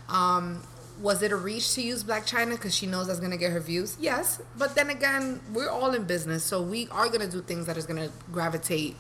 Um, 0.08 0.64
was 1.02 1.22
it 1.22 1.32
a 1.32 1.36
reach 1.36 1.74
to 1.76 1.82
use 1.82 2.04
Blac 2.04 2.28
Chyna 2.28 2.52
because 2.52 2.74
she 2.74 2.88
knows 2.88 3.08
that's 3.08 3.20
gonna 3.20 3.38
get 3.38 3.52
her 3.52 3.60
views? 3.60 3.98
Yes, 4.00 4.42
but 4.58 4.74
then 4.76 4.90
again, 4.90 5.42
we're 5.54 5.70
all 5.70 5.94
in 5.94 6.06
business, 6.06 6.44
so 6.44 6.62
we 6.62 6.88
are 6.90 7.10
gonna 7.10 7.28
do 7.28 7.42
things 7.42 7.66
that 7.68 7.78
is 7.78 7.86
gonna 7.86 8.10
gravitate, 8.32 8.96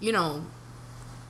you 0.00 0.12
know, 0.12 0.44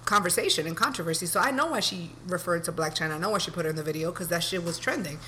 conversation 0.07 0.67
and 0.67 0.77
controversy. 0.77 1.27
So 1.27 1.41
I 1.41 1.51
know 1.51 1.67
why 1.67 1.81
she 1.81 2.13
referred 2.27 2.65
to 2.65 2.73
Blac 2.73 2.97
Chyna. 2.97 3.17
I 3.17 3.19
know 3.19 3.31
why 3.31 3.39
she 3.39 3.51
put 3.51 3.67
it 3.67 3.71
in 3.71 3.77
the 3.77 3.83
video 3.83 4.11
because 4.11 4.29
that 4.29 4.43
shit 4.43 4.65
was 4.65 4.79
trending. 4.79 5.19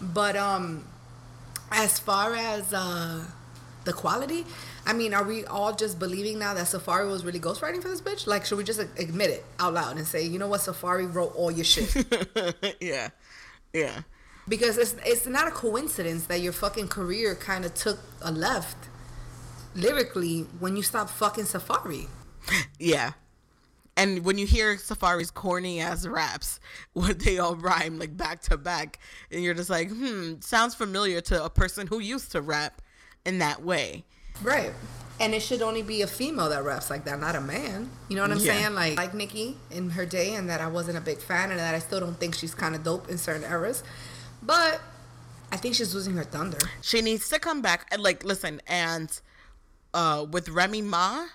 But 0.00 0.36
um, 0.36 0.84
as 1.70 1.98
far 1.98 2.34
as 2.34 2.72
uh, 2.72 3.24
the 3.84 3.92
quality, 3.92 4.44
I 4.84 4.92
mean, 4.92 5.14
are 5.14 5.24
we 5.24 5.44
all 5.44 5.74
just 5.74 5.98
believing 5.98 6.38
now 6.38 6.54
that 6.54 6.66
Safaree 6.66 7.10
was 7.10 7.24
really 7.24 7.40
ghostwriting 7.40 7.82
for 7.82 7.88
this 7.88 8.00
bitch? 8.00 8.26
Like, 8.26 8.44
should 8.44 8.58
we 8.58 8.64
just 8.64 8.80
admit 8.80 9.30
it 9.30 9.44
out 9.58 9.74
loud 9.74 9.96
and 9.96 10.06
say, 10.06 10.24
you 10.24 10.38
know 10.38 10.48
what, 10.48 10.60
Safaree 10.60 11.12
wrote 11.12 11.34
all 11.34 11.50
your 11.50 11.64
shit? 11.64 11.94
yeah. 12.80 13.08
Yeah. 13.72 14.02
because 14.48 14.78
it's 14.78 14.94
it's 15.04 15.26
not 15.26 15.48
a 15.48 15.50
coincidence 15.50 16.26
that 16.26 16.40
your 16.40 16.52
fucking 16.52 16.88
career 16.88 17.34
kind 17.34 17.64
of 17.64 17.74
took 17.74 17.98
a 18.22 18.30
left 18.32 18.88
lyrically 19.74 20.42
when 20.60 20.76
you 20.76 20.82
stopped 20.82 21.10
fucking 21.10 21.44
Safaree. 21.44 22.08
Yeah. 22.78 23.12
And 23.96 24.24
when 24.24 24.36
you 24.36 24.46
hear 24.46 24.76
Safaree's 24.76 25.30
corny 25.30 25.80
ass 25.80 26.06
raps, 26.06 26.60
where 26.92 27.14
they 27.14 27.38
all 27.38 27.56
rhyme 27.56 27.98
like 27.98 28.16
back 28.16 28.42
to 28.42 28.56
back, 28.56 28.98
and 29.30 29.42
you're 29.42 29.54
just 29.54 29.70
like, 29.70 29.90
hmm, 29.90 30.34
sounds 30.40 30.74
familiar 30.74 31.20
to 31.22 31.44
a 31.44 31.50
person 31.50 31.86
who 31.86 31.98
used 31.98 32.32
to 32.32 32.40
rap 32.42 32.82
in 33.24 33.38
that 33.38 33.62
way. 33.62 34.04
Right. 34.42 34.72
And 35.18 35.34
it 35.34 35.40
should 35.40 35.62
only 35.62 35.80
be 35.82 36.02
a 36.02 36.06
female 36.06 36.50
that 36.50 36.62
raps 36.62 36.90
like 36.90 37.06
that, 37.06 37.18
not 37.18 37.34
a 37.36 37.40
man. 37.40 37.88
You 38.10 38.16
know 38.16 38.22
what 38.22 38.32
I'm 38.32 38.38
Yeah. 38.38 38.52
saying? 38.52 38.74
Like 38.74 38.96
like 38.98 39.14
Nicki 39.14 39.56
in 39.70 39.90
her 39.90 40.04
day 40.04 40.34
and 40.34 40.48
that 40.50 40.60
I 40.60 40.66
wasn't 40.66 40.98
a 40.98 41.00
big 41.00 41.18
fan 41.20 41.50
and 41.50 41.58
that 41.58 41.74
I 41.74 41.78
still 41.78 42.00
don't 42.00 42.20
think 42.20 42.34
she's 42.34 42.54
kind 42.54 42.74
of 42.74 42.82
dope 42.84 43.08
in 43.08 43.16
certain 43.16 43.44
eras. 43.50 43.82
But 44.42 44.82
I 45.50 45.56
think 45.56 45.74
she's 45.74 45.94
losing 45.94 46.16
her 46.16 46.24
thunder. 46.24 46.58
She 46.82 47.00
needs 47.00 47.30
to 47.30 47.38
come 47.38 47.62
back. 47.62 47.86
Like, 47.98 48.24
listen, 48.24 48.60
and 48.66 49.08
uh, 49.94 50.26
with 50.30 50.50
Remy 50.50 50.82
Ma, 50.82 51.26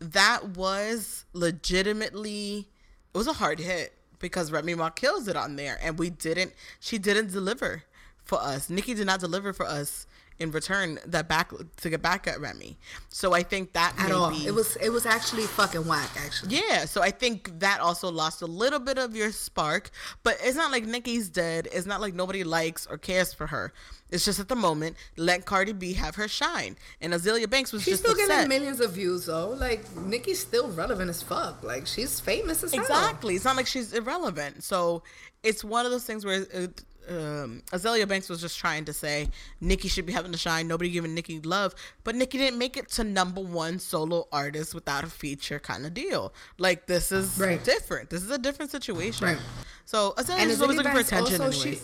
that 0.00 0.56
was 0.56 1.24
legitimately 1.32 2.68
it 3.14 3.18
was 3.18 3.26
a 3.28 3.34
hard 3.34 3.60
hit 3.60 3.92
because 4.18 4.50
Remy 4.50 4.74
Ma 4.74 4.90
kills 4.90 5.28
it 5.28 5.36
on 5.36 5.56
there, 5.56 5.78
and 5.82 5.98
we 5.98 6.10
didn't. 6.10 6.52
She 6.80 6.98
didn't 6.98 7.30
deliver 7.30 7.84
for 8.24 8.40
us. 8.40 8.68
Nicki 8.68 8.94
did 8.94 9.06
not 9.06 9.20
deliver 9.20 9.52
for 9.52 9.66
us 9.66 10.06
in 10.40 10.50
return 10.50 10.98
that 11.06 11.28
back 11.28 11.52
to 11.76 11.90
get 11.90 12.02
back 12.02 12.26
at 12.26 12.40
Remy. 12.40 12.76
So 13.08 13.32
I 13.34 13.42
think 13.44 13.72
that 13.74 13.94
At 13.98 14.10
all. 14.10 14.30
be- 14.30 14.46
It 14.46 14.54
was 14.54 14.74
it 14.76 14.88
was 14.90 15.06
actually 15.06 15.44
fucking 15.44 15.86
whack 15.86 16.10
actually. 16.18 16.56
yeah, 16.56 16.84
so 16.86 17.02
I 17.02 17.10
think 17.12 17.60
that 17.60 17.80
also 17.80 18.10
lost 18.10 18.42
a 18.42 18.46
little 18.46 18.80
bit 18.80 18.98
of 18.98 19.14
your 19.14 19.30
spark, 19.30 19.90
but 20.24 20.36
it's 20.42 20.56
not 20.56 20.72
like 20.72 20.84
Nicki's 20.86 21.28
dead. 21.28 21.68
It's 21.72 21.86
not 21.86 22.00
like 22.00 22.14
nobody 22.14 22.42
likes 22.42 22.86
or 22.86 22.98
cares 22.98 23.32
for 23.32 23.46
her. 23.46 23.72
It's 24.10 24.24
just 24.24 24.38
at 24.38 24.48
the 24.48 24.54
moment, 24.56 24.96
let 25.16 25.44
Cardi 25.44 25.72
B 25.72 25.92
have 25.94 26.14
her 26.16 26.28
shine. 26.28 26.76
And 27.00 27.12
Azealia 27.12 27.48
Banks 27.50 27.72
was 27.72 27.82
She's 27.82 27.94
just 27.94 28.02
still 28.02 28.12
upset. 28.12 28.28
getting 28.28 28.48
millions 28.48 28.80
of 28.80 28.92
views 28.92 29.26
though. 29.26 29.50
Like 29.50 29.84
Nicki's 29.96 30.40
still 30.40 30.68
relevant 30.70 31.10
as 31.10 31.22
fuck. 31.22 31.62
Like 31.62 31.86
she's 31.86 32.18
famous 32.20 32.62
as 32.64 32.72
hell. 32.72 32.82
Exactly. 32.82 33.34
It's 33.36 33.44
not 33.44 33.56
like 33.56 33.66
she's 33.66 33.92
irrelevant. 33.92 34.62
So 34.64 35.02
it's 35.42 35.62
one 35.64 35.84
of 35.86 35.92
those 35.92 36.04
things 36.04 36.24
where 36.24 36.46
uh, 36.54 36.66
um, 37.08 37.62
Azealia 37.72 38.06
Banks 38.08 38.28
was 38.28 38.40
just 38.40 38.58
trying 38.58 38.84
to 38.86 38.92
say 38.92 39.28
Nicki 39.60 39.88
should 39.88 40.06
be 40.06 40.12
having 40.12 40.32
to 40.32 40.38
shine. 40.38 40.66
Nobody 40.68 40.90
giving 40.90 41.14
Nicki 41.14 41.40
love, 41.40 41.74
but 42.04 42.14
Nicki 42.14 42.38
didn't 42.38 42.58
make 42.58 42.76
it 42.76 42.88
to 42.92 43.04
number 43.04 43.40
one 43.40 43.78
solo 43.78 44.26
artist 44.32 44.74
without 44.74 45.04
a 45.04 45.08
feature 45.08 45.58
kind 45.58 45.84
of 45.86 45.94
deal. 45.94 46.32
Like 46.58 46.86
this 46.86 47.12
is 47.12 47.38
Right. 47.38 47.62
different. 47.62 48.10
This 48.10 48.22
is 48.22 48.30
a 48.30 48.38
different 48.38 48.70
situation. 48.70 49.26
Right. 49.26 49.38
So 49.84 50.14
Azealia 50.16 50.46
is 50.46 50.62
always 50.62 50.76
looking 50.78 50.92
for 50.92 50.98
attention. 51.00 51.40
also, 51.40 51.58
anyways. 51.58 51.78
she 51.78 51.80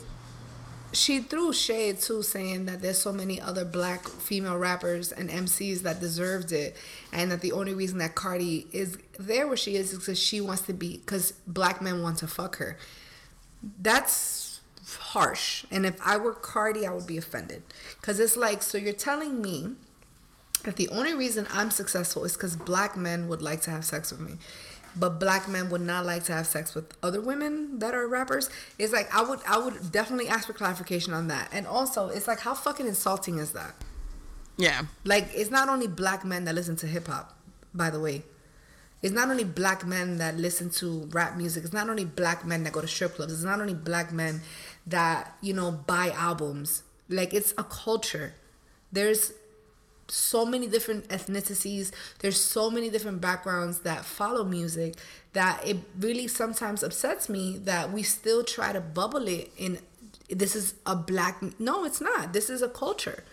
she 0.93 1.21
threw 1.21 1.53
shade 1.53 2.01
too, 2.01 2.21
saying 2.21 2.65
that 2.67 2.83
there's 2.83 2.99
so 2.99 3.13
many 3.13 3.41
other 3.41 3.65
black 3.65 4.09
female 4.09 4.57
rappers 4.59 5.13
and 5.13 5.31
MCs 5.31 5.83
that 5.83 6.01
deserved 6.01 6.51
it, 6.51 6.77
and 7.13 7.31
that 7.31 7.43
the 7.43 7.53
only 7.53 7.75
reason 7.75 7.99
that 7.99 8.17
Cardi 8.17 8.67
is 8.73 8.99
there 9.17 9.47
where 9.47 9.57
she 9.57 9.77
is 9.77 9.93
is 9.93 10.01
because 10.01 10.19
she 10.19 10.41
wants 10.41 10.63
to 10.63 10.73
be 10.73 10.97
because 10.97 11.33
black 11.47 11.81
men 11.81 12.03
want 12.03 12.19
to 12.19 12.27
fuck 12.27 12.57
her. 12.57 12.77
That's 13.81 14.50
harsh. 14.97 15.65
And 15.71 15.87
if 15.87 15.95
I 16.05 16.17
were 16.17 16.33
Cardi, 16.35 16.87
I 16.87 16.93
would 16.93 17.07
be 17.07 17.17
offended 17.19 17.63
because 18.01 18.21
it's 18.21 18.37
like 18.37 18.63
so 18.63 18.79
you're 18.79 18.93
telling 18.93 19.41
me 19.43 19.73
that 20.65 20.77
the 20.77 20.89
only 20.89 21.15
reason 21.15 21.47
I'm 21.53 21.71
successful 21.71 22.25
is 22.25 22.35
because 22.35 22.57
black 22.57 22.97
men 22.97 23.29
would 23.29 23.43
like 23.43 23.63
to 23.63 23.71
have 23.71 23.85
sex 23.85 24.11
with 24.11 24.21
me. 24.21 24.35
But 24.97 25.21
black 25.21 25.49
men 25.49 25.71
would 25.71 25.81
not 25.81 26.05
like 26.05 26.25
to 26.25 26.33
have 26.33 26.47
sex 26.47 26.75
with 26.75 26.93
other 27.03 27.21
women 27.21 27.79
that 27.79 27.95
are 27.95 28.07
rappers. 28.09 28.51
It's 28.79 28.93
like 28.93 29.15
I 29.15 29.23
would 29.23 29.41
I 29.47 29.59
would 29.59 29.93
definitely 29.93 30.29
ask 30.29 30.47
for 30.49 30.53
clarification 30.53 31.13
on 31.15 31.29
that. 31.29 31.49
And 31.53 31.67
also 31.67 32.09
it's 32.09 32.27
like 32.29 32.41
how 32.41 32.55
fucking 32.55 32.87
insulting 32.87 33.39
is 33.39 33.53
that? 33.53 33.75
yeah. 34.57 34.83
Like 35.05 35.29
it's 35.35 35.51
not 35.51 35.69
only 35.69 35.87
black 35.87 36.25
men 36.25 36.45
that 36.45 36.55
listen 36.55 36.77
to 36.77 36.87
hip 36.87 37.07
hop, 37.07 37.37
by 37.75 37.91
the 37.91 38.01
way. 38.01 38.25
It's 39.03 39.15
not 39.15 39.31
only 39.31 39.45
black 39.45 39.87
men 39.87 40.19
that 40.19 40.37
listen 40.37 40.69
to 40.73 41.09
rap 41.13 41.37
music. 41.37 41.65
It's 41.65 41.73
not 41.73 41.89
only 41.89 42.05
black 42.05 42.45
men 42.45 42.65
that 42.65 42.73
go 42.75 42.83
to 42.83 42.89
strip 42.89 43.15
clubs. 43.15 43.33
It's 43.33 43.43
not 43.45 43.61
only 43.61 43.73
black 43.73 44.13
men 44.13 44.43
that, 44.91 45.37
you 45.41 45.53
know, 45.53 45.73
buy 45.73 46.11
albums. 46.11 46.83
Like 47.09 47.35
it's 47.35 47.53
a 47.59 47.65
culture. 47.65 48.35
There's 48.93 49.33
so 50.09 50.45
many 50.45 50.67
different 50.67 51.09
ethnicities. 51.09 51.93
There's 52.19 52.41
so 52.41 52.71
many 52.71 52.91
different 52.91 53.21
backgrounds 53.21 53.81
that 53.81 54.05
follow 54.05 54.45
music 54.45 54.97
that 55.33 55.63
it 55.67 55.77
really 55.99 56.27
sometimes 56.27 56.83
upsets 56.83 57.29
me 57.29 57.59
that 57.65 57.93
we 57.93 58.03
still 58.03 58.43
try 58.45 58.73
to 58.73 58.81
bubble 58.81 59.29
it 59.29 59.53
in 59.57 59.79
this 60.29 60.55
is 60.55 60.75
a 60.87 60.95
black 60.95 61.43
no 61.59 61.85
it's 61.85 62.01
not 62.01 62.33
this 62.33 62.49
is 62.51 62.63
a 62.63 62.69
culture 62.69 63.25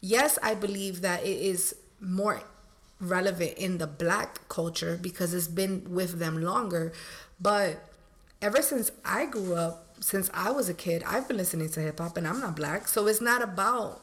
yes 0.00 0.38
i 0.42 0.54
believe 0.54 1.00
that 1.00 1.22
it 1.24 1.36
is 1.38 1.74
more 2.00 2.40
relevant 3.00 3.52
in 3.58 3.78
the 3.78 3.86
black 3.86 4.48
culture 4.48 4.98
because 5.00 5.34
it's 5.34 5.48
been 5.48 5.82
with 5.90 6.18
them 6.18 6.40
longer 6.40 6.92
but 7.40 7.84
ever 8.40 8.62
since 8.62 8.90
i 9.04 9.26
grew 9.26 9.54
up 9.54 9.85
since 10.00 10.30
i 10.34 10.50
was 10.50 10.68
a 10.68 10.74
kid 10.74 11.02
i've 11.06 11.26
been 11.28 11.36
listening 11.36 11.68
to 11.68 11.80
hip-hop 11.80 12.16
and 12.16 12.26
i'm 12.26 12.40
not 12.40 12.56
black 12.56 12.88
so 12.88 13.06
it's 13.06 13.20
not 13.20 13.42
about 13.42 14.02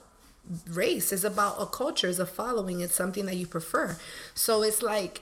race 0.69 1.11
it's 1.11 1.23
about 1.23 1.55
a 1.59 1.65
culture 1.65 2.09
it's 2.09 2.19
a 2.19 2.25
following 2.25 2.81
it's 2.81 2.95
something 2.95 3.25
that 3.25 3.35
you 3.35 3.47
prefer 3.47 3.95
so 4.33 4.61
it's 4.61 4.81
like 4.81 5.21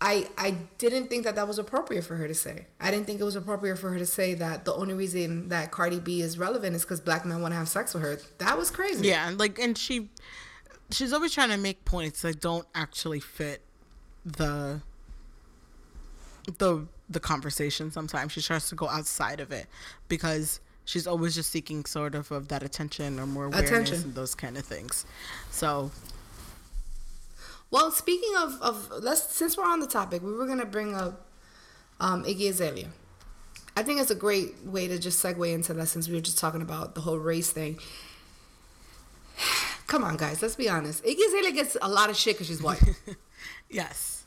I 0.00 0.28
I 0.36 0.56
didn't 0.78 1.08
think 1.08 1.24
that 1.24 1.34
that 1.34 1.48
was 1.48 1.58
appropriate 1.58 2.04
for 2.04 2.16
her 2.16 2.28
to 2.28 2.34
say. 2.34 2.66
I 2.80 2.90
didn't 2.90 3.06
think 3.06 3.20
it 3.20 3.24
was 3.24 3.34
appropriate 3.34 3.78
for 3.78 3.90
her 3.90 3.98
to 3.98 4.06
say 4.06 4.34
that 4.34 4.64
the 4.64 4.72
only 4.74 4.94
reason 4.94 5.48
that 5.48 5.72
Cardi 5.72 5.98
B 5.98 6.22
is 6.22 6.38
relevant 6.38 6.76
is 6.76 6.82
because 6.82 7.00
black 7.00 7.24
men 7.26 7.42
want 7.42 7.52
to 7.52 7.58
have 7.58 7.68
sex 7.68 7.94
with 7.94 8.02
her. 8.04 8.18
That 8.38 8.56
was 8.56 8.70
crazy. 8.70 9.08
Yeah, 9.08 9.32
like, 9.36 9.58
and 9.58 9.76
she, 9.76 10.08
she's 10.92 11.12
always 11.12 11.32
trying 11.32 11.50
to 11.50 11.56
make 11.56 11.84
points 11.84 12.22
that 12.22 12.40
don't 12.40 12.66
actually 12.76 13.18
fit 13.18 13.62
the 14.24 14.82
the 16.58 16.86
the 17.10 17.20
conversation 17.20 17.90
sometimes 17.90 18.32
she 18.32 18.40
tries 18.40 18.68
to 18.68 18.74
go 18.74 18.88
outside 18.88 19.40
of 19.40 19.52
it 19.52 19.66
because 20.08 20.60
she's 20.84 21.06
always 21.06 21.34
just 21.34 21.50
seeking 21.50 21.84
sort 21.84 22.14
of 22.14 22.30
of 22.32 22.48
that 22.48 22.62
attention 22.62 23.18
or 23.20 23.26
more 23.26 23.44
awareness 23.46 23.70
Attention. 23.70 24.02
and 24.02 24.14
those 24.14 24.34
kind 24.34 24.56
of 24.56 24.64
things 24.64 25.04
so 25.50 25.90
Well, 27.70 27.90
speaking 27.90 28.34
of, 28.38 28.60
of 28.62 28.90
let's 29.02 29.22
since 29.34 29.56
we're 29.56 29.66
on 29.66 29.80
the 29.80 29.86
topic, 29.86 30.22
we 30.22 30.32
were 30.32 30.46
gonna 30.46 30.64
bring 30.64 30.94
up 30.94 31.26
um, 32.00 32.24
Iggy 32.24 32.48
Azalea. 32.48 32.88
I 33.76 33.82
think 33.82 34.00
it's 34.00 34.10
a 34.10 34.14
great 34.14 34.64
way 34.64 34.88
to 34.88 34.98
just 34.98 35.22
segue 35.22 35.52
into 35.52 35.74
that 35.74 35.86
since 35.88 36.08
we 36.08 36.14
were 36.14 36.20
just 36.22 36.38
talking 36.38 36.62
about 36.62 36.94
the 36.94 37.02
whole 37.02 37.18
race 37.18 37.50
thing. 37.50 37.78
Come 39.86 40.02
on, 40.04 40.16
guys, 40.16 40.40
let's 40.42 40.56
be 40.56 40.68
honest. 40.68 41.04
Iggy 41.04 41.26
Azalea 41.26 41.52
gets 41.52 41.76
a 41.82 41.88
lot 41.88 42.08
of 42.08 42.16
shit 42.16 42.34
because 42.36 42.46
she's 42.46 42.62
white. 42.62 42.82
yes 43.70 44.24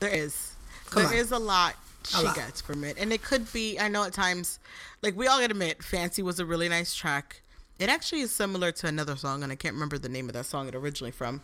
there 0.00 0.10
is 0.10 0.53
Come 0.94 1.04
There 1.10 1.14
is 1.14 1.32
on. 1.32 1.42
a 1.42 1.44
lot 1.44 1.74
A 2.04 2.06
she 2.06 2.24
lot. 2.24 2.36
gets 2.36 2.60
from 2.60 2.84
it. 2.84 2.96
And 2.98 3.12
it 3.12 3.22
could 3.22 3.50
be 3.52 3.78
i 3.78 3.88
know 3.88 4.04
at 4.04 4.12
times 4.12 4.58
like 5.02 5.16
we 5.16 5.26
all 5.26 5.38
gotta 5.40 5.50
admit 5.52 5.82
fancy 5.82 6.22
was 6.22 6.40
a 6.40 6.46
really 6.46 6.68
nice 6.68 6.94
track. 6.94 7.42
It 7.78 7.88
actually 7.88 8.20
is 8.20 8.30
similar 8.30 8.70
to 8.72 8.86
another 8.86 9.16
song 9.16 9.42
and 9.42 9.50
i 9.52 9.56
can't 9.56 9.74
remember 9.74 9.98
the 9.98 10.08
name 10.08 10.28
of 10.28 10.34
that 10.34 10.46
song 10.46 10.68
it 10.68 10.74
originally 10.74 11.10
from. 11.10 11.40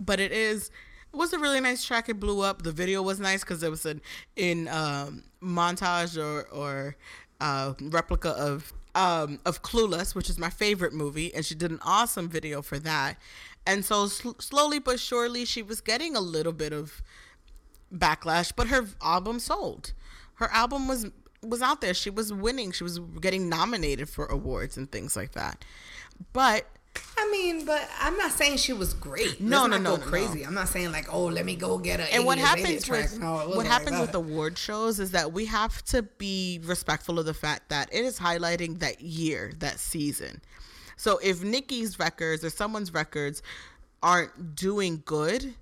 But 0.00 0.20
it 0.20 0.32
is 0.32 0.70
it 1.12 1.16
was 1.16 1.32
a 1.32 1.38
really 1.38 1.60
nice 1.60 1.84
track. 1.84 2.08
It 2.08 2.18
blew 2.18 2.40
up. 2.40 2.62
The 2.62 2.72
video 2.72 3.00
was 3.00 3.20
nice 3.20 3.40
because 3.44 3.62
it 3.62 3.70
was 3.70 3.86
an 3.86 4.00
in 4.36 4.68
um 4.68 5.22
montage 5.42 6.16
or 6.18 6.48
or 6.50 6.96
uh 7.40 7.74
replica 7.80 8.30
of 8.30 8.72
um 8.96 9.38
of 9.44 9.62
clueless 9.62 10.14
which 10.14 10.28
is 10.30 10.38
my 10.38 10.50
favorite 10.50 10.92
movie 10.92 11.34
and 11.34 11.44
she 11.44 11.54
did 11.54 11.70
an 11.70 11.80
awesome 11.82 12.28
video 12.28 12.62
for 12.62 12.78
that. 12.80 13.16
And 13.66 13.84
so 13.84 14.06
sl- 14.08 14.38
slowly 14.40 14.78
but 14.78 14.98
surely 15.00 15.44
she 15.44 15.62
was 15.62 15.80
getting 15.80 16.16
a 16.16 16.20
little 16.20 16.52
bit 16.52 16.72
of 16.72 17.02
backlash 17.94 18.52
but 18.54 18.68
her 18.68 18.86
album 19.02 19.38
sold 19.38 19.92
her 20.34 20.50
album 20.52 20.88
was 20.88 21.06
was 21.42 21.62
out 21.62 21.80
there 21.80 21.94
she 21.94 22.10
was 22.10 22.32
winning 22.32 22.72
she 22.72 22.82
was 22.84 22.98
getting 23.20 23.48
nominated 23.48 24.08
for 24.08 24.26
awards 24.26 24.76
and 24.76 24.90
things 24.90 25.16
like 25.16 25.32
that 25.32 25.64
but 26.32 26.66
I 27.16 27.30
mean, 27.30 27.64
but 27.64 27.88
I'm 28.00 28.16
not 28.16 28.32
saying 28.32 28.58
she 28.58 28.72
was 28.72 28.94
great. 28.94 29.40
No, 29.40 29.62
Let's 29.62 29.70
no, 29.70 29.76
no, 29.78 29.96
no, 29.96 29.96
no. 29.96 30.02
crazy. 30.02 30.44
I'm 30.44 30.54
not 30.54 30.68
saying 30.68 30.92
like, 30.92 31.12
oh, 31.12 31.24
let 31.26 31.44
me 31.44 31.56
go 31.56 31.78
get 31.78 32.00
a. 32.00 32.12
and 32.14 32.24
what 32.24 32.38
happens 32.38 32.88
with 32.88 33.18
No, 33.18 33.34
what 33.48 33.66
like 33.66 34.00
with 34.00 34.14
award 34.14 34.58
shows 34.58 35.00
is 35.00 35.10
that 35.12 35.32
we 35.32 35.46
have 35.46 35.82
to 35.86 36.02
be 36.02 36.60
respectful 36.64 37.18
of 37.18 37.26
the 37.26 37.34
fact 37.34 37.68
that 37.70 37.88
it 37.92 38.04
is 38.04 38.18
highlighting 38.18 38.80
that 38.80 39.00
year, 39.00 39.52
that 39.58 39.78
season. 39.78 40.40
So 40.96 41.18
if 41.22 41.42
Nicki's 41.42 41.98
records 41.98 42.44
or 42.44 42.50
someone's 42.50 42.92
records 42.92 43.42
aren't 44.02 44.54
doing 44.54 45.02
good 45.04 45.54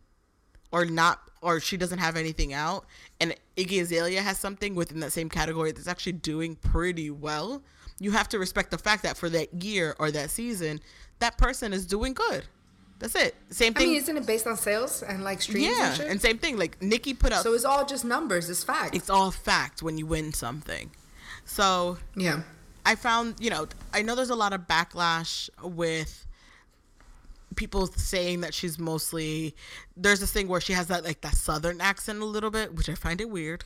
or 0.73 0.85
not 0.85 1.21
or 1.41 1.61
she 1.61 1.77
doesn't 1.77 1.99
have 1.99 2.17
anything 2.17 2.53
out 2.53 2.87
and 3.21 3.35
Iggy 3.57 3.83
Azalea 3.83 4.23
has 4.23 4.39
something 4.39 4.75
within 4.75 5.01
that 5.01 5.13
same 5.13 5.29
category 5.29 5.73
that's 5.73 5.87
actually 5.89 6.13
doing 6.13 6.57
pretty 6.57 7.11
well, 7.11 7.63
you 8.01 8.11
have 8.13 8.29
to 8.31 8.39
respect 8.39 8.71
the 8.71 8.79
fact 8.79 9.03
that 9.03 9.17
for 9.17 9.29
that 9.31 9.63
year 9.63 9.95
or 9.99 10.11
that 10.11 10.31
season, 10.31 10.81
that 11.19 11.39
person 11.39 11.73
is 11.73 11.87
doing 11.87 12.15
good. 12.15 12.45
That's 12.99 13.15
it. 13.17 13.35
Same 13.51 13.75
thing. 13.75 13.83
I 13.83 13.87
mean, 13.87 13.97
isn't 13.97 14.17
it 14.17 14.27
based 14.27 14.47
on 14.47 14.57
sales 14.57 15.03
and 15.03 15.25
like 15.25 15.43
streams 15.43 15.67
yeah, 15.67 15.89
and 15.89 15.97
shit? 15.97 16.07
and 16.09 16.21
same 16.21 16.39
thing. 16.39 16.57
Like 16.57 16.81
Nicki 16.81 17.15
put 17.15 17.33
out 17.33 17.43
so 17.43 17.53
it's 17.53 17.65
all 17.65 17.85
just 17.85 18.05
numbers. 18.05 18.49
It's 18.49 18.63
fact. 18.63 18.95
it's 18.95 19.11
all 19.11 19.31
fact 19.31 19.83
when 19.83 19.99
you 19.99 20.07
win 20.07 20.33
something. 20.33 20.91
So 21.45 21.99
yeah. 22.17 22.43
I 22.87 22.95
found, 22.95 23.37
you 23.39 23.51
know, 23.51 23.67
I 23.93 24.03
know 24.03 24.15
there's 24.15 24.31
a 24.31 24.37
lot 24.37 24.53
of 24.53 24.63
backlash 24.63 25.51
with 25.63 26.27
people 27.55 27.87
saying 27.87 28.41
that 28.43 28.55
she's 28.55 28.79
mostly 28.79 29.55
there's 29.97 30.21
this 30.21 30.33
thing 30.33 30.49
where 30.49 30.61
she 30.61 30.73
has 30.73 30.87
that 30.89 31.05
like 31.05 31.21
that 31.23 31.35
southern 31.37 31.81
accent 31.81 32.21
a 32.21 32.25
little 32.25 32.51
bit, 32.51 32.75
which 32.75 32.89
I 32.89 32.95
find 32.95 33.21
it 33.21 33.31
weird. 33.31 33.65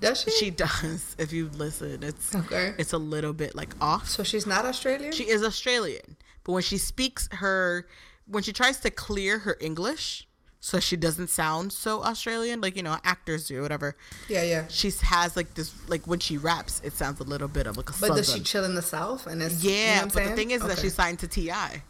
Does 0.00 0.22
she? 0.22 0.30
She 0.30 0.50
does. 0.50 1.16
If 1.18 1.32
you 1.32 1.50
listen, 1.54 2.02
it's 2.02 2.34
Okay. 2.34 2.74
it's 2.78 2.92
a 2.92 2.98
little 2.98 3.32
bit 3.32 3.54
like 3.54 3.74
off. 3.80 4.08
So 4.08 4.22
she's 4.22 4.46
not 4.46 4.64
Australian. 4.64 5.12
She 5.12 5.24
is 5.24 5.42
Australian, 5.42 6.16
but 6.44 6.52
when 6.52 6.62
she 6.62 6.78
speaks 6.78 7.28
her 7.32 7.86
when 8.26 8.42
she 8.42 8.52
tries 8.52 8.78
to 8.80 8.90
clear 8.90 9.38
her 9.40 9.56
English 9.60 10.28
so 10.60 10.80
she 10.80 10.96
doesn't 10.96 11.28
sound 11.30 11.72
so 11.72 12.02
Australian, 12.02 12.60
like 12.60 12.76
you 12.76 12.82
know 12.82 12.96
actors 13.04 13.46
do, 13.48 13.62
whatever. 13.62 13.96
yeah, 14.28 14.42
yeah. 14.42 14.64
She 14.68 14.92
has 15.02 15.36
like 15.36 15.54
this, 15.54 15.72
like 15.88 16.06
when 16.06 16.18
she 16.18 16.36
raps, 16.36 16.80
it 16.84 16.92
sounds 16.94 17.20
a 17.20 17.24
little 17.24 17.48
bit 17.48 17.66
of 17.66 17.76
like 17.76 17.90
a 17.90 17.94
But 18.00 18.16
does 18.16 18.32
she 18.32 18.40
chill 18.40 18.64
in 18.64 18.74
the 18.74 18.82
south? 18.82 19.26
And 19.26 19.40
it's 19.40 19.62
yeah, 19.62 20.00
you 20.00 20.06
know 20.06 20.10
but 20.12 20.24
the 20.24 20.36
thing 20.36 20.50
is 20.50 20.62
that 20.62 20.78
she 20.78 20.88
signed 20.88 21.20
to 21.20 21.28
T.I., 21.28 21.82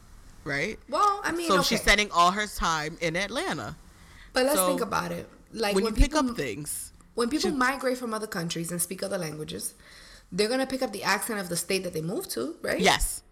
right? 0.49 0.79
well, 0.89 1.21
I 1.23 1.33
mean, 1.33 1.49
so 1.49 1.55
okay. 1.57 1.63
she's 1.65 1.81
spending 1.81 2.11
all 2.11 2.33
her 2.33 2.47
time 2.47 2.97
in 3.01 3.17
Atlanta. 3.17 3.77
But 4.33 4.45
let's 4.47 4.57
so 4.57 4.67
think 4.67 4.81
about 4.81 5.13
it. 5.13 5.29
Like 5.53 5.75
when, 5.75 5.85
when, 5.85 5.95
you 5.95 6.01
pick 6.01 6.13
people 6.13 6.31
up 6.31 6.37
things, 6.37 6.93
when 7.15 7.29
people 7.29 7.51
she- 7.51 7.57
migrate 7.57 7.99
from 7.99 8.13
other 8.15 8.27
countries 8.27 8.71
and 8.71 8.81
speak 8.81 9.03
other 9.03 9.19
languages, 9.19 9.75
they're 10.31 10.49
gonna 10.49 10.67
pick 10.67 10.83
up 10.83 10.93
the 10.93 11.03
accent 11.03 11.41
of 11.41 11.49
the 11.49 11.57
state 11.57 11.85
that 11.85 11.93
they 11.93 12.03
moved 12.03 12.31
to, 12.33 12.57
right? 12.63 12.81
yes, 12.81 13.23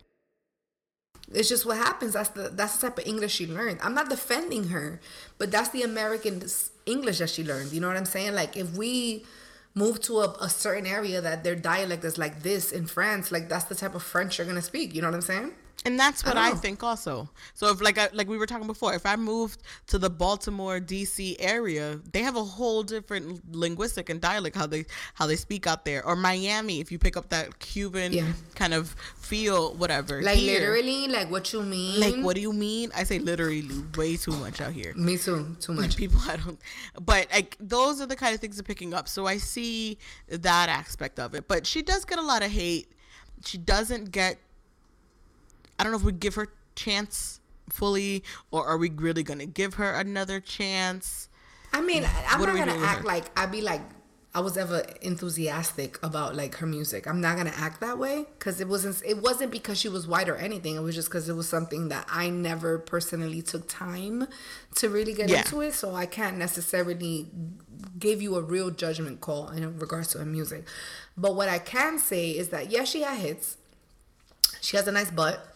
It's 1.33 1.49
just 1.49 1.67
what 1.67 1.77
happens. 1.77 2.13
That's 2.15 2.31
the 2.31 2.49
that's 2.51 2.77
the 2.79 2.89
type 2.89 2.99
of 2.99 3.07
English 3.07 3.35
she 3.35 3.47
learned. 3.47 3.81
I'm 3.83 3.95
not 3.95 4.09
defending 4.09 4.69
her, 4.69 5.01
but 5.39 5.51
that's 5.51 5.71
the 5.71 5.83
American 5.83 6.43
English 6.87 7.19
that 7.19 7.31
she 7.31 7.45
learned. 7.45 7.73
You 7.73 7.81
know 7.81 7.89
what 7.89 7.97
I'm 7.97 8.07
saying? 8.07 8.35
Like 8.35 8.57
if 8.57 8.77
we 8.77 9.25
move 9.75 10.01
to 10.01 10.21
a, 10.21 10.29
a 10.41 10.49
certain 10.49 10.87
area 10.87 11.21
that 11.21 11.45
their 11.45 11.55
dialect 11.55 12.03
is 12.05 12.17
like 12.17 12.43
this 12.43 12.73
in 12.73 12.87
France, 12.87 13.31
like 13.31 13.49
that's 13.49 13.65
the 13.65 13.75
type 13.75 13.95
of 13.95 14.03
French 14.03 14.39
you're 14.39 14.47
gonna 14.47 14.63
speak. 14.63 14.95
You 14.95 15.03
know 15.03 15.09
what 15.09 15.15
I'm 15.15 15.21
saying? 15.21 15.53
And 15.85 15.99
that's 15.99 16.25
what 16.25 16.35
don't 16.35 16.43
I, 16.43 16.51
oh. 16.53 16.55
think 16.57 16.83
also. 16.83 17.29
So 17.55 17.69
if 17.71 17.81
like 17.81 17.99
I, 17.99 18.09
like 18.13 18.29
we 18.29 18.39
were 18.39 18.47
talking 18.47 18.67
before, 18.67 18.95
if 18.95 19.05
I 19.07 19.17
moved 19.17 19.63
to 19.89 19.99
the 19.99 20.11
Baltimore 20.11 20.81
D.C. 20.81 21.37
area, 21.39 22.01
they 22.13 22.23
have 22.23 22.37
a 22.37 22.43
whole 22.45 22.83
different 22.83 23.55
linguistic 23.55 24.09
and 24.09 24.21
dialect 24.21 24.57
how 24.57 24.67
they 24.67 24.87
how 25.15 25.27
they 25.27 25.37
speak 25.37 25.67
out 25.67 25.85
there. 25.85 26.05
Or 26.05 26.17
Miami, 26.17 26.81
if 26.81 26.91
you 26.91 26.99
pick 26.99 27.17
up 27.17 27.29
that 27.29 27.59
Cuban 27.59 28.13
Yeah. 28.13 28.33
kind 28.55 28.75
of 28.75 28.97
feel, 29.17 29.75
whatever. 29.75 30.23
Like 30.23 30.39
Here, 30.39 30.61
literally, 30.61 31.09
like 31.09 31.31
what 31.31 31.53
you 31.53 31.63
mean? 31.63 32.01
Like 32.01 32.25
what 32.25 32.35
do 32.35 32.41
you 32.41 32.53
mean? 32.53 32.91
I 32.97 33.05
say 33.05 33.19
literally 33.19 33.69
way 33.97 34.17
too 34.17 34.33
much 34.33 34.61
out 34.61 34.73
here. 34.73 34.95
Me 34.95 35.17
too. 35.19 35.57
Too 35.61 35.73
much. 35.81 35.97
people 35.97 36.21
I 36.29 36.37
don't 36.37 36.59
but 37.01 37.29
like 37.33 37.57
those 37.61 38.01
are 38.01 38.07
the 38.07 38.17
kind 38.17 38.35
of 38.35 38.41
things 38.41 38.57
they're 38.57 38.63
picking 38.65 38.95
up. 38.95 39.09
So 39.09 39.27
I 39.27 39.37
see 39.37 39.99
that 40.29 40.69
aspect 40.69 41.19
of 41.21 41.35
it. 41.35 41.47
But 41.49 41.67
she 41.67 41.83
does 41.83 42.05
get 42.05 42.19
a 42.19 42.23
lot 42.23 42.43
of 42.43 42.51
hate. 42.51 42.91
She 43.45 43.59
doesn't 43.59 44.11
get 44.13 44.39
I 45.79 45.83
don't 45.85 45.93
know 45.93 45.99
if 45.99 46.05
we 46.05 46.13
give 46.13 46.35
her 46.35 46.49
chance 46.75 47.41
fully 47.71 48.23
or 48.51 48.67
are 48.67 48.79
we 48.79 48.91
really 48.91 49.23
gonna 49.23 49.47
give 49.47 49.75
her 49.75 49.93
another 49.95 50.41
chance? 50.41 51.29
I 51.73 51.81
mean, 51.81 52.05
I'm 52.29 52.41
What 52.41 52.47
not 52.47 52.57
gonna 52.57 52.81
act 52.85 53.05
like 53.05 53.25
I'd 53.39 53.51
be 53.53 53.61
like 53.61 53.83
I 54.35 54.41
was 54.41 54.59
ever 54.59 54.85
enthusiastic 55.01 55.99
about 56.05 56.37
like 56.37 56.57
her 56.57 56.67
music. 56.67 57.07
I'm 57.07 57.23
not 57.23 57.39
gonna 57.39 57.55
act 57.57 57.81
that 57.81 57.99
way 57.99 58.27
because 58.39 58.61
it 58.61 58.69
wasn't. 58.69 59.03
It 59.07 59.23
wasn't 59.23 59.51
because 59.51 59.79
she 59.81 59.89
was 59.89 60.07
white 60.07 60.29
or 60.29 60.37
anything. 60.37 60.77
It 60.77 60.81
was 60.81 60.95
just 60.95 61.09
because 61.09 61.27
it 61.31 61.33
was 61.33 61.49
something 61.49 61.89
that 61.89 62.07
I 62.11 62.29
never 62.29 62.79
personally 62.79 63.41
took 63.41 63.67
time 63.67 64.27
to 64.75 64.91
really 64.91 65.15
get 65.15 65.31
Yeah. 65.31 65.39
into 65.39 65.63
it. 65.63 65.73
So 65.73 65.95
I 65.95 66.05
can't 66.05 66.37
necessarily 66.37 67.31
give 67.99 68.21
you 68.21 68.37
a 68.37 68.43
real 68.43 68.71
judgment 68.71 69.23
call 69.23 69.49
in 69.49 69.79
regards 69.79 70.09
to 70.09 70.19
her 70.19 70.27
music. 70.27 70.67
But 71.17 71.35
what 71.35 71.49
I 71.49 71.59
can 71.59 71.99
say 71.99 72.31
is 72.31 72.51
that 72.51 72.71
yes, 72.71 72.91
she 72.91 73.03
had 73.03 73.19
hits. 73.19 73.57
She 74.61 74.77
has 74.77 74.87
a 74.87 74.93
nice 74.93 75.11
butt. 75.11 75.47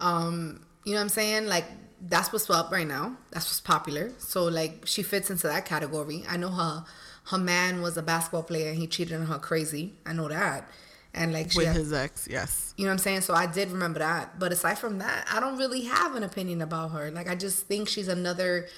Um, 0.00 0.64
you 0.84 0.92
know 0.92 0.98
what 0.98 1.02
I'm 1.04 1.08
saying? 1.08 1.46
Like 1.46 1.64
that's 2.00 2.32
what's 2.32 2.48
up 2.50 2.70
right 2.70 2.86
now. 2.86 3.16
That's 3.32 3.46
what's 3.46 3.60
popular. 3.60 4.12
So 4.18 4.44
like 4.44 4.82
she 4.86 5.02
fits 5.02 5.30
into 5.30 5.46
that 5.48 5.64
category. 5.64 6.24
I 6.28 6.36
know 6.36 6.50
her 6.50 6.84
her 7.26 7.38
man 7.38 7.82
was 7.82 7.96
a 7.96 8.02
basketball 8.02 8.42
player 8.44 8.70
and 8.70 8.78
he 8.78 8.86
cheated 8.86 9.18
on 9.20 9.26
her 9.26 9.38
crazy. 9.38 9.94
I 10.06 10.12
know 10.12 10.28
that. 10.28 10.68
And 11.14 11.32
like 11.32 11.50
she 11.50 11.58
With 11.58 11.66
had- 11.68 11.76
his 11.76 11.92
ex, 11.92 12.28
yes. 12.30 12.74
you 12.76 12.84
know 12.84 12.90
what 12.90 12.94
I'm 12.94 12.98
saying? 12.98 13.22
So 13.22 13.34
I 13.34 13.46
did 13.46 13.70
remember 13.70 13.98
that. 13.98 14.38
But 14.38 14.52
aside 14.52 14.78
from 14.78 14.98
that, 14.98 15.26
I 15.32 15.40
don't 15.40 15.56
really 15.58 15.82
have 15.82 16.14
an 16.14 16.22
opinion 16.22 16.62
about 16.62 16.92
her. 16.92 17.10
Like 17.10 17.28
I 17.28 17.34
just 17.34 17.66
think 17.66 17.88
she's 17.88 18.08
another 18.08 18.68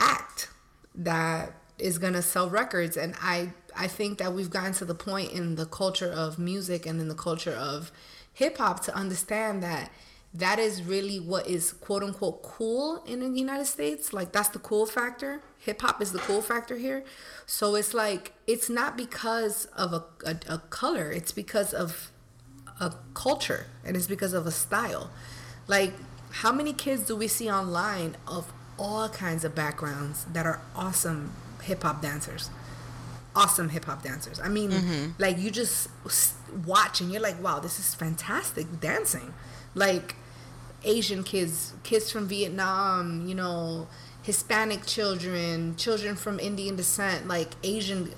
act 0.00 0.48
that 0.94 1.54
is 1.78 1.98
gonna 1.98 2.22
sell 2.22 2.50
records 2.50 2.96
and 2.96 3.14
I 3.20 3.52
I 3.74 3.86
think 3.88 4.18
that 4.18 4.32
we've 4.34 4.50
gotten 4.50 4.72
to 4.74 4.84
the 4.84 4.94
point 4.94 5.32
in 5.32 5.54
the 5.54 5.64
culture 5.66 6.10
of 6.10 6.38
music 6.38 6.84
and 6.86 7.00
in 7.00 7.08
the 7.08 7.14
culture 7.14 7.52
of 7.54 7.90
hip 8.32 8.58
hop 8.58 8.80
to 8.84 8.94
understand 8.94 9.62
that 9.62 9.90
that 10.34 10.58
is 10.58 10.82
really 10.82 11.20
what 11.20 11.46
is 11.46 11.72
quote 11.72 12.02
unquote 12.02 12.42
cool 12.42 13.02
in 13.06 13.20
the 13.20 13.38
United 13.38 13.66
States. 13.66 14.12
Like 14.12 14.32
that's 14.32 14.48
the 14.48 14.58
cool 14.58 14.86
factor. 14.86 15.42
Hip 15.58 15.80
hop 15.80 16.00
is 16.00 16.12
the 16.12 16.18
cool 16.20 16.42
factor 16.42 16.76
here. 16.76 17.04
So 17.46 17.74
it's 17.74 17.92
like 17.92 18.32
it's 18.46 18.70
not 18.70 18.96
because 18.96 19.66
of 19.76 19.92
a, 19.92 20.04
a, 20.24 20.54
a 20.54 20.58
color. 20.58 21.12
It's 21.12 21.32
because 21.32 21.74
of 21.74 22.10
a 22.80 22.94
culture 23.14 23.66
and 23.84 23.96
it's 23.96 24.06
because 24.06 24.32
of 24.32 24.46
a 24.46 24.50
style. 24.50 25.10
Like, 25.68 25.92
how 26.30 26.52
many 26.52 26.72
kids 26.72 27.06
do 27.06 27.16
we 27.16 27.28
see 27.28 27.50
online 27.50 28.16
of 28.26 28.52
all 28.78 29.08
kinds 29.08 29.44
of 29.44 29.54
backgrounds 29.54 30.24
that 30.32 30.46
are 30.46 30.60
awesome 30.74 31.32
hip 31.62 31.82
hop 31.82 32.02
dancers? 32.02 32.50
Awesome 33.34 33.68
hip 33.68 33.84
hop 33.84 34.02
dancers. 34.02 34.40
I 34.40 34.48
mean, 34.48 34.70
mm-hmm. 34.70 35.10
like, 35.18 35.38
you 35.38 35.50
just 35.50 35.88
watch 36.66 37.00
and 37.00 37.10
you're 37.10 37.22
like, 37.22 37.42
wow, 37.42 37.60
this 37.60 37.78
is 37.78 37.94
fantastic 37.94 38.80
dancing. 38.80 39.32
Like, 39.74 40.16
Asian 40.84 41.22
kids, 41.22 41.74
kids 41.82 42.10
from 42.10 42.28
Vietnam, 42.28 43.26
you 43.26 43.34
know, 43.34 43.88
Hispanic 44.22 44.86
children, 44.86 45.76
children 45.76 46.16
from 46.16 46.38
Indian 46.38 46.76
descent, 46.76 47.26
like 47.26 47.50
Asian 47.62 48.12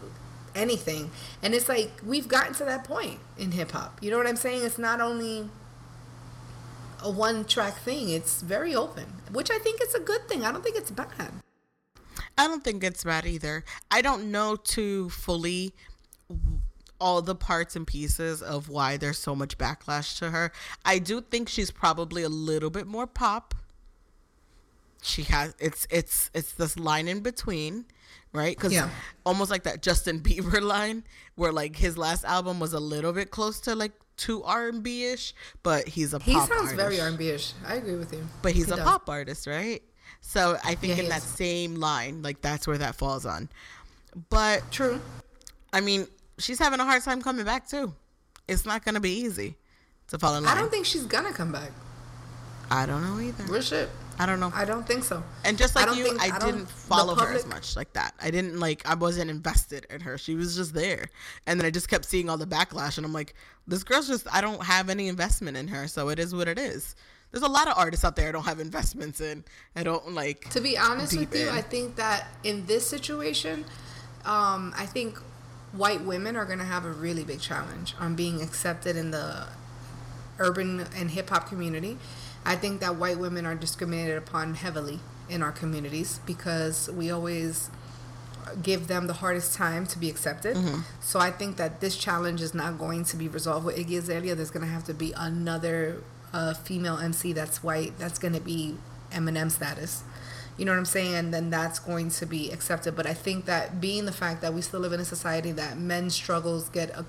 anything. 0.55 1.11
And 1.43 1.55
it's 1.55 1.69
like 1.69 1.91
we've 2.05 2.29
gotten 2.29 2.55
to 2.55 2.65
that 2.65 2.85
point 2.85 3.19
in 3.39 3.53
hip 3.53 3.73
hop. 3.73 4.03
You 4.03 4.11
know 4.11 4.19
what 4.19 4.27
I'm 4.27 4.37
saying? 4.37 4.65
It's 4.65 4.79
not 4.79 5.01
only 5.01 5.49
a 7.03 7.11
one 7.11 7.45
track 7.45 7.75
thing, 7.79 8.11
it's 8.11 8.43
very 8.43 8.75
open, 8.75 9.07
which 9.33 9.51
I 9.51 9.59
think 9.59 9.83
is 9.83 9.95
a 9.95 10.01
good 10.01 10.29
thing. 10.29 10.45
I 10.45 10.53
don't 10.53 10.63
think 10.63 10.77
it's 10.77 10.91
bad. 10.91 11.33
I 12.37 12.49
don't 12.49 12.65
think 12.65 12.83
it's 12.83 13.05
bad 13.05 13.27
either. 13.27 13.65
I 13.91 14.03
don't 14.03 14.31
know 14.31 14.57
too 14.57 15.09
fully 15.11 15.75
all 17.01 17.21
the 17.23 17.35
parts 17.35 17.77
and 17.77 17.87
pieces 17.87 18.41
of 18.43 18.69
why 18.69 18.97
there's 18.97 19.19
so 19.19 19.35
much 19.35 19.59
backlash 19.59 20.19
to 20.19 20.31
her. 20.31 20.53
I 20.85 20.99
do 20.99 21.21
think 21.21 21.49
she's 21.49 21.71
probably 21.71 22.23
a 22.23 22.29
little 22.29 22.71
bit 22.71 22.87
more 22.87 23.07
pop. 23.07 23.55
She 25.03 25.23
has 25.25 25.55
it's 25.59 25.87
it's 25.91 26.31
it's 26.33 26.53
this 26.53 26.79
line 26.79 27.09
in 27.09 27.21
between, 27.21 27.85
right? 28.33 28.59
Cuz 28.59 28.73
Yeah. 28.73 28.89
almost 29.27 29.51
like 29.51 29.65
that 29.65 29.83
Justin 29.83 30.21
Bieber 30.21 30.63
line 30.75 31.05
where 31.35 31.53
like 31.53 31.77
his 31.77 31.99
last 31.99 32.25
album 32.25 32.59
was 32.59 32.73
a 32.73 32.81
little 32.81 33.13
bit 33.13 33.31
close 33.31 33.61
to 33.63 33.75
like 33.75 33.93
too 34.17 34.43
R&B-ish, 34.45 35.35
but 35.65 35.89
he's 35.89 36.15
a 36.15 36.21
pop 36.21 36.29
artist. 36.29 36.49
He 36.49 36.55
sounds 36.57 36.71
artist. 36.71 36.77
very 36.77 37.01
R&B-ish. 37.01 37.53
I 37.67 37.75
agree 37.75 37.97
with 37.97 38.13
you. 38.13 38.25
But 38.43 38.53
he's 38.53 38.67
He 38.67 38.73
a 38.73 38.77
does. 38.77 38.85
pop 38.85 39.09
artist, 39.11 39.47
right? 39.49 39.83
So 40.21 40.57
I 40.65 40.77
think 40.77 40.97
Yeah, 40.97 41.03
in 41.03 41.09
that 41.11 41.23
is. 41.23 41.29
same 41.29 41.75
line, 41.75 42.23
like 42.23 42.41
that's 42.41 42.67
where 42.67 42.79
that 42.79 42.95
falls 42.95 43.27
on. 43.27 43.49
But 44.31 44.71
True. 44.71 45.01
I 45.73 45.81
mean, 45.81 46.07
she's 46.39 46.59
having 46.59 46.81
a 46.81 46.85
hard 46.85 47.03
time 47.03 47.23
coming 47.23 47.45
back 47.45 47.69
too. 47.69 47.95
It's 48.49 48.67
not 48.67 48.85
gonna 48.85 49.01
be 49.01 49.11
easy 49.21 49.57
to 50.09 50.19
fall 50.19 50.35
in 50.37 50.45
line. 50.45 50.57
I 50.57 50.61
don't 50.61 50.71
think 50.71 50.87
she's 50.87 51.07
gonna 51.07 51.33
come 51.33 51.53
back. 51.53 51.71
I 52.71 52.87
don't 52.87 53.03
know 53.03 53.21
either. 53.21 53.45
Real 53.45 53.63
shit. 53.63 53.89
I 54.19 54.27
don't 54.27 54.39
know. 54.39 54.53
I 54.55 54.65
don't 54.65 54.87
think 54.87 55.03
so. 55.03 55.25
and 55.45 55.59
just 55.59 55.75
like 55.75 55.87
don't 55.87 55.99
you, 55.99 56.05
think- 56.05 56.23
I, 56.23 56.37
I 56.37 56.39
didn't 56.39 56.71
follow 56.71 57.15
her 57.17 57.33
as 57.33 57.47
much 57.47 57.75
like 57.75 57.93
that. 57.95 58.15
I 58.23 58.31
didn't 58.31 58.61
like. 58.61 58.89
I 58.89 58.95
wasn't 58.95 59.29
invested 59.31 59.87
in 59.91 60.01
her. 60.03 60.19
She 60.19 60.35
was 60.37 60.55
just 60.55 60.73
there, 60.73 61.09
and 61.47 61.59
then 61.59 61.67
I 61.67 61.71
just 61.71 61.89
kept 61.89 62.05
seeing 62.05 62.31
all 62.31 62.37
the 62.37 62.47
backlash, 62.47 62.97
and 62.97 63.05
I'm 63.05 63.13
like, 63.13 63.35
this 63.67 63.83
girl's 63.83 64.07
just. 64.07 64.33
I 64.33 64.41
don't 64.41 64.63
have 64.63 64.89
any 64.89 65.09
investment 65.09 65.57
in 65.57 65.67
her, 65.69 65.89
so 65.89 66.11
it 66.11 66.19
is 66.19 66.35
what 66.35 66.47
it 66.47 66.59
is. 66.59 66.95
There's 67.33 67.43
a 67.43 67.49
lot 67.49 67.67
of 67.67 67.77
artists 67.77 68.05
out 68.05 68.15
there 68.15 68.29
I 68.29 68.33
don't 68.33 68.45
have 68.45 68.61
investments 68.61 69.21
in. 69.21 69.43
I 69.75 69.83
don't 69.83 70.13
like. 70.13 70.49
To 70.51 70.61
be 70.61 70.79
honest 70.79 71.19
with 71.19 71.35
you, 71.35 71.49
in. 71.49 71.55
I 71.55 71.63
think 71.63 71.97
that 71.97 72.29
in 72.45 72.67
this 72.67 72.87
situation, 72.87 73.65
um, 74.25 74.73
I 74.77 74.87
think 74.87 75.19
white 75.77 76.03
women 76.03 76.37
are 76.37 76.45
going 76.45 76.59
to 76.59 76.65
have 76.65 76.85
a 76.85 76.93
really 76.93 77.25
big 77.25 77.41
challenge 77.41 77.95
on 77.99 78.15
being 78.15 78.41
accepted 78.43 78.97
in 78.97 79.11
the 79.11 79.47
urban 80.39 80.87
and 80.97 81.11
hip 81.11 81.31
hop 81.31 81.49
community. 81.49 81.99
I 82.45 82.57
think 82.57 82.81
that 82.81 82.97
white 82.97 83.19
women 83.19 83.47
are 83.47 83.55
discriminated 83.55 84.19
upon 84.19 84.55
heavily 84.55 85.01
in 85.29 85.43
our 85.43 85.53
communities 85.53 86.21
because 86.27 86.91
we 86.91 87.11
always 87.11 87.71
give 88.63 88.89
them 88.89 89.07
the 89.07 89.15
hardest 89.15 89.55
time 89.55 89.87
to 89.87 89.99
be 89.99 90.11
accepted. 90.11 90.57
Mm-hmm. 90.57 90.81
So 91.01 91.19
I 91.19 91.31
think 91.31 91.57
that 91.57 91.81
this 91.81 91.97
challenge 91.97 92.43
is 92.43 92.55
not 92.55 92.79
going 92.79 93.05
to 93.07 93.17
be 93.17 93.29
resolved 93.29 93.65
with 93.67 93.77
Iggy 93.77 93.99
Azalea. 93.99 94.35
There's 94.35 94.51
going 94.51 94.67
to 94.67 94.73
have 94.73 94.85
to 94.85 94.95
be 94.95 95.13
another 95.17 96.03
uh, 96.33 96.55
female 96.55 96.99
MC 96.99 97.33
that's 97.33 97.63
white 97.63 97.99
that's 97.99 98.19
going 98.19 98.35
to 98.35 98.41
be 98.41 98.77
Eminem 99.11 99.51
status. 99.51 100.03
You 100.57 100.65
know 100.65 100.73
what 100.73 100.79
I'm 100.79 100.85
saying? 100.85 101.15
And 101.15 101.35
then 101.35 101.51
that's 101.51 101.79
going 101.79 102.11
to 102.11 102.27
be 102.27 102.51
accepted. 102.53 102.95
But 102.95 103.07
I 103.07 103.15
think 103.15 103.45
that 103.47 103.81
being 103.81 104.05
the 104.05 104.13
fact 104.13 104.41
that 104.43 104.55
we 104.55 104.61
still 104.63 104.81
live 104.81 104.93
in 104.93 105.01
a 105.01 105.05
society 105.05 105.51
that 105.53 105.79
men's 105.79 106.15
struggles 106.15 106.69
get 106.69 106.91
a, 106.91 107.05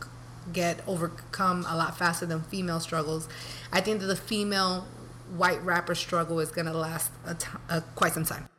get 0.52 0.80
overcome 0.88 1.66
a 1.70 1.76
lot 1.76 1.98
faster 1.98 2.26
than 2.26 2.42
female 2.42 2.80
struggles, 2.80 3.28
I 3.72 3.82
think 3.82 4.00
that 4.02 4.08
the 4.08 4.16
female 4.16 4.88
white 5.36 5.64
rapper 5.64 5.94
struggle 5.96 6.40
is 6.40 6.52
going 6.52 6.66
to 6.68 6.74
last 6.74 7.12
a 7.26 7.36
t- 7.36 7.48
uh, 7.70 7.82
quite 7.96 8.14
some 8.14 8.26
time. 8.26 8.50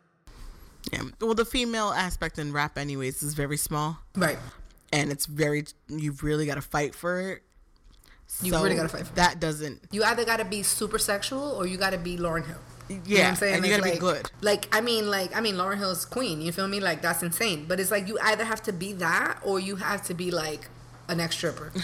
Yeah. 0.93 1.03
Well, 1.21 1.35
the 1.35 1.45
female 1.45 1.89
aspect 1.91 2.39
in 2.39 2.53
rap, 2.53 2.79
anyways, 2.79 3.23
is 3.25 3.35
very 3.35 3.57
small, 3.57 3.99
Right. 4.15 4.39
and 4.93 5.11
it's 5.11 5.27
very. 5.27 5.65
You've 5.89 6.23
really 6.23 6.47
got 6.47 6.55
to 6.55 6.61
fight 6.63 6.95
for 6.95 7.19
it. 7.33 7.43
You 8.43 8.53
So 8.53 8.63
really 8.63 8.77
gotta 8.77 8.89
fight 8.89 9.05
for 9.07 9.13
it. 9.13 9.17
that. 9.17 9.41
Doesn't. 9.41 9.83
You 9.91 10.05
either 10.05 10.25
got 10.25 10.37
to 10.39 10.45
be 10.45 10.63
super 10.63 10.99
sexual 10.99 11.43
or 11.43 11.67
you 11.67 11.77
got 11.77 11.91
to 11.91 11.99
be 11.99 12.17
Lauryn 12.17 12.47
Hill. 12.47 12.59
You 12.89 12.97
know 12.97 13.03
Yeah, 13.07 13.29
I'm 13.31 13.37
saying? 13.37 13.55
and 13.57 13.65
you 13.65 13.71
gotta 13.71 13.83
be 13.83 13.91
like- 13.91 14.01
good. 14.01 14.31
Like 14.41 14.69
I 14.75 14.81
mean, 14.81 15.11
like 15.11 15.35
I 15.37 15.41
mean, 15.41 15.57
Lauryn 15.57 15.79
Hill's 15.79 16.05
queen. 16.05 16.41
You 16.41 16.53
feel 16.53 16.69
me? 16.69 16.81
Like 16.81 17.03
that's 17.03 17.23
insane. 17.23 17.67
But 17.67 17.81
it's 17.81 17.91
like 17.91 18.07
you 18.09 18.19
either 18.23 18.45
have 18.45 18.63
to 18.65 18.73
be 18.73 18.93
that 18.95 19.39
or 19.43 19.59
you 19.59 19.77
have 19.77 20.03
to 20.05 20.15
be 20.15 20.31
like 20.31 20.69
an 21.09 21.21
ex 21.21 21.35
stripper. 21.37 21.73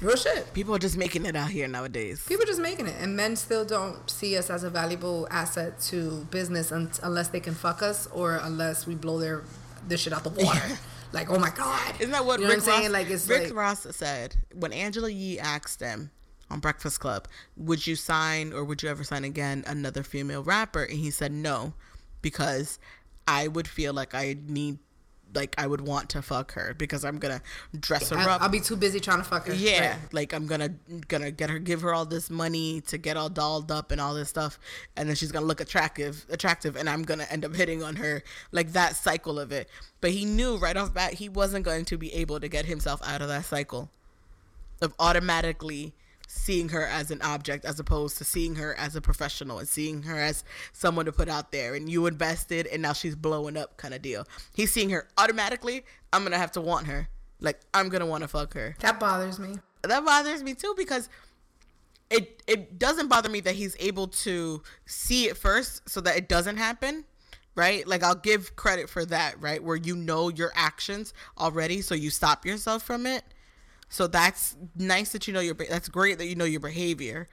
Real 0.00 0.16
shit. 0.16 0.54
People 0.54 0.74
are 0.74 0.78
just 0.78 0.96
making 0.96 1.26
it 1.26 1.36
out 1.36 1.50
here 1.50 1.68
nowadays. 1.68 2.24
People 2.26 2.44
are 2.44 2.46
just 2.46 2.60
making 2.60 2.86
it, 2.86 2.94
and 2.98 3.14
men 3.14 3.36
still 3.36 3.66
don't 3.66 4.08
see 4.08 4.34
us 4.38 4.48
as 4.48 4.64
a 4.64 4.70
valuable 4.70 5.28
asset 5.30 5.78
to 5.82 6.26
business 6.30 6.72
un- 6.72 6.90
unless 7.02 7.28
they 7.28 7.40
can 7.40 7.54
fuck 7.54 7.82
us 7.82 8.06
or 8.06 8.36
unless 8.42 8.86
we 8.86 8.94
blow 8.94 9.18
their 9.18 9.42
their 9.86 9.98
shit 9.98 10.14
out 10.14 10.24
the 10.24 10.30
water. 10.30 10.78
like, 11.12 11.28
oh 11.30 11.38
my 11.38 11.50
god, 11.50 11.94
Isn't 11.98 12.12
that 12.12 12.24
what 12.24 12.40
you 12.40 12.46
know 12.46 12.52
Rick 12.54 12.60
what 12.62 12.68
I'm 12.68 12.74
saying? 12.80 12.92
Ross? 12.92 12.92
Like 12.92 13.10
it's 13.10 13.28
Rick 13.28 13.42
like 13.48 13.54
Ross 13.54 13.86
said 13.90 14.36
when 14.54 14.72
Angela 14.72 15.10
Yee 15.10 15.38
asked 15.38 15.80
him 15.80 16.10
on 16.50 16.60
Breakfast 16.60 17.00
Club, 17.00 17.28
"Would 17.56 17.86
you 17.86 17.96
sign 17.96 18.52
or 18.52 18.64
would 18.64 18.82
you 18.82 18.88
ever 18.88 19.04
sign 19.04 19.24
again 19.24 19.64
another 19.66 20.02
female 20.02 20.42
rapper?" 20.42 20.82
And 20.82 20.98
he 20.98 21.10
said 21.10 21.32
no, 21.32 21.74
because 22.22 22.78
I 23.28 23.48
would 23.48 23.68
feel 23.68 23.92
like 23.92 24.14
I 24.14 24.36
need, 24.46 24.78
like 25.32 25.54
I 25.56 25.68
would 25.68 25.82
want 25.82 26.10
to 26.10 26.22
fuck 26.22 26.52
her 26.54 26.74
because 26.76 27.04
I'm 27.04 27.18
gonna 27.18 27.40
dress 27.78 28.08
her 28.10 28.16
I, 28.16 28.24
up. 28.24 28.42
I'll 28.42 28.48
be 28.48 28.58
too 28.58 28.74
busy 28.74 28.98
trying 28.98 29.18
to 29.18 29.24
fuck 29.24 29.46
her. 29.46 29.54
Yeah, 29.54 29.90
Right. 29.90 30.12
like 30.12 30.32
I'm 30.32 30.48
gonna 30.48 30.70
gonna 31.06 31.30
get 31.30 31.50
her, 31.50 31.60
give 31.60 31.82
her 31.82 31.94
all 31.94 32.04
this 32.04 32.28
money 32.30 32.80
to 32.88 32.98
get 32.98 33.16
all 33.16 33.28
dolled 33.28 33.70
up 33.70 33.92
and 33.92 34.00
all 34.00 34.12
this 34.14 34.28
stuff, 34.28 34.58
and 34.96 35.08
then 35.08 35.14
she's 35.14 35.30
gonna 35.30 35.46
look 35.46 35.60
attractive, 35.60 36.26
attractive, 36.30 36.74
and 36.74 36.90
I'm 36.90 37.04
gonna 37.04 37.28
end 37.30 37.44
up 37.44 37.54
hitting 37.54 37.80
on 37.84 37.94
her, 37.96 38.24
like 38.50 38.72
that 38.72 38.96
cycle 38.96 39.38
of 39.38 39.52
it. 39.52 39.68
But 40.00 40.10
he 40.10 40.24
knew 40.24 40.56
right 40.56 40.76
off 40.76 40.92
bat 40.92 41.14
he 41.14 41.28
wasn't 41.28 41.64
going 41.64 41.84
to 41.84 41.96
be 41.96 42.12
able 42.12 42.40
to 42.40 42.48
get 42.48 42.64
himself 42.64 43.00
out 43.06 43.22
of 43.22 43.28
that 43.28 43.44
cycle 43.44 43.88
of 44.82 44.92
automatically 44.98 45.94
seeing 46.32 46.68
her 46.68 46.86
as 46.86 47.10
an 47.10 47.20
object 47.22 47.64
as 47.64 47.80
opposed 47.80 48.16
to 48.18 48.24
seeing 48.24 48.54
her 48.54 48.72
as 48.78 48.94
a 48.94 49.00
professional 49.00 49.58
and 49.58 49.66
seeing 49.68 50.02
her 50.04 50.16
as 50.16 50.44
someone 50.72 51.04
to 51.04 51.10
put 51.12 51.28
out 51.28 51.50
there 51.50 51.74
and 51.74 51.88
you 51.90 52.06
invested 52.06 52.68
and 52.68 52.80
now 52.80 52.92
she's 52.92 53.16
blowing 53.16 53.56
up 53.56 53.76
kind 53.76 53.92
of 53.94 54.00
deal. 54.00 54.24
He's 54.54 54.72
seeing 54.72 54.90
her 54.90 55.08
automatically, 55.18 55.84
I'm 56.12 56.22
gonna 56.22 56.38
have 56.38 56.52
to 56.52 56.60
want 56.60 56.86
her. 56.86 57.08
Like 57.40 57.58
I'm 57.74 57.88
gonna 57.88 58.06
want 58.06 58.22
to 58.22 58.28
fuck 58.28 58.54
her 58.54 58.76
That 58.80 59.00
bothers 59.00 59.38
me. 59.40 59.56
that 59.82 60.04
bothers 60.04 60.42
me 60.44 60.54
too 60.54 60.72
because 60.76 61.08
it 62.10 62.42
it 62.46 62.78
doesn't 62.78 63.08
bother 63.08 63.28
me 63.28 63.40
that 63.40 63.54
he's 63.54 63.76
able 63.80 64.06
to 64.08 64.62
see 64.86 65.26
it 65.26 65.36
first 65.36 65.88
so 65.88 66.00
that 66.00 66.16
it 66.16 66.28
doesn't 66.28 66.56
happen 66.58 67.04
right 67.54 67.86
like 67.88 68.02
i'll 68.02 68.14
give 68.14 68.54
credit 68.56 68.88
for 68.90 69.04
that 69.04 69.40
right 69.40 69.62
where 69.62 69.76
you 69.76 69.94
know 69.96 70.28
your 70.28 70.50
actions 70.54 71.14
already 71.38 71.80
so 71.80 71.94
you 71.94 72.10
stop 72.10 72.44
yourself 72.44 72.82
from 72.82 73.06
it 73.06 73.24
so 73.90 74.06
that's 74.06 74.56
nice 74.76 75.12
that 75.12 75.26
you 75.28 75.34
know 75.34 75.40
your 75.40 75.54
that's 75.54 75.88
great 75.88 76.16
that 76.16 76.26
you 76.26 76.34
know 76.34 76.46
your 76.46 76.60
behavior 76.60 77.28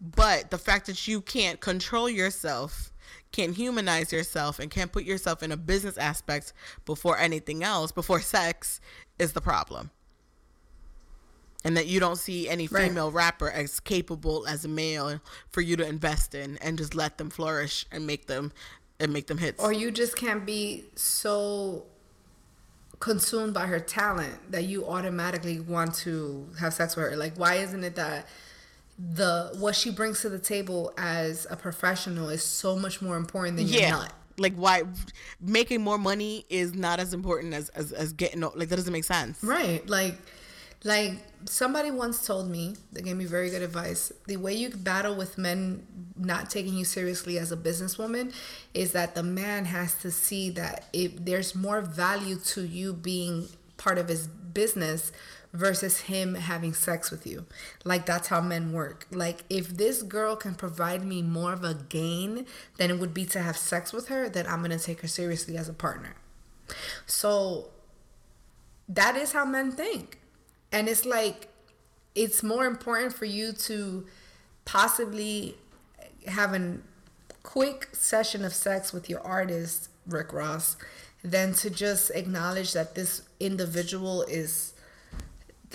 but 0.00 0.50
the 0.50 0.58
fact 0.58 0.86
that 0.86 1.08
you 1.08 1.22
can't 1.22 1.60
control 1.60 2.10
yourself 2.10 2.92
can't 3.32 3.56
humanize 3.56 4.12
yourself 4.12 4.58
and 4.58 4.70
can't 4.70 4.92
put 4.92 5.04
yourself 5.04 5.42
in 5.42 5.50
a 5.52 5.56
business 5.56 5.96
aspect 5.96 6.52
before 6.84 7.18
anything 7.18 7.62
else 7.64 7.90
before 7.92 8.20
sex 8.20 8.80
is 9.18 9.32
the 9.32 9.40
problem 9.40 9.90
and 11.64 11.76
that 11.76 11.86
you 11.86 11.98
don't 11.98 12.16
see 12.16 12.48
any 12.48 12.68
Right. 12.68 12.88
female 12.88 13.10
rapper 13.10 13.50
as 13.50 13.80
capable 13.80 14.46
as 14.46 14.64
a 14.64 14.68
male 14.68 15.20
for 15.50 15.60
you 15.62 15.76
to 15.76 15.86
invest 15.86 16.34
in 16.34 16.58
and 16.58 16.78
just 16.78 16.94
let 16.94 17.18
them 17.18 17.30
flourish 17.30 17.86
and 17.90 18.06
make 18.06 18.26
them 18.26 18.52
and 19.00 19.12
make 19.12 19.26
them 19.26 19.38
hits. 19.38 19.62
Or 19.62 19.72
you 19.72 19.90
just 19.90 20.16
can't 20.16 20.46
be 20.46 20.84
so 20.94 21.84
consumed 23.00 23.52
by 23.54 23.66
her 23.66 23.78
talent 23.78 24.50
that 24.50 24.64
you 24.64 24.86
automatically 24.86 25.60
want 25.60 25.94
to 25.94 26.48
have 26.58 26.72
sex 26.74 26.96
with 26.96 27.10
her. 27.10 27.16
Like 27.16 27.36
why 27.36 27.56
isn't 27.56 27.84
it 27.84 27.96
that 27.96 28.26
the 28.98 29.52
what 29.58 29.74
she 29.76 29.90
brings 29.90 30.22
to 30.22 30.28
the 30.28 30.38
table 30.38 30.92
as 30.96 31.46
a 31.50 31.56
professional 31.56 32.30
is 32.30 32.42
so 32.42 32.76
much 32.76 33.02
more 33.02 33.16
important 33.16 33.58
than 33.58 33.66
your 33.66 33.82
yeah. 33.82 33.90
nut? 33.90 34.12
Like 34.38 34.54
why 34.54 34.82
making 35.40 35.82
more 35.82 35.98
money 35.98 36.44
is 36.48 36.74
not 36.74 37.00
as 37.00 37.14
important 37.14 37.54
as, 37.54 37.68
as 37.70 37.92
as 37.92 38.12
getting 38.12 38.40
like 38.40 38.68
that 38.68 38.76
doesn't 38.76 38.92
make 38.92 39.04
sense. 39.04 39.42
Right. 39.42 39.86
Like 39.88 40.16
like 40.84 41.12
somebody 41.46 41.90
once 41.90 42.26
told 42.26 42.48
me, 42.50 42.76
they 42.92 43.02
gave 43.02 43.16
me 43.16 43.24
very 43.24 43.50
good 43.50 43.62
advice. 43.62 44.12
The 44.26 44.36
way 44.36 44.54
you 44.54 44.70
battle 44.70 45.14
with 45.14 45.38
men 45.38 45.86
not 46.16 46.50
taking 46.50 46.74
you 46.74 46.84
seriously 46.84 47.38
as 47.38 47.52
a 47.52 47.56
businesswoman 47.56 48.32
is 48.74 48.92
that 48.92 49.14
the 49.14 49.22
man 49.22 49.64
has 49.66 49.94
to 50.02 50.10
see 50.10 50.50
that 50.50 50.84
if 50.92 51.24
there's 51.24 51.54
more 51.54 51.80
value 51.80 52.36
to 52.36 52.62
you 52.62 52.92
being 52.92 53.48
part 53.76 53.98
of 53.98 54.08
his 54.08 54.26
business 54.26 55.12
versus 55.52 56.02
him 56.02 56.34
having 56.34 56.74
sex 56.74 57.10
with 57.10 57.26
you. 57.26 57.46
Like 57.84 58.06
that's 58.06 58.28
how 58.28 58.40
men 58.40 58.72
work. 58.72 59.06
Like 59.10 59.44
if 59.48 59.68
this 59.68 60.02
girl 60.02 60.36
can 60.36 60.54
provide 60.54 61.04
me 61.04 61.22
more 61.22 61.52
of 61.52 61.64
a 61.64 61.74
gain 61.74 62.46
than 62.76 62.90
it 62.90 62.98
would 62.98 63.14
be 63.14 63.24
to 63.26 63.40
have 63.40 63.56
sex 63.56 63.92
with 63.92 64.08
her, 64.08 64.28
then 64.28 64.46
I'm 64.46 64.60
going 64.62 64.76
to 64.76 64.78
take 64.78 65.00
her 65.00 65.08
seriously 65.08 65.56
as 65.56 65.68
a 65.68 65.72
partner. 65.72 66.14
So 67.06 67.70
that 68.88 69.16
is 69.16 69.32
how 69.32 69.44
men 69.44 69.72
think. 69.72 70.18
And 70.72 70.88
it's 70.88 71.04
like 71.06 71.48
it's 72.14 72.42
more 72.42 72.64
important 72.66 73.12
for 73.12 73.24
you 73.26 73.52
to 73.52 74.06
possibly 74.64 75.56
have 76.26 76.54
a 76.54 76.78
quick 77.42 77.88
session 77.92 78.44
of 78.44 78.52
sex 78.52 78.92
with 78.92 79.08
your 79.08 79.20
artist, 79.20 79.88
Rick 80.06 80.32
Ross, 80.32 80.76
than 81.22 81.52
to 81.54 81.70
just 81.70 82.10
acknowledge 82.10 82.72
that 82.72 82.94
this 82.94 83.22
individual 83.40 84.22
is 84.24 84.72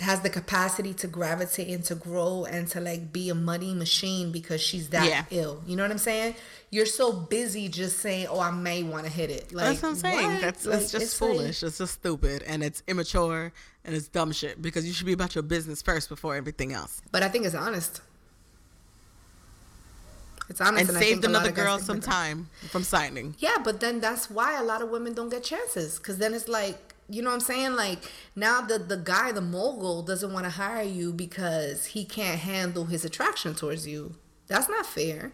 has 0.00 0.20
the 0.22 0.30
capacity 0.30 0.94
to 0.94 1.06
gravitate 1.06 1.68
and 1.68 1.84
to 1.84 1.94
grow 1.94 2.46
and 2.50 2.66
to 2.66 2.80
like 2.80 3.12
be 3.12 3.28
a 3.28 3.34
money 3.34 3.74
machine 3.74 4.32
because 4.32 4.60
she's 4.60 4.88
that 4.88 5.06
Yeah. 5.06 5.24
ill. 5.30 5.62
You 5.66 5.76
know 5.76 5.82
what 5.84 5.90
I'm 5.92 5.98
saying? 5.98 6.34
You're 6.70 6.86
so 6.86 7.12
busy 7.12 7.68
just 7.68 7.98
saying, 7.98 8.26
"Oh, 8.28 8.40
I 8.40 8.50
may 8.50 8.82
want 8.82 9.04
to 9.04 9.12
hit 9.12 9.30
it." 9.30 9.52
Like 9.52 9.66
That's 9.80 9.82
what 9.82 9.88
I'm 9.90 9.96
saying. 9.96 10.32
what? 10.32 10.40
That's 10.40 10.64
Like, 10.66 10.80
just 10.80 10.94
it's 10.94 11.20
like- 11.20 11.30
foolish. 11.30 11.62
it's 11.62 11.78
just 11.78 11.94
stupid 11.94 12.42
and 12.44 12.64
it's 12.64 12.82
immature 12.88 13.52
and 13.84 13.94
it's 13.94 14.08
dumb 14.08 14.32
shit 14.32 14.60
because 14.62 14.86
you 14.86 14.92
should 14.92 15.06
be 15.06 15.12
about 15.12 15.34
your 15.34 15.42
business 15.42 15.82
first 15.82 16.08
before 16.08 16.36
everything 16.36 16.72
else. 16.72 17.02
but 17.10 17.22
I 17.22 17.28
think 17.28 17.44
it's 17.46 17.54
honest. 17.54 18.00
It's 20.48 20.60
honest, 20.60 20.88
And 20.88 20.90
and 20.90 20.98
saved 20.98 21.24
another 21.24 21.50
girl 21.52 21.78
some 21.78 22.00
time 22.00 22.48
from 22.70 22.82
signing. 22.82 23.34
Yeah, 23.38 23.56
but 23.64 23.80
then 23.80 24.00
that's 24.00 24.28
why 24.30 24.58
a 24.58 24.64
lot 24.64 24.82
of 24.82 24.90
women 24.90 25.14
don't 25.14 25.30
get 25.30 25.44
chances. 25.44 25.98
Cause 25.98 26.18
then 26.18 26.34
it's 26.34 26.48
like, 26.48 26.94
you 27.08 27.22
know 27.22 27.30
what 27.30 27.34
I'm 27.34 27.40
saying? 27.40 27.72
Like 27.74 28.00
now 28.36 28.60
the 28.60 28.78
the 28.78 28.96
guy, 28.96 29.32
the 29.32 29.40
mogul, 29.40 30.02
doesn't 30.02 30.32
want 30.32 30.44
to 30.44 30.50
hire 30.50 30.82
you 30.82 31.12
because 31.12 31.86
he 31.86 32.04
can't 32.04 32.40
handle 32.40 32.86
his 32.86 33.04
attraction 33.04 33.54
towards 33.54 33.86
you. 33.86 34.14
That's 34.48 34.68
not 34.68 34.84
fair. 34.84 35.32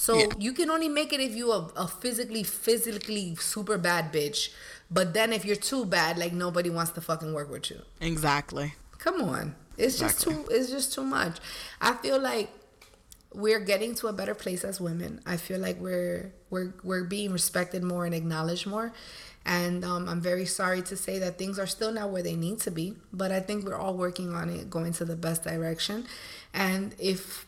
So 0.00 0.16
Yeah. 0.18 0.28
you 0.38 0.52
can 0.54 0.70
only 0.70 0.88
make 0.88 1.12
it 1.12 1.20
if 1.20 1.36
you 1.36 1.52
a, 1.52 1.60
a 1.76 1.86
physically, 1.86 2.42
physically 2.42 3.36
super 3.36 3.76
bad 3.76 4.10
bitch. 4.10 4.48
But 4.90 5.12
then 5.12 5.30
if 5.34 5.44
you're 5.44 5.64
too 5.72 5.84
bad, 5.84 6.16
like 6.16 6.32
nobody 6.32 6.70
wants 6.70 6.92
to 6.92 7.02
fucking 7.02 7.34
work 7.34 7.50
with 7.50 7.68
you. 7.70 7.82
Exactly. 8.00 8.72
Come 8.98 9.20
on. 9.20 9.54
It's 9.76 9.98
just 9.98 10.22
too 10.22 10.46
it's 10.50 10.70
just 10.70 10.94
too 10.94 11.04
much. 11.04 11.36
I 11.82 11.92
feel 12.02 12.18
like 12.18 12.48
we're 13.34 13.60
getting 13.60 13.94
to 13.96 14.06
a 14.08 14.12
better 14.14 14.34
place 14.34 14.64
as 14.64 14.80
women. 14.80 15.20
I 15.26 15.36
feel 15.36 15.60
like 15.60 15.78
we're 15.78 16.32
we're 16.48 16.72
we're 16.82 17.04
being 17.04 17.30
respected 17.30 17.82
more 17.82 18.06
and 18.06 18.14
acknowledged 18.14 18.66
more. 18.66 18.92
And 19.44 19.84
um, 19.84 20.08
I'm 20.08 20.20
very 20.22 20.46
sorry 20.46 20.80
to 20.82 20.96
say 20.96 21.18
that 21.18 21.36
things 21.36 21.58
are 21.58 21.66
still 21.66 21.92
not 21.92 22.08
where 22.10 22.22
they 22.22 22.36
need 22.36 22.60
to 22.60 22.70
be, 22.70 22.96
but 23.12 23.30
I 23.32 23.40
think 23.40 23.64
we're 23.66 23.76
all 23.84 23.94
working 24.06 24.32
on 24.34 24.48
it, 24.48 24.70
going 24.70 24.92
to 24.94 25.04
the 25.04 25.16
best 25.16 25.44
direction. 25.44 26.06
And 26.54 26.94
if 26.98 27.46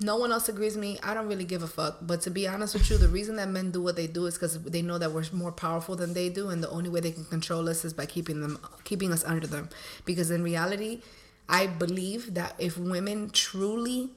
no 0.00 0.16
one 0.16 0.30
else 0.30 0.48
agrees 0.48 0.74
with 0.74 0.82
me, 0.82 0.98
I 1.02 1.12
don't 1.14 1.26
really 1.26 1.44
give 1.44 1.62
a 1.62 1.66
fuck. 1.66 1.98
But 2.02 2.20
to 2.22 2.30
be 2.30 2.46
honest 2.46 2.74
with 2.74 2.88
you, 2.90 2.98
the 2.98 3.08
reason 3.08 3.36
that 3.36 3.48
men 3.48 3.70
do 3.70 3.82
what 3.82 3.96
they 3.96 4.06
do 4.06 4.26
is 4.26 4.34
because 4.34 4.62
they 4.62 4.82
know 4.82 4.98
that 4.98 5.12
we're 5.12 5.24
more 5.32 5.52
powerful 5.52 5.96
than 5.96 6.14
they 6.14 6.28
do, 6.28 6.48
and 6.50 6.62
the 6.62 6.70
only 6.70 6.88
way 6.88 7.00
they 7.00 7.10
can 7.12 7.24
control 7.24 7.68
us 7.68 7.84
is 7.84 7.92
by 7.92 8.06
keeping 8.06 8.40
them, 8.40 8.58
keeping 8.84 9.12
us 9.12 9.24
under 9.24 9.46
them. 9.46 9.68
Because 10.04 10.30
in 10.30 10.42
reality, 10.42 11.02
I 11.48 11.66
believe 11.66 12.34
that 12.34 12.54
if 12.58 12.78
women 12.78 13.30
truly 13.30 14.10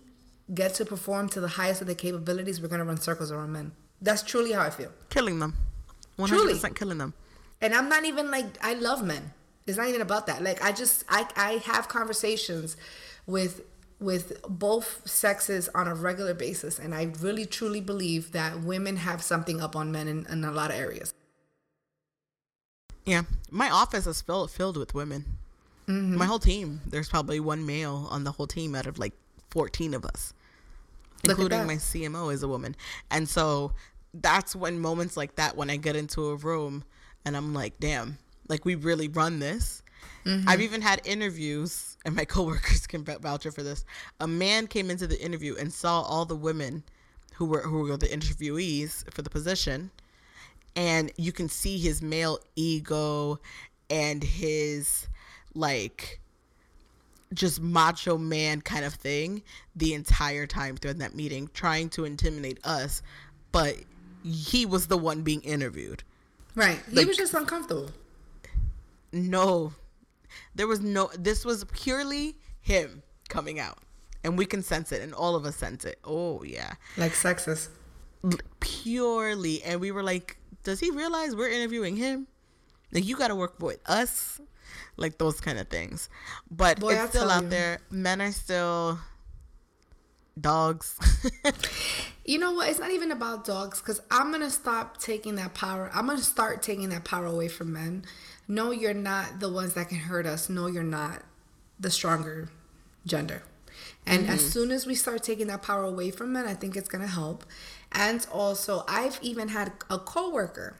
get 0.54 0.74
to 0.76 0.86
perform 0.86 1.30
to 1.30 1.42
the 1.42 1.48
highest 1.48 1.82
of 1.82 1.88
their 1.88 1.96
capabilities, 1.96 2.62
we're 2.62 2.68
gonna 2.68 2.86
run 2.86 2.98
circles 2.98 3.32
around 3.32 3.52
men. 3.52 3.72
That's 4.02 4.22
truly 4.24 4.52
how 4.52 4.62
I 4.62 4.70
feel. 4.70 4.92
Killing 5.10 5.40
them. 5.40 5.56
100% 6.18 6.28
Truly. 6.28 6.60
killing 6.76 6.98
them. 6.98 7.14
And 7.62 7.74
I'm 7.74 7.90
not 7.90 8.06
even 8.06 8.30
like 8.32 8.46
I 8.62 8.74
love 8.74 9.04
men. 9.04 9.34
It's 9.68 9.78
not 9.78 9.88
even 9.88 10.02
about 10.02 10.28
that. 10.28 10.44
Like 10.44 10.64
I 10.64 10.72
just 10.72 11.04
I 11.08 11.28
I 11.36 11.52
have 11.66 11.88
conversations 11.88 12.76
with 13.26 13.62
with 14.02 14.41
both 14.49 15.08
sexes 15.08 15.70
on 15.76 15.88
a 15.88 15.93
regular 15.93 16.34
basis 16.34 16.80
and 16.80 16.93
I 16.93 17.14
really 17.20 17.45
truly 17.45 17.80
believe 17.80 18.32
that 18.32 18.62
women 18.62 18.97
have 18.97 19.22
something 19.22 19.62
up 19.62 19.76
on 19.76 19.91
men 19.91 20.08
in, 20.08 20.26
in 20.26 20.43
a 20.43 20.52
lot 20.52 20.72
of 20.72 20.78
areas. 20.78 21.14
Yeah. 23.06 23.24
My 23.52 23.70
office 23.70 24.08
is 24.08 24.22
filled, 24.22 24.52
filled 24.52 24.76
with 24.76 24.93
women. 24.93 25.26
Mm-hmm. 25.88 26.18
My 26.18 26.26
whole 26.26 26.39
team, 26.39 26.82
there's 26.86 27.10
probably 27.10 27.39
one 27.39 27.66
male 27.66 28.08
on 28.10 28.24
the 28.24 28.32
whole 28.32 28.47
team 28.47 28.76
out 28.76 28.88
of 28.88 28.97
like 28.97 29.14
14 29.52 29.93
of 29.93 30.06
us, 30.06 30.34
Look 31.24 31.38
including 31.38 31.68
my 31.68 31.76
CMO 31.76 32.34
is 32.34 32.43
a 32.43 32.47
woman. 32.47 32.76
And 33.12 33.30
so 33.30 33.74
that's 34.14 34.56
when 34.56 34.80
moments 34.80 35.16
like 35.16 35.36
that, 35.36 35.56
when 35.56 35.70
I 35.70 35.78
get 35.78 35.95
into 35.95 36.30
a 36.30 36.36
room 36.36 36.84
and 37.26 37.38
I'm 37.38 37.54
like, 37.54 37.80
damn, 37.80 38.18
like 38.47 38.66
we 38.66 38.76
really 38.76 39.08
run 39.08 39.39
this. 39.39 39.84
Mm-hmm. 40.26 40.49
I've 40.49 40.62
even 40.62 40.82
had 40.82 41.02
interviews, 41.06 41.91
and 42.06 42.16
my 42.16 42.26
coworkers 42.36 42.88
can 42.88 43.04
vou- 43.04 43.20
vouch 43.20 43.43
for 43.47 43.64
this. 43.64 43.86
A 44.20 44.28
man 44.28 44.68
came 44.68 44.89
into 44.89 45.08
the 45.08 45.20
interview 45.24 45.56
and 45.58 45.72
saw 45.72 46.02
all 46.02 46.26
the 46.26 46.36
women 46.36 46.84
who 47.36 47.45
were 47.45 47.62
who 47.62 47.80
were 47.82 47.97
the 47.97 48.08
interviewees 48.08 49.12
for 49.14 49.22
the 49.22 49.30
position, 49.30 49.91
and 50.76 51.12
you 51.18 51.32
can 51.32 51.49
see 51.49 51.78
his 51.78 52.02
male 52.02 52.39
ego 52.56 53.39
and 53.89 54.24
his 54.24 55.08
like 55.56 56.20
just 57.34 57.62
macho 57.62 58.18
man 58.18 58.62
kind 58.62 58.84
of 58.86 58.93
thing 58.93 59.41
the 59.76 59.93
entire 59.93 60.45
time 60.45 60.76
through 60.78 60.93
that 60.93 61.16
meeting 61.16 61.49
trying 61.54 61.89
to 61.89 62.04
intimidate 62.04 62.60
us 62.66 63.02
but 63.54 63.76
he 64.24 64.66
was 64.66 64.88
the 64.88 64.97
one 64.97 65.22
being 65.22 65.41
interviewed 65.41 66.04
Right. 66.56 66.80
He 66.89 66.95
Like- 66.97 67.08
was 67.08 67.16
just 67.18 67.34
uncomfortable. 67.34 67.89
no 69.14 69.74
there 70.56 70.68
was 70.68 70.82
no 70.82 71.10
this 71.18 71.44
was 71.46 71.64
purely 71.66 72.38
him 72.62 73.04
coming 73.30 73.60
out 73.60 73.78
and 74.24 74.38
we 74.38 74.46
can 74.46 74.62
sense 74.62 74.92
it 74.92 75.02
and 75.02 75.14
all 75.14 75.36
of 75.36 75.46
us 75.46 75.56
sense 75.56 75.86
it 75.86 76.00
oh 76.04 76.44
yeah 76.44 76.74
Like 76.98 77.14
sexist. 77.14 77.70
Purely 78.60 79.64
and 79.64 79.80
we 79.82 79.92
were 79.92 80.04
like 80.04 80.38
does 80.64 80.80
he 80.80 80.92
realize 80.92 81.36
we're 81.36 81.50
interviewing 81.50 81.96
him 81.96 82.28
like 82.92 83.06
you 83.06 83.16
got 83.18 83.30
to 83.30 83.36
work 83.36 83.56
with 83.60 83.80
us 83.88 84.40
like 84.98 85.18
those 85.18 85.42
kind 85.42 85.58
of 85.58 85.68
things 85.70 86.08
but 86.52 86.80
Boy, 86.80 86.96
I'll 86.96 87.06
it's 87.06 87.16
still 87.16 87.30
out 87.32 87.44
you. 87.44 87.50
there 87.50 87.80
men 87.90 88.22
are 88.22 88.32
still 88.32 89.00
dogs 90.40 90.98
You 92.24 92.38
know 92.38 92.52
what? 92.52 92.70
It's 92.70 92.80
not 92.80 92.92
even 92.92 93.12
about 93.12 93.46
dogs 93.46 93.82
because 93.82 94.00
I'm 94.12 94.32
gonna 94.32 94.52
stop 94.52 94.98
taking 94.98 95.36
that 95.36 95.56
power. 95.56 95.90
I'm 95.92 96.06
gonna 96.06 96.20
start 96.20 96.62
taking 96.62 96.90
that 96.90 97.04
power 97.04 97.26
away 97.26 97.48
from 97.48 97.74
men. 97.74 98.06
No, 98.48 98.72
you're 98.72 98.94
not 98.94 99.39
the 99.39 99.50
ones 99.50 99.74
that 99.76 99.89
can 99.89 99.98
hurt 99.98 100.26
us. 100.26 100.50
No, 100.50 100.68
you're 100.68 100.84
not 100.84 101.24
the 101.80 101.89
stronger 101.89 102.50
gender. 103.06 103.44
And 104.06 104.28
as 104.28 104.52
soon 104.52 104.72
as 104.72 104.86
we 104.86 104.96
start 104.96 105.24
taking 105.24 105.48
that 105.48 105.62
power 105.62 105.84
away 105.84 106.12
from 106.12 106.34
men, 106.34 106.46
I 106.46 106.54
think 106.54 106.76
it's 106.76 106.89
gonna 106.89 107.08
help. 107.08 107.46
And 107.92 108.26
also, 108.32 108.84
I've 108.88 109.20
even 109.22 109.50
had 109.50 109.72
a 109.89 110.00
coworker 110.00 110.76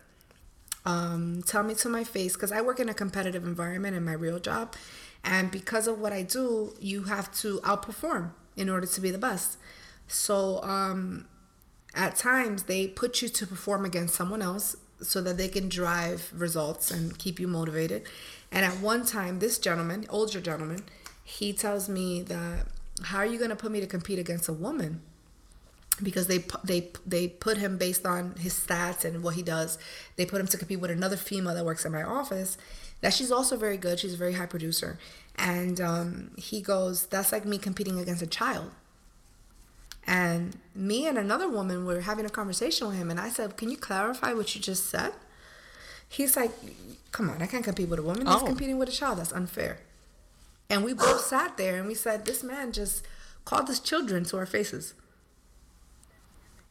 um, 0.86 1.44
tell 1.46 1.64
me 1.64 1.76
to 1.76 1.90
my 1.90 2.04
face 2.04 2.34
because 2.34 2.52
I 2.52 2.62
work 2.62 2.80
in 2.80 2.90
a 2.90 2.94
competitive 2.94 3.46
environment 3.46 3.96
in 3.96 4.04
my 4.04 4.14
real 4.14 4.40
job, 4.40 4.76
and 5.24 5.52
because 5.52 5.88
of 5.88 6.00
what 6.00 6.14
I 6.14 6.24
do, 6.24 6.74
you 6.80 7.04
have 7.04 7.32
to 7.40 7.60
outperform 7.60 8.32
in 8.56 8.70
order 8.70 8.88
to 8.88 9.02
be 9.02 9.12
the 9.12 9.18
best. 9.18 9.58
So 10.08 10.62
um, 10.64 11.28
at 11.94 12.16
times 12.16 12.64
they 12.64 12.88
put 12.88 13.22
you 13.22 13.30
to 13.30 13.48
perform 13.48 13.86
against 13.86 14.16
someone 14.16 14.42
else 14.42 14.76
so 15.02 15.22
that 15.22 15.38
they 15.38 15.48
can 15.48 15.70
drive 15.70 16.32
results 16.36 16.92
and 16.92 17.18
keep 17.18 17.40
you 17.40 17.48
motivated. 17.48 18.04
And 18.52 18.66
at 18.66 18.80
one 18.80 19.06
time, 19.06 19.40
this 19.40 19.58
gentleman, 19.58 20.06
older 20.10 20.42
gentleman, 20.42 20.84
he 21.24 21.54
tells 21.54 21.88
me 21.88 22.22
that 22.24 22.68
how 23.04 23.18
are 23.20 23.26
you 23.26 23.38
going 23.38 23.50
to 23.50 23.56
put 23.56 23.72
me 23.72 23.80
to 23.80 23.88
compete 23.88 24.20
against 24.20 24.48
a 24.48 24.54
woman? 24.54 25.02
because 26.02 26.28
they 26.28 26.44
they 26.64 26.90
they 27.06 27.28
put 27.28 27.58
him 27.58 27.78
based 27.78 28.06
on 28.06 28.36
his 28.40 28.54
stats 28.54 29.06
and 29.06 29.24
what 29.24 29.36
he 29.36 29.44
does. 29.44 29.78
They 30.16 30.26
put 30.26 30.42
him 30.42 30.48
to 30.48 30.58
compete 30.58 30.80
with 30.80 30.92
another 30.92 31.18
female 31.18 31.54
that 31.54 31.66
works 31.66 31.86
in 31.86 31.92
my 31.92 32.04
office. 32.04 32.58
That 33.02 33.14
she's 33.14 33.32
also 33.32 33.58
very 33.58 33.78
good. 33.78 34.00
She's 34.00 34.14
a 34.14 34.18
very 34.18 34.34
high 34.34 34.46
producer, 34.46 35.00
and 35.36 35.82
um, 35.82 36.32
he 36.38 36.62
goes, 36.62 37.08
"That's 37.08 37.32
like 37.32 37.46
me 37.46 37.58
competing 37.58 38.00
against 38.00 38.22
a 38.22 38.28
child." 38.28 38.72
And 40.08 40.58
me 40.74 41.06
and 41.08 41.18
another 41.18 41.48
woman 41.48 41.86
were 41.86 42.02
having 42.02 42.26
a 42.26 42.30
conversation 42.30 42.88
with 42.88 42.98
him, 42.98 43.10
and 43.12 43.20
I 43.20 43.30
said, 43.30 43.56
"Can 43.58 43.70
you 43.70 43.78
clarify 43.78 44.34
what 44.34 44.54
you 44.56 44.62
just 44.62 44.90
said?" 44.90 45.14
He's 46.10 46.36
like, 46.36 46.52
"Come 47.12 47.30
on, 47.30 47.42
I 47.42 47.48
can't 47.48 47.64
compete 47.64 47.88
with 47.90 48.00
a 48.00 48.04
woman. 48.04 48.26
He's 48.26 48.36
Oh. 48.42 48.46
competing 48.46 48.78
with 48.78 48.90
a 48.90 48.92
child. 48.92 49.20
That's 49.20 49.32
unfair." 49.32 49.80
And 50.70 50.84
we 50.84 50.94
both 50.94 51.24
sat 51.26 51.58
there 51.58 51.78
and 51.78 51.88
we 51.88 51.94
said, 51.96 52.26
"This 52.26 52.44
man 52.44 52.72
just 52.72 53.04
called 53.46 53.70
us 53.70 53.80
children 53.80 54.24
to 54.26 54.38
our 54.38 54.46
faces." 54.46 54.94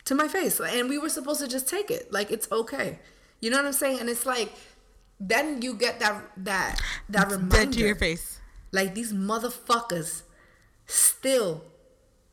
to 0.07 0.15
my 0.15 0.27
face 0.27 0.59
and 0.59 0.89
we 0.89 0.99
were 0.99 1.11
supposed 1.11 1.41
to 1.41 1.47
just 1.47 1.69
take 1.69 1.89
it 1.91 2.11
like 2.11 2.33
it's 2.33 2.51
okay 2.51 2.99
you 3.41 3.49
know 3.51 3.59
what 3.59 3.67
i'm 3.67 3.73
saying 3.73 4.01
and 4.01 4.09
it's 4.09 4.25
like 4.27 4.51
then 5.21 5.61
you 5.63 5.75
get 5.75 6.01
that 6.01 6.21
that 6.37 6.81
that 7.09 7.31
reminder 7.31 7.57
dead 7.57 7.73
to 7.73 7.79
your 7.81 7.95
face 7.95 8.41
like 8.73 8.95
these 8.95 9.13
motherfuckers 9.13 10.23
still 10.87 11.63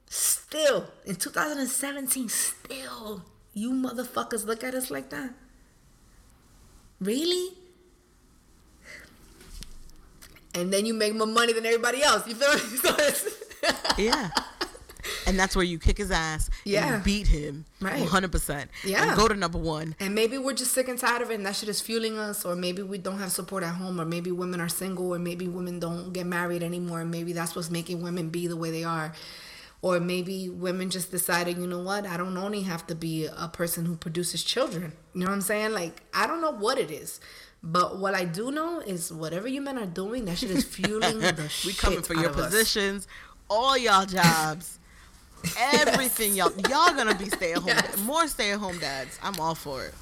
still 0.10 0.88
in 1.06 1.16
2017 1.16 2.30
still 2.30 3.24
you 3.54 3.72
motherfuckers 3.72 4.46
look 4.46 4.64
at 4.64 4.74
us 4.74 4.90
like 4.90 5.10
that 5.10 5.32
really 7.00 7.50
and 10.56 10.72
then 10.74 10.86
you 10.86 10.94
make 10.94 11.14
more 11.16 11.28
money 11.28 11.54
than 11.54 11.66
everybody 11.66 12.02
else 12.02 12.28
you 12.28 12.36
feel 12.36 12.54
me 12.54 12.60
so 12.78 13.94
yeah 13.98 14.30
and 15.26 15.38
that's 15.40 15.56
where 15.56 15.66
you 15.66 15.78
kick 15.80 15.98
his 15.98 16.12
ass 16.12 16.50
Yeah. 16.66 17.00
beat 17.04 17.28
him 17.28 17.66
Right. 17.82 18.02
100% 18.08 18.68
Yeah. 18.84 19.10
and 19.10 19.18
go 19.18 19.28
to 19.28 19.36
number 19.36 19.58
one 19.58 19.96
And 20.00 20.16
maybe 20.16 20.38
we're 20.38 20.54
just 20.54 20.72
sick 20.74 20.88
and 20.88 20.98
tired 20.98 21.22
of 21.22 21.32
it, 21.32 21.36
and 21.36 21.46
that 21.46 21.56
shit 21.56 21.70
is 21.70 21.80
fueling 21.82 22.18
us, 22.18 22.44
or 22.46 22.56
maybe 22.56 22.82
we 22.82 22.98
don't 22.98 23.20
have 23.20 23.32
support 23.32 23.64
at 23.64 23.76
home, 23.76 24.02
or 24.02 24.06
maybe 24.06 24.32
women 24.32 24.60
are 24.60 24.70
single, 24.70 25.14
or 25.14 25.20
maybe 25.20 25.48
women 25.48 25.80
don't 25.80 26.12
get 26.12 26.26
married 26.26 26.64
anymore, 26.64 27.02
and 27.02 27.12
maybe 27.12 27.34
that's 27.34 27.56
what's 27.56 27.70
making 27.70 28.02
women 28.02 28.30
be 28.30 28.48
the 28.48 28.56
way 28.56 28.72
they 28.72 28.84
are. 28.84 29.14
Or 29.82 30.00
maybe 30.00 30.50
women 30.50 30.90
just 30.90 31.12
decided, 31.12 31.58
you 31.58 31.68
know 31.68 31.82
what, 31.82 32.06
I 32.08 32.18
don't 32.18 32.36
only 32.38 32.64
have 32.64 32.88
to 32.88 32.96
be 32.96 33.26
a 33.26 33.48
person 33.48 33.86
who 33.86 33.96
produces 33.96 34.44
children. 34.44 34.94
You 35.14 35.22
know 35.22 35.28
what 35.28 35.34
I'm 35.34 35.42
saying? 35.42 35.74
Like, 35.74 36.02
I 36.14 36.26
don't 36.28 36.42
know 36.42 36.52
what 36.52 36.78
it 36.80 36.90
is. 36.92 37.20
But 37.64 38.00
what 38.00 38.14
I 38.14 38.26
do 38.26 38.52
know 38.52 38.80
is 38.80 39.12
whatever 39.12 39.48
you 39.48 39.62
men 39.62 39.78
are 39.78 39.86
doing, 39.86 40.26
that 40.26 40.38
shit 40.38 40.52
is 40.52 40.64
fueling 40.76 41.20
the 41.20 41.48
shit. 41.50 41.66
we 41.66 41.74
coming 41.74 42.02
for 42.02 42.14
your 42.16 42.30
of 42.30 42.38
us. 42.38 42.46
positions, 42.46 43.08
all 43.50 43.78
y'all 43.78 44.06
jobs, 44.06 44.80
everything 45.60 46.34
y'all 46.36 46.52
y'all 46.70 46.94
gonna 46.96 47.16
be 47.16 47.26
stay 47.30 47.52
at 47.54 47.60
home 47.60 47.68
Yes. 47.68 47.98
more 48.00 48.28
stay 48.28 48.52
at 48.52 48.60
home 48.60 48.78
dads. 48.80 49.20
I'm 49.24 49.40
all 49.40 49.56
for 49.56 49.86
it. 49.86 49.94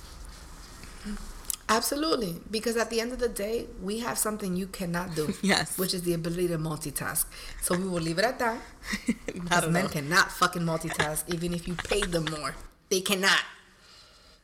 Absolutely, 1.68 2.36
because 2.52 2.78
at 2.78 2.92
the 2.92 3.02
end 3.02 3.12
of 3.12 3.18
the 3.20 3.28
day, 3.30 3.66
we 3.82 4.00
have 4.00 4.18
something 4.20 4.56
you 4.56 4.68
cannot 4.68 5.16
do. 5.16 5.34
Yes. 5.42 5.78
which 5.78 5.94
is 5.94 6.04
the 6.04 6.14
ability 6.14 6.48
to 6.50 6.58
multitask. 6.58 7.26
So 7.62 7.76
we 7.76 7.88
will 7.88 8.02
leave 8.02 8.20
it 8.20 8.26
at 8.26 8.38
that. 8.40 8.60
Because 9.26 9.68
men 9.70 9.90
cannot 9.90 10.32
fucking 10.32 10.62
multitask, 10.62 11.24
even 11.34 11.54
if 11.54 11.68
you 11.68 11.74
paid 11.76 12.06
them 12.06 12.26
more. 12.26 12.56
They 12.90 13.02
cannot. 13.02 13.42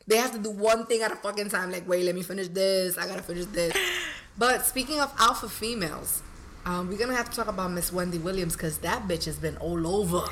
They 0.06 0.16
have 0.16 0.32
to 0.32 0.38
do 0.38 0.50
one 0.50 0.86
thing 0.86 1.02
at 1.02 1.12
a 1.12 1.16
fucking 1.16 1.48
time. 1.48 1.70
Like, 1.70 1.88
wait, 1.88 2.04
let 2.04 2.14
me 2.14 2.22
finish 2.22 2.48
this. 2.48 2.98
I 2.98 3.06
gotta 3.06 3.22
finish 3.22 3.46
this. 3.46 3.72
But 4.36 4.66
speaking 4.66 5.00
of 5.00 5.12
alpha 5.18 5.48
females, 5.48 6.22
um, 6.66 6.88
we're 6.88 6.98
gonna 6.98 7.14
have 7.14 7.30
to 7.30 7.36
talk 7.36 7.46
about 7.48 7.70
Miss 7.70 7.92
Wendy 7.92 8.18
Williams 8.18 8.54
because 8.54 8.78
that 8.78 9.06
bitch 9.06 9.24
has 9.26 9.38
been 9.38 9.56
all 9.58 9.86
over 9.86 10.24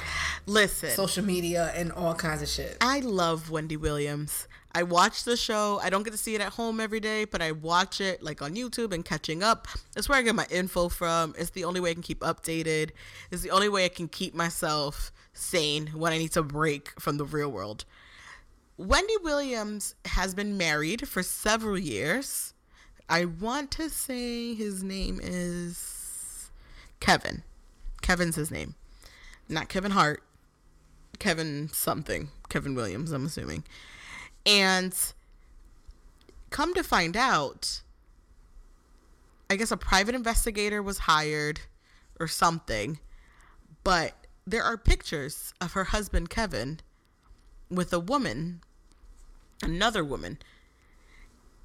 Listen, 0.46 0.90
social 0.90 1.24
media 1.24 1.72
and 1.74 1.92
all 1.92 2.14
kinds 2.14 2.42
of 2.42 2.48
shit. 2.48 2.76
I 2.80 3.00
love 3.00 3.50
Wendy 3.50 3.76
Williams. 3.76 4.48
I 4.72 4.84
watch 4.84 5.24
the 5.24 5.36
show. 5.36 5.80
I 5.82 5.90
don't 5.90 6.04
get 6.04 6.12
to 6.12 6.18
see 6.18 6.34
it 6.34 6.40
at 6.40 6.52
home 6.52 6.78
every 6.78 7.00
day, 7.00 7.24
but 7.24 7.42
I 7.42 7.52
watch 7.52 8.00
it 8.00 8.22
like 8.22 8.40
on 8.40 8.54
YouTube 8.54 8.92
and 8.92 9.04
catching 9.04 9.42
up. 9.42 9.66
It's 9.96 10.08
where 10.08 10.18
I 10.18 10.22
get 10.22 10.34
my 10.34 10.46
info 10.50 10.88
from. 10.88 11.34
It's 11.36 11.50
the 11.50 11.64
only 11.64 11.80
way 11.80 11.90
I 11.90 11.94
can 11.94 12.02
keep 12.02 12.20
updated. 12.20 12.90
It's 13.30 13.42
the 13.42 13.50
only 13.50 13.68
way 13.68 13.84
I 13.84 13.88
can 13.88 14.06
keep 14.06 14.34
myself 14.34 15.10
sane 15.32 15.88
when 15.88 16.12
I 16.12 16.18
need 16.18 16.32
to 16.32 16.42
break 16.42 16.98
from 17.00 17.16
the 17.16 17.24
real 17.24 17.50
world. 17.50 17.84
Wendy 18.76 19.16
Williams 19.22 19.94
has 20.04 20.34
been 20.34 20.56
married 20.56 21.08
for 21.08 21.22
several 21.22 21.76
years. 21.76 22.54
I 23.08 23.24
want 23.24 23.72
to 23.72 23.90
say 23.90 24.54
his 24.54 24.84
name 24.84 25.18
is 25.20 26.50
Kevin. 27.00 27.42
Kevin's 28.02 28.36
his 28.36 28.50
name. 28.50 28.76
Not 29.48 29.68
Kevin 29.68 29.90
Hart. 29.90 30.22
Kevin 31.18 31.68
something. 31.72 32.28
Kevin 32.48 32.74
Williams, 32.74 33.10
I'm 33.10 33.26
assuming. 33.26 33.64
And 34.46 34.94
come 36.50 36.74
to 36.74 36.82
find 36.82 37.16
out, 37.16 37.82
I 39.48 39.56
guess 39.56 39.70
a 39.70 39.76
private 39.76 40.14
investigator 40.14 40.82
was 40.82 40.98
hired 40.98 41.60
or 42.18 42.26
something. 42.28 42.98
But 43.84 44.14
there 44.46 44.62
are 44.62 44.76
pictures 44.76 45.54
of 45.60 45.72
her 45.72 45.84
husband, 45.84 46.30
Kevin, 46.30 46.80
with 47.70 47.92
a 47.92 48.00
woman, 48.00 48.60
another 49.62 50.04
woman. 50.04 50.38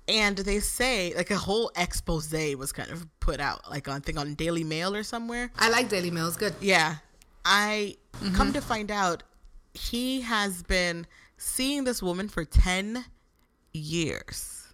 And 0.08 0.38
they 0.38 0.60
say, 0.60 1.14
like, 1.16 1.32
a 1.32 1.38
whole 1.38 1.72
expose 1.76 2.32
was 2.56 2.72
kind 2.72 2.92
of 2.92 3.08
put 3.20 3.40
out, 3.40 3.70
like, 3.70 3.88
on, 3.88 3.96
I 3.96 4.00
think 4.00 4.20
on 4.20 4.36
Daily 4.36 4.64
Mail 4.64 4.96
or 4.96 5.02
somewhere. 5.02 5.52
I 5.58 5.70
like 5.70 5.90
Daily 5.90 6.12
Mail. 6.12 6.28
It's 6.28 6.38
good. 6.38 6.54
Yeah. 6.62 6.98
I 7.44 7.98
come 8.22 8.34
mm-hmm. 8.34 8.52
to 8.52 8.62
find 8.62 8.92
out 8.92 9.24
he 9.74 10.22
has 10.22 10.62
been 10.64 11.08
seeing 11.38 11.84
this 11.84 12.02
woman 12.02 12.28
for 12.30 12.46
10 12.46 13.06
years. 13.74 14.68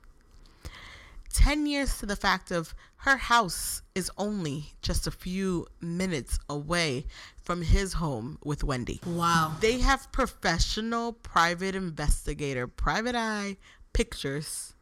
10 1.34 1.66
years 1.66 1.97
to 1.97 2.05
the 2.05 2.16
fact 2.16 2.51
of 2.51 2.74
her 2.97 3.18
house 3.18 3.82
is 3.95 4.12
only 4.18 4.74
just 4.82 5.07
a 5.07 5.12
few 5.12 5.66
minutes 5.80 6.38
away 6.49 7.05
from 7.41 7.62
his 7.64 7.93
home 7.93 8.38
with 8.43 8.64
Wendy. 8.64 8.99
Wow. 9.05 9.55
They 9.59 9.80
have 9.80 10.12
professional 10.12 11.14
private 11.14 11.74
investigator, 11.74 12.68
private 12.68 13.16
eye 13.16 13.57
pictures 13.93 14.74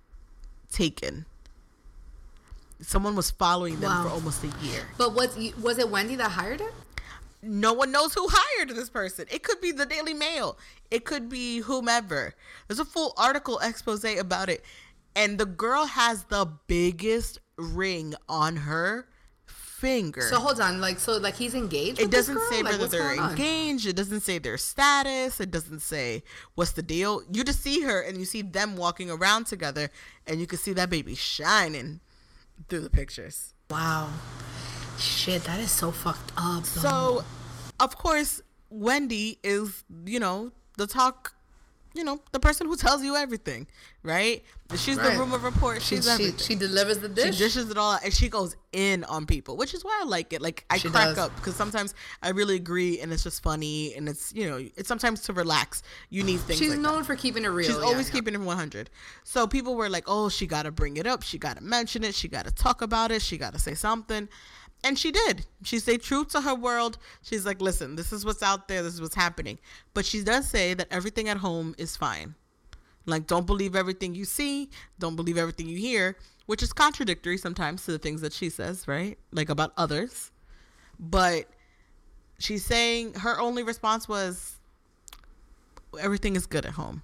taken. 0.72 1.26
Someone 2.82 3.16
was 3.16 3.30
following 3.30 3.80
them 3.80 3.92
Wow. 3.92 4.04
for 4.04 4.10
almost 4.10 4.44
a 4.44 4.48
year. 4.66 4.88
But 4.98 5.14
was 5.14 5.38
was 5.62 5.78
it 5.80 5.90
Wendy 5.90 6.16
that 6.16 6.32
hired 6.32 6.62
it? 6.62 6.74
No 7.42 7.74
one 7.74 7.92
knows 7.92 8.14
who 8.14 8.28
hired 8.30 8.70
this 8.70 8.90
person. 8.90 9.26
It 9.32 9.44
could 9.44 9.62
be 9.62 9.72
the 9.72 9.86
Daily 9.86 10.14
Mail. 10.14 10.58
It 10.92 11.06
could 11.06 11.30
be 11.30 11.60
whomever. 11.60 12.34
There's 12.68 12.80
a 12.80 12.86
full 12.86 13.14
article 13.18 13.60
expose 13.60 14.04
about 14.04 14.50
it. 14.50 14.64
And 15.16 15.38
the 15.38 15.46
girl 15.46 15.86
has 15.86 16.26
the 16.26 16.46
biggest 16.68 17.40
ring 17.58 18.16
on 18.28 18.58
her 18.58 19.08
finger. 19.80 20.22
So 20.22 20.40
hold 20.40 20.60
on, 20.60 20.82
like 20.82 21.00
so, 21.00 21.18
like 21.18 21.36
he's 21.36 21.56
engaged. 21.56 22.00
it 22.00 22.12
doesn't 22.12 22.40
say 22.50 22.62
Like, 22.62 22.74
whether 22.74 22.88
they're 22.88 23.02
going 23.02 23.20
on? 23.20 23.32
engaged. 23.32 23.86
It 23.88 23.96
doesn't 23.96 24.22
say 24.22 24.38
their 24.38 24.58
status. 24.58 25.40
It 25.40 25.52
doesn't 25.52 25.82
say 25.82 26.24
what's 26.56 26.72
the 26.72 26.82
deal. 26.84 27.24
You 27.32 27.44
just 27.44 27.62
see 27.62 27.82
her 27.82 28.02
and 28.02 28.18
you 28.18 28.26
see 28.26 28.42
them 28.42 28.76
walking 28.76 29.10
around 29.10 29.46
together, 29.46 29.90
and 30.28 30.40
you 30.40 30.48
can 30.48 30.60
see 30.60 30.74
that 30.74 30.90
baby 30.90 31.16
shining 31.16 32.02
through 32.68 32.82
the 32.82 32.90
pictures. 32.90 33.54
Wow. 33.70 34.10
Shit, 35.00 35.44
that 35.46 35.60
is 35.60 35.72
so 35.72 35.92
fucked 35.92 36.32
up. 36.38 36.64
though. 36.64 36.82
So, 36.82 37.24
of 37.80 37.98
course, 37.98 38.42
Wendy 38.70 39.40
is, 39.44 39.84
you 40.06 40.20
know, 40.20 40.52
the 40.78 40.88
talk, 40.88 41.34
you 41.96 42.04
know, 42.04 42.20
the 42.32 42.40
person 42.40 42.68
who 42.68 42.76
tells 42.76 43.02
you 43.04 43.16
everything, 43.16 43.66
right? 44.04 44.44
She's 44.76 44.98
Right. 44.98 45.14
the 45.14 45.20
rumor 45.20 45.40
report. 45.40 45.82
she, 45.82 45.96
She's 45.96 46.06
she, 46.06 46.12
everything. 46.12 46.38
she 46.38 46.56
delivers 46.56 47.00
the 47.00 47.08
She 47.08 47.14
dish. 47.16 47.38
dishes 47.40 47.70
it 47.72 47.78
all 47.78 47.94
out 47.94 48.04
and 48.04 48.14
she 48.14 48.30
goes 48.30 48.56
in 48.72 49.04
on 49.06 49.26
people, 49.26 49.58
which 49.58 49.74
is 49.74 49.84
why 49.84 50.00
I 50.00 50.06
like 50.06 50.32
it. 50.32 50.42
Like 50.42 50.64
I 50.70 50.78
She 50.78 50.90
crack 50.90 51.08
does. 51.08 51.18
up 51.18 51.36
because 51.38 51.56
sometimes 51.56 51.96
I 52.22 52.30
really 52.30 52.56
agree 52.56 53.00
and 53.02 53.12
it's 53.12 53.24
just 53.24 53.42
funny 53.42 53.96
and 53.96 54.08
it's 54.08 54.32
you 54.36 54.48
know 54.48 54.58
it's 54.78 54.88
sometimes 54.88 55.22
to 55.22 55.34
relax. 55.34 55.82
You 56.12 56.22
need 56.22 56.40
things. 56.42 56.60
She's 56.60 56.70
like 56.70 56.78
that. 56.78 56.84
known 56.84 57.04
for 57.04 57.16
keeping 57.16 57.44
it 57.46 57.48
real. 57.48 57.68
She's 57.68 57.78
yeah, 57.78 57.84
always 57.84 58.10
yeah. 58.10 58.14
keeping 58.14 58.36
it 58.36 58.42
100. 58.42 58.92
So 59.24 59.48
people 59.48 59.74
were 59.76 59.90
like, 59.90 60.04
oh, 60.06 60.30
she 60.30 60.46
got 60.46 60.64
to 60.64 60.72
bring 60.72 60.98
it 60.98 61.08
up. 61.08 61.24
She 61.24 61.40
got 61.40 61.58
to 61.58 61.64
mention 61.64 62.04
it. 62.04 62.14
She 62.14 62.28
got 62.28 62.46
to 62.46 62.52
talk 62.54 62.84
about 62.84 63.10
it. 63.12 63.24
She 63.24 63.40
got 63.40 63.54
to 63.54 63.60
say 63.60 63.74
something. 63.74 64.30
And 64.84 64.98
she 64.98 65.12
did. 65.12 65.46
She 65.64 65.80
stayed 65.80 66.02
true 66.02 66.24
to 66.26 66.42
her 66.42 66.56
world. 66.56 66.98
She's 67.22 67.46
like, 67.46 67.62
listen, 67.62 67.96
this 67.96 68.14
is 68.14 68.26
what's 68.26 68.42
out 68.42 68.68
there. 68.68 68.82
This 68.82 68.94
is 68.94 69.02
what's 69.02 69.16
happening. 69.16 69.60
But 69.94 70.06
she 70.06 70.24
does 70.24 70.48
say 70.48 70.74
that 70.74 70.88
everything 70.90 71.28
at 71.28 71.38
home 71.38 71.76
is 71.78 71.98
fine. 71.98 72.36
Like, 73.06 73.28
don't 73.28 73.46
believe 73.46 73.76
everything 73.76 74.16
you 74.16 74.26
see. 74.26 74.70
Don't 74.98 75.16
believe 75.16 75.38
everything 75.38 75.68
you 75.68 75.78
hear, 75.78 76.16
which 76.46 76.64
is 76.64 76.72
contradictory 76.72 77.38
sometimes 77.38 77.84
to 77.86 77.92
the 77.92 77.98
things 77.98 78.22
that 78.22 78.32
she 78.32 78.50
says, 78.50 78.88
right? 78.88 79.18
Like 79.32 79.50
about 79.50 79.74
others. 79.76 80.32
But 80.98 81.48
she's 82.40 82.64
saying 82.64 83.16
her 83.16 83.40
only 83.40 83.64
response 83.64 84.08
was, 84.08 84.58
everything 86.00 86.36
is 86.36 86.46
good 86.46 86.66
at 86.66 86.74
home. 86.74 87.02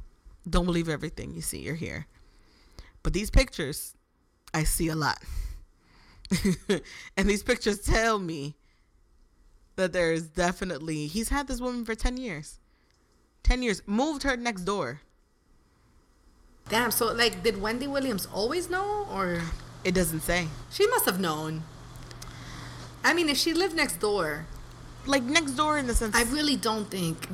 Don't 0.49 0.65
believe 0.65 0.87
everything 0.87 1.33
you 1.33 1.41
see 1.41 1.67
or 1.69 1.75
hear. 1.75 2.07
But 3.03 3.13
these 3.13 3.29
pictures, 3.29 3.95
I 4.53 4.63
see 4.63 4.87
a 4.89 4.95
lot. 4.95 5.21
and 7.17 7.29
these 7.29 7.43
pictures 7.43 7.79
tell 7.79 8.19
me 8.19 8.55
that 9.75 9.93
there 9.93 10.11
is 10.11 10.23
definitely, 10.23 11.07
he's 11.07 11.29
had 11.29 11.47
this 11.47 11.61
woman 11.61 11.85
for 11.85 11.95
10 11.95 12.17
years. 12.17 12.59
10 13.43 13.61
years. 13.61 13.81
Moved 13.85 14.23
her 14.23 14.35
next 14.37 14.61
door. 14.61 15.01
Damn. 16.69 16.91
So 16.91 17.13
like, 17.13 17.43
did 17.43 17.61
Wendy 17.61 17.87
Williams 17.87 18.27
always 18.33 18.69
know, 18.69 19.07
or 19.11 19.41
It 19.83 19.93
doesn't 19.93 20.21
say. 20.21 20.47
she 20.71 20.87
must 20.87 21.05
have 21.05 21.19
known? 21.19 21.63
I 23.03 23.13
mean, 23.13 23.29
if 23.29 23.37
she 23.37 23.53
lived 23.53 23.75
next 23.75 23.99
door, 23.99 24.45
Like 25.05 25.21
next 25.23 25.51
door 25.51 25.77
in 25.77 25.85
the 25.85 25.93
sense, 25.93 26.15
I 26.15 26.23
really 26.23 26.55
don't 26.55 26.89
think. 26.89 27.27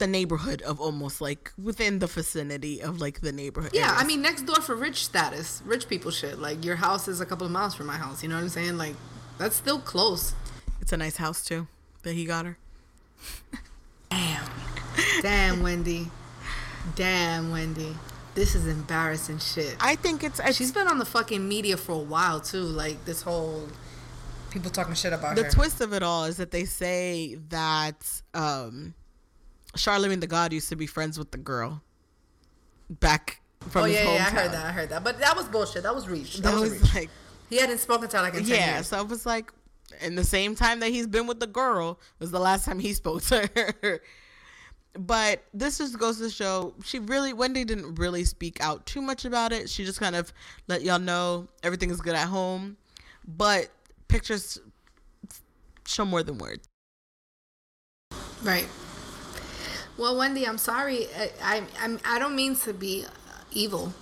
The 0.00 0.08
neighborhood 0.08 0.62
of 0.62 0.80
almost 0.80 1.20
like 1.20 1.52
within 1.62 2.00
the 2.00 2.08
vicinity 2.08 2.80
of 2.82 3.00
like 3.00 3.20
the 3.20 3.30
neighborhood. 3.30 3.70
Yeah, 3.72 3.94
I 3.96 4.04
mean, 4.04 4.20
next 4.20 4.42
door 4.42 4.60
for 4.60 4.74
rich 4.74 5.04
status, 5.04 5.62
rich 5.64 5.88
people 5.88 6.10
shit. 6.10 6.38
Like 6.40 6.64
your 6.64 6.76
house 6.76 7.06
is 7.06 7.20
a 7.20 7.26
couple 7.26 7.46
of 7.46 7.52
miles 7.52 7.74
from 7.74 7.86
my 7.86 7.96
house. 7.96 8.22
You 8.22 8.28
know 8.28 8.34
what 8.34 8.42
I'm 8.42 8.48
saying? 8.48 8.76
Like 8.76 8.96
that's 9.38 9.54
still 9.54 9.78
close. 9.78 10.34
it's 10.80 10.92
a 10.92 10.96
nice 10.96 11.16
house 11.16 11.44
too 11.44 11.68
that 12.02 12.14
he 12.14 12.24
got 12.24 12.46
her. 12.46 12.58
Damn. 14.10 14.50
Damn, 15.22 15.62
Wendy. 15.62 16.10
Damn, 16.96 17.52
Wendy. 17.52 17.94
This 18.34 18.54
is 18.54 18.66
embarrassing 18.66 19.38
shit. 19.38 19.76
I 19.80 19.96
think 19.96 20.24
it's, 20.24 20.40
it's 20.40 20.56
She's 20.56 20.72
been 20.72 20.88
on 20.88 20.98
the 20.98 21.04
fucking 21.04 21.46
media 21.46 21.76
for 21.76 21.92
a 21.92 21.98
while 21.98 22.40
too. 22.40 22.62
Like 22.62 23.04
this 23.04 23.22
whole 23.22 23.68
people 24.50 24.70
talking 24.70 24.94
shit 24.94 25.12
about 25.12 25.36
the 25.36 25.44
her. 25.44 25.50
twist 25.50 25.80
of 25.80 25.92
it 25.92 26.02
all 26.02 26.24
is 26.24 26.38
that 26.38 26.50
they 26.50 26.64
say 26.64 27.36
that 27.50 28.22
um 28.34 28.94
Charlemagne 29.76 30.20
the 30.20 30.26
God 30.26 30.52
used 30.52 30.68
to 30.70 30.76
be 30.76 30.86
friends 30.86 31.18
with 31.18 31.30
the 31.30 31.38
girl 31.38 31.82
back 32.88 33.40
from 33.68 33.82
oh 33.82 33.84
his 33.84 33.94
yeah, 33.96 34.04
hometown. 34.04 34.14
yeah, 34.14 34.26
I 34.26 34.30
heard 34.30 34.52
that. 34.52 34.66
I 34.66 34.72
heard 34.72 34.88
that. 34.90 35.04
But 35.04 35.18
that 35.20 35.36
was 35.36 35.46
bullshit. 35.48 35.82
That 35.82 35.94
was 35.94 36.08
reach. 36.08 36.36
That, 36.36 36.42
That 36.52 36.60
was, 36.60 36.70
was 36.72 36.82
reach. 36.82 36.94
like 36.94 37.10
He 37.48 37.56
hadn't 37.58 37.78
spoken 37.78 38.08
to 38.08 38.16
her 38.16 38.22
like 38.22 38.34
in 38.34 38.44
yeah, 38.46 38.74
years. 38.76 38.88
so 38.88 38.98
I 38.98 39.02
was 39.02 39.26
like 39.26 39.52
in 40.00 40.14
the 40.14 40.24
same 40.24 40.54
time 40.54 40.80
that 40.80 40.88
he's 40.90 41.06
been 41.06 41.26
with 41.26 41.40
the 41.40 41.46
girl 41.46 41.98
was 42.18 42.30
the 42.30 42.38
last 42.40 42.64
time 42.64 42.78
he 42.78 42.92
spoke 42.94 43.22
to 43.24 43.48
her. 43.82 44.00
But 44.98 45.44
this 45.54 45.78
just 45.78 45.96
goes 46.00 46.18
to 46.18 46.28
show 46.28 46.74
she 46.84 46.98
really 46.98 47.32
Wendy 47.32 47.64
didn't 47.64 47.94
really 47.94 48.24
speak 48.24 48.60
out 48.60 48.86
too 48.86 49.00
much 49.00 49.24
about 49.24 49.52
it. 49.52 49.70
She 49.70 49.84
just 49.84 50.00
kind 50.00 50.16
of 50.16 50.32
let 50.66 50.82
y'all 50.82 50.98
know 50.98 51.46
everything 51.62 51.90
is 51.90 52.00
good 52.00 52.16
at 52.16 52.26
home. 52.26 52.76
But 53.24 53.68
pictures 54.08 54.58
show 55.86 56.04
more 56.04 56.24
than 56.24 56.38
words. 56.38 56.66
Right. 58.42 58.66
Well, 60.00 60.16
Wendy, 60.16 60.46
I'm 60.46 60.56
sorry. 60.56 61.08
I 61.14 61.30
I 61.42 61.62
I'm, 61.78 62.00
I 62.06 62.18
don't 62.18 62.34
mean 62.34 62.56
to 62.56 62.72
be 62.72 63.04
evil 63.52 63.92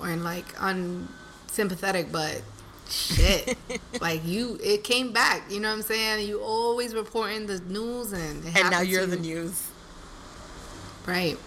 or 0.00 0.08
like 0.16 0.46
unsympathetic, 0.58 2.10
but 2.10 2.42
shit, 2.90 3.56
like 4.00 4.26
you, 4.26 4.58
it 4.60 4.82
came 4.82 5.12
back. 5.12 5.48
You 5.52 5.60
know 5.60 5.68
what 5.68 5.76
I'm 5.76 5.82
saying? 5.82 6.26
You 6.26 6.40
always 6.40 6.92
reporting 6.92 7.46
the 7.46 7.60
news, 7.60 8.12
and 8.12 8.44
and 8.44 8.70
now 8.70 8.80
you're 8.80 9.06
the 9.06 9.16
news. 9.16 9.70
Right. 11.06 11.38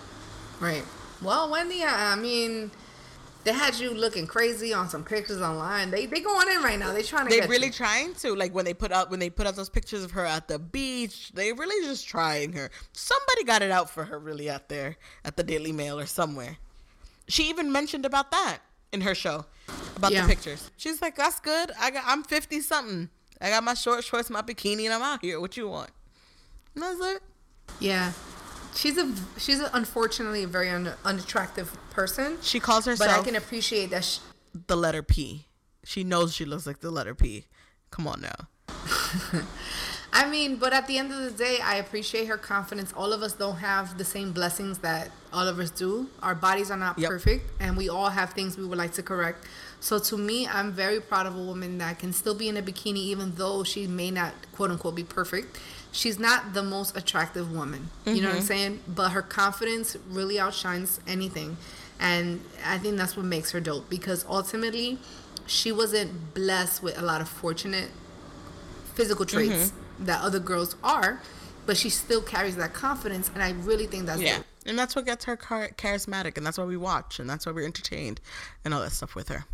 Right. 0.62 0.86
Well, 1.22 1.52
Wendy, 1.52 1.84
I, 1.84 2.14
I 2.14 2.16
mean 2.16 2.72
they 3.48 3.54
had 3.54 3.80
you 3.80 3.94
looking 3.94 4.28
crazy 4.28 4.74
on 4.74 4.90
some 4.90 5.06
pictures 5.06 5.42
online. 5.42 5.90
They 5.90 6.06
they 6.06 6.20
going 6.20 6.50
in 6.50 6.62
right 6.62 6.78
now. 6.78 6.92
They 6.92 7.02
trying 7.02 7.30
to. 7.30 7.34
They 7.34 7.48
really 7.48 7.68
you. 7.68 7.72
trying 7.72 8.14
to 8.16 8.36
like 8.36 8.54
when 8.54 8.66
they 8.66 8.74
put 8.74 8.92
up 8.92 9.10
when 9.10 9.22
they 9.22 9.30
put 9.30 9.48
out 9.48 9.56
those 9.56 9.70
pictures 9.70 10.04
of 10.04 10.12
her 10.12 10.26
at 10.26 10.50
the 10.50 10.60
beach. 10.60 11.32
They 11.34 11.54
really 11.54 11.86
just 11.88 12.06
trying 12.06 12.52
her. 12.54 12.70
Somebody 12.92 13.46
got 13.46 13.62
it 13.62 13.72
out 13.72 13.90
for 13.90 14.04
her 14.04 14.20
really 14.20 14.50
out 14.50 14.68
there 14.68 14.98
at 15.24 15.38
the 15.38 15.44
Daily 15.44 15.72
Mail 15.72 15.98
or 15.98 16.06
somewhere. 16.06 16.58
She 17.30 17.44
even 17.44 17.72
mentioned 17.72 18.06
about 18.06 18.32
that 18.32 18.58
in 18.92 19.00
her 19.00 19.16
show 19.16 19.46
about 19.96 20.12
yeah. 20.12 20.24
the 20.24 20.28
pictures. 20.28 20.70
She's 20.76 21.02
like, 21.02 21.16
"That's 21.16 21.40
good. 21.40 21.72
I 21.80 21.90
got 21.90 22.04
I'm 22.06 22.24
fifty 22.24 22.60
something. 22.60 23.10
I 23.40 23.50
got 23.50 23.64
my 23.64 23.76
short 23.76 24.04
shorts, 24.04 24.30
my 24.30 24.42
bikini, 24.42 24.84
and 24.84 24.94
I'm 24.94 25.02
out 25.02 25.22
here. 25.22 25.40
What 25.40 25.56
you 25.56 25.70
want?" 25.70 25.92
And 26.76 26.84
that's 26.84 27.00
it. 27.00 27.22
Yeah, 27.80 28.12
she's 28.78 28.98
a 28.98 29.12
she's 29.38 29.60
a, 29.60 29.70
unfortunately 29.74 30.44
a 30.44 30.48
very 30.48 30.70
un, 30.70 30.94
unattractive 31.04 31.76
person. 31.90 32.38
She 32.42 32.60
calls 32.60 32.86
herself. 32.86 33.10
But 33.10 33.20
I 33.20 33.24
can 33.24 33.36
appreciate 33.36 33.90
that. 33.90 34.06
She, 34.06 34.22
the 34.68 34.78
letter 34.78 35.04
P. 35.04 35.46
She 35.84 36.04
knows 36.04 36.34
she 36.34 36.46
looks 36.46 36.68
like 36.68 36.80
the 36.80 36.92
letter 36.92 37.16
P. 37.16 37.46
Come 37.92 38.08
on 38.08 38.22
now. 38.22 38.48
I 40.14 40.30
mean, 40.30 40.56
but 40.56 40.74
at 40.74 40.88
the 40.88 40.98
end 40.98 41.12
of 41.12 41.20
the 41.20 41.32
day, 41.32 41.60
I 41.62 41.76
appreciate 41.76 42.28
her 42.28 42.38
confidence. 42.38 42.94
All 42.94 43.14
of 43.14 43.22
us 43.22 43.34
don't 43.34 43.58
have 43.58 43.98
the 43.98 44.06
same 44.06 44.32
blessings 44.32 44.80
that 44.80 45.12
all 45.34 45.48
of 45.48 45.60
us 45.60 45.70
do. 45.70 46.10
Our 46.24 46.34
bodies 46.34 46.72
are 46.72 46.78
not 46.78 46.98
yep. 46.98 47.10
perfect, 47.10 47.52
and 47.60 47.78
we 47.78 47.90
all 47.90 48.10
have 48.10 48.32
things 48.32 48.58
we 48.58 48.66
would 48.66 48.78
like 48.78 48.94
to 48.94 49.04
correct. 49.04 49.46
So 49.80 50.00
to 50.00 50.18
me, 50.18 50.48
I'm 50.48 50.72
very 50.72 51.00
proud 51.00 51.28
of 51.28 51.36
a 51.36 51.42
woman 51.42 51.78
that 51.80 52.00
can 52.00 52.14
still 52.14 52.34
be 52.34 52.50
in 52.50 52.58
a 52.58 52.62
bikini, 52.62 52.98
even 52.98 53.36
though 53.36 53.64
she 53.64 53.86
may 53.86 54.10
not 54.10 54.34
quote 54.54 54.72
unquote 54.72 54.96
be 54.96 55.04
perfect 55.04 55.58
she's 55.92 56.20
not 56.20 56.54
the 56.54 56.64
most 56.64 56.96
attractive 56.96 57.52
woman. 57.52 57.90
You 58.06 58.14
mm-hmm. 58.14 58.22
know 58.22 58.30
what 58.30 58.36
I'm 58.36 58.42
mm-hmm. 58.42 58.48
saying? 58.48 58.80
But 58.88 59.10
her 59.10 59.22
confidence 59.22 59.98
really 60.10 60.40
outshines 60.40 61.00
anything. 61.08 61.58
And 62.00 62.42
I 62.66 62.78
think 62.78 62.98
that's 62.98 63.18
what 63.18 63.26
makes 63.26 63.52
her 63.52 63.60
dope 63.60 63.90
because 63.90 64.26
ultimately 64.30 65.00
she 65.48 65.72
wasn't 65.72 66.34
blessed 66.34 66.84
with 66.84 66.98
a 66.98 67.02
lot 67.02 67.22
of 67.22 67.30
fortunate 67.30 67.90
physical 68.94 69.26
traits 69.26 69.72
mm-hmm. 69.72 70.06
that 70.06 70.22
other 70.22 70.40
girls 70.40 70.76
are, 70.84 71.22
but 71.66 71.78
she 71.78 71.90
still 71.90 72.22
carries 72.22 72.56
that 72.58 72.74
confidence 72.74 73.32
and 73.34 73.42
I 73.42 73.52
really 73.52 73.88
think 73.88 74.06
that's 74.06 74.22
Yeah. 74.22 74.38
Dope. 74.38 74.46
And 74.66 74.78
that's 74.78 74.96
what 74.96 75.06
gets 75.06 75.26
her 75.26 75.38
charismatic 75.38 76.38
and 76.38 76.46
that's 76.46 76.58
why 76.58 76.66
we 76.66 76.76
watch 76.76 77.20
and 77.20 77.30
that's 77.30 77.46
why 77.46 77.54
we're 77.54 77.66
entertained 77.66 78.20
and 78.66 78.74
all 78.74 78.82
that 78.82 78.92
stuff 78.92 79.16
with 79.16 79.30
her. 79.30 79.46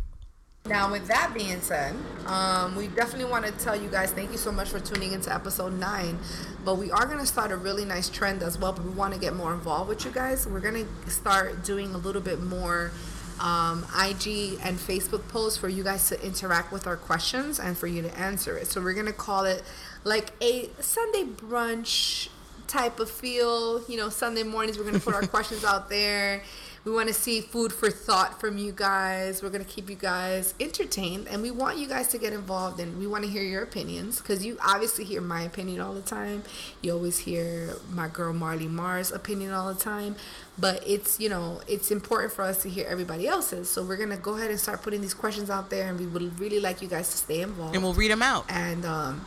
Now, 0.66 0.90
with 0.90 1.08
that 1.08 1.34
being 1.34 1.60
said, 1.60 1.94
um, 2.24 2.74
we 2.74 2.86
definitely 2.86 3.30
want 3.30 3.44
to 3.44 3.52
tell 3.52 3.76
you 3.76 3.90
guys 3.90 4.12
thank 4.12 4.32
you 4.32 4.38
so 4.38 4.50
much 4.50 4.70
for 4.70 4.80
tuning 4.80 5.12
into 5.12 5.30
episode 5.30 5.78
nine. 5.78 6.18
But 6.64 6.78
we 6.78 6.90
are 6.90 7.04
going 7.04 7.18
to 7.18 7.26
start 7.26 7.52
a 7.52 7.56
really 7.58 7.84
nice 7.84 8.08
trend 8.08 8.42
as 8.42 8.58
well. 8.58 8.72
But 8.72 8.86
we 8.86 8.90
want 8.92 9.12
to 9.12 9.20
get 9.20 9.34
more 9.34 9.52
involved 9.52 9.90
with 9.90 10.06
you 10.06 10.10
guys. 10.10 10.46
We're 10.46 10.60
going 10.60 10.86
to 10.86 11.10
start 11.10 11.64
doing 11.64 11.94
a 11.94 11.98
little 11.98 12.22
bit 12.22 12.40
more 12.40 12.92
um, 13.40 13.84
IG 13.94 14.58
and 14.62 14.78
Facebook 14.78 15.28
posts 15.28 15.58
for 15.58 15.68
you 15.68 15.84
guys 15.84 16.08
to 16.08 16.26
interact 16.26 16.72
with 16.72 16.86
our 16.86 16.96
questions 16.96 17.60
and 17.60 17.76
for 17.76 17.86
you 17.86 18.00
to 18.00 18.18
answer 18.18 18.56
it. 18.56 18.68
So 18.68 18.80
we're 18.80 18.94
going 18.94 19.04
to 19.04 19.12
call 19.12 19.44
it 19.44 19.62
like 20.02 20.30
a 20.42 20.70
Sunday 20.80 21.24
brunch 21.24 22.30
type 22.68 23.00
of 23.00 23.10
feel. 23.10 23.84
You 23.86 23.98
know, 23.98 24.08
Sunday 24.08 24.44
mornings, 24.44 24.78
we're 24.78 24.84
going 24.84 24.98
to 24.98 25.04
put 25.04 25.14
our 25.14 25.26
questions 25.26 25.62
out 25.62 25.90
there 25.90 26.42
we 26.84 26.92
want 26.92 27.08
to 27.08 27.14
see 27.14 27.40
food 27.40 27.72
for 27.72 27.90
thought 27.90 28.38
from 28.38 28.58
you 28.58 28.70
guys. 28.70 29.42
We're 29.42 29.48
going 29.48 29.64
to 29.64 29.70
keep 29.70 29.88
you 29.88 29.96
guys 29.96 30.54
entertained 30.60 31.28
and 31.28 31.40
we 31.40 31.50
want 31.50 31.78
you 31.78 31.88
guys 31.88 32.08
to 32.08 32.18
get 32.18 32.34
involved 32.34 32.78
and 32.78 32.98
we 32.98 33.06
want 33.06 33.24
to 33.24 33.30
hear 33.30 33.42
your 33.42 33.62
opinions 33.62 34.20
because 34.20 34.44
you 34.44 34.58
obviously 34.62 35.04
hear 35.04 35.22
my 35.22 35.42
opinion 35.42 35.80
all 35.80 35.94
the 35.94 36.02
time. 36.02 36.42
You 36.82 36.92
always 36.92 37.18
hear 37.18 37.76
my 37.90 38.08
girl 38.08 38.34
Marley 38.34 38.68
Mars' 38.68 39.10
opinion 39.10 39.52
all 39.52 39.72
the 39.72 39.80
time. 39.80 40.16
But 40.58 40.86
it's, 40.86 41.18
you 41.18 41.30
know, 41.30 41.62
it's 41.66 41.90
important 41.90 42.32
for 42.32 42.42
us 42.42 42.62
to 42.62 42.68
hear 42.68 42.86
everybody 42.86 43.26
else's. 43.26 43.70
So 43.70 43.82
we're 43.82 43.96
going 43.96 44.10
to 44.10 44.18
go 44.18 44.36
ahead 44.36 44.50
and 44.50 44.60
start 44.60 44.82
putting 44.82 45.00
these 45.00 45.14
questions 45.14 45.48
out 45.48 45.70
there 45.70 45.88
and 45.88 45.98
we 45.98 46.06
would 46.06 46.38
really 46.38 46.60
like 46.60 46.82
you 46.82 46.88
guys 46.88 47.10
to 47.10 47.16
stay 47.16 47.40
involved. 47.40 47.74
And 47.74 47.82
we'll 47.82 47.94
read 47.94 48.10
them 48.10 48.22
out. 48.22 48.44
And 48.50 48.84
um, 48.84 49.24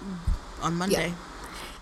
on 0.61 0.75
Monday. 0.75 1.07
Yeah. 1.07 1.15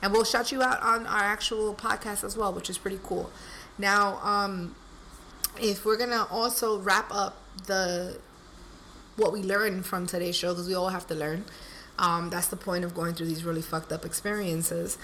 And 0.01 0.13
we'll 0.13 0.23
shout 0.23 0.53
you 0.53 0.61
out 0.61 0.81
on 0.81 1.05
our 1.05 1.23
actual 1.23 1.73
podcast 1.73 2.23
as 2.23 2.37
well, 2.37 2.53
which 2.53 2.69
is 2.69 2.77
pretty 2.77 2.99
cool. 3.03 3.29
Now, 3.77 4.19
um, 4.23 4.75
if 5.61 5.85
we're 5.85 5.97
gonna 5.97 6.27
also 6.29 6.79
wrap 6.79 7.11
up 7.11 7.37
the 7.67 8.19
what 9.15 9.31
we 9.31 9.41
learned 9.41 9.85
from 9.85 10.05
today's 10.05 10.35
show 10.35 10.49
because 10.49 10.67
we 10.67 10.73
all 10.73 10.89
have 10.89 11.07
to 11.07 11.15
learn 11.15 11.45
um, 11.97 12.29
that's 12.29 12.47
the 12.47 12.55
point 12.55 12.83
of 12.83 12.93
going 12.93 13.13
through 13.13 13.27
these 13.27 13.43
really 13.43 13.61
fucked 13.61 13.91
up 13.91 14.05
experiences. 14.05 14.97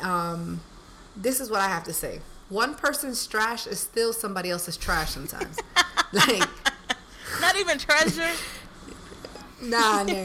Um, 0.00 0.60
this 1.14 1.40
is 1.40 1.50
what 1.50 1.60
i 1.60 1.68
have 1.68 1.84
to 1.84 1.92
say. 1.92 2.20
One 2.48 2.74
person's 2.74 3.26
trash 3.26 3.66
is 3.66 3.78
still 3.78 4.12
somebody 4.12 4.50
else's 4.50 4.76
trash 4.76 5.10
sometimes. 5.10 5.58
Like 6.14 6.46
not 7.40 7.56
even 7.56 7.78
treasure? 7.78 8.30
Nah 9.62 10.02
no. 10.02 10.24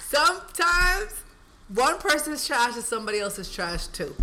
sometimes 0.00 1.22
one 1.68 1.98
person's 1.98 2.44
trash 2.46 2.76
is 2.76 2.84
somebody 2.84 3.20
else's 3.20 3.52
trash 3.52 3.86
too. 3.88 4.16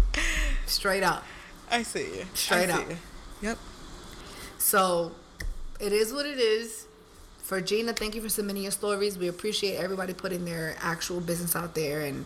Straight 0.66 1.04
up. 1.04 1.24
I 1.72 1.84
see 1.84 2.18
you. 2.18 2.26
Straight 2.34 2.70
up. 2.70 2.90
you. 2.90 2.98
yep 3.42 3.58
so 4.68 5.14
it 5.80 5.94
is 5.94 6.14
what 6.14 6.26
it 6.26 6.40
is. 6.40 6.88
For 7.42 7.62
Gina, 7.62 7.94
thank 7.94 8.16
you 8.16 8.22
for 8.22 8.28
submitting 8.28 8.64
your 8.64 8.74
stories. 8.74 9.18
We 9.18 9.30
appreciate 9.30 9.78
everybody 9.78 10.14
putting 10.14 10.44
their 10.44 10.76
actual 10.82 11.22
business 11.22 11.56
out 11.56 11.74
there 11.74 12.02
and 12.02 12.26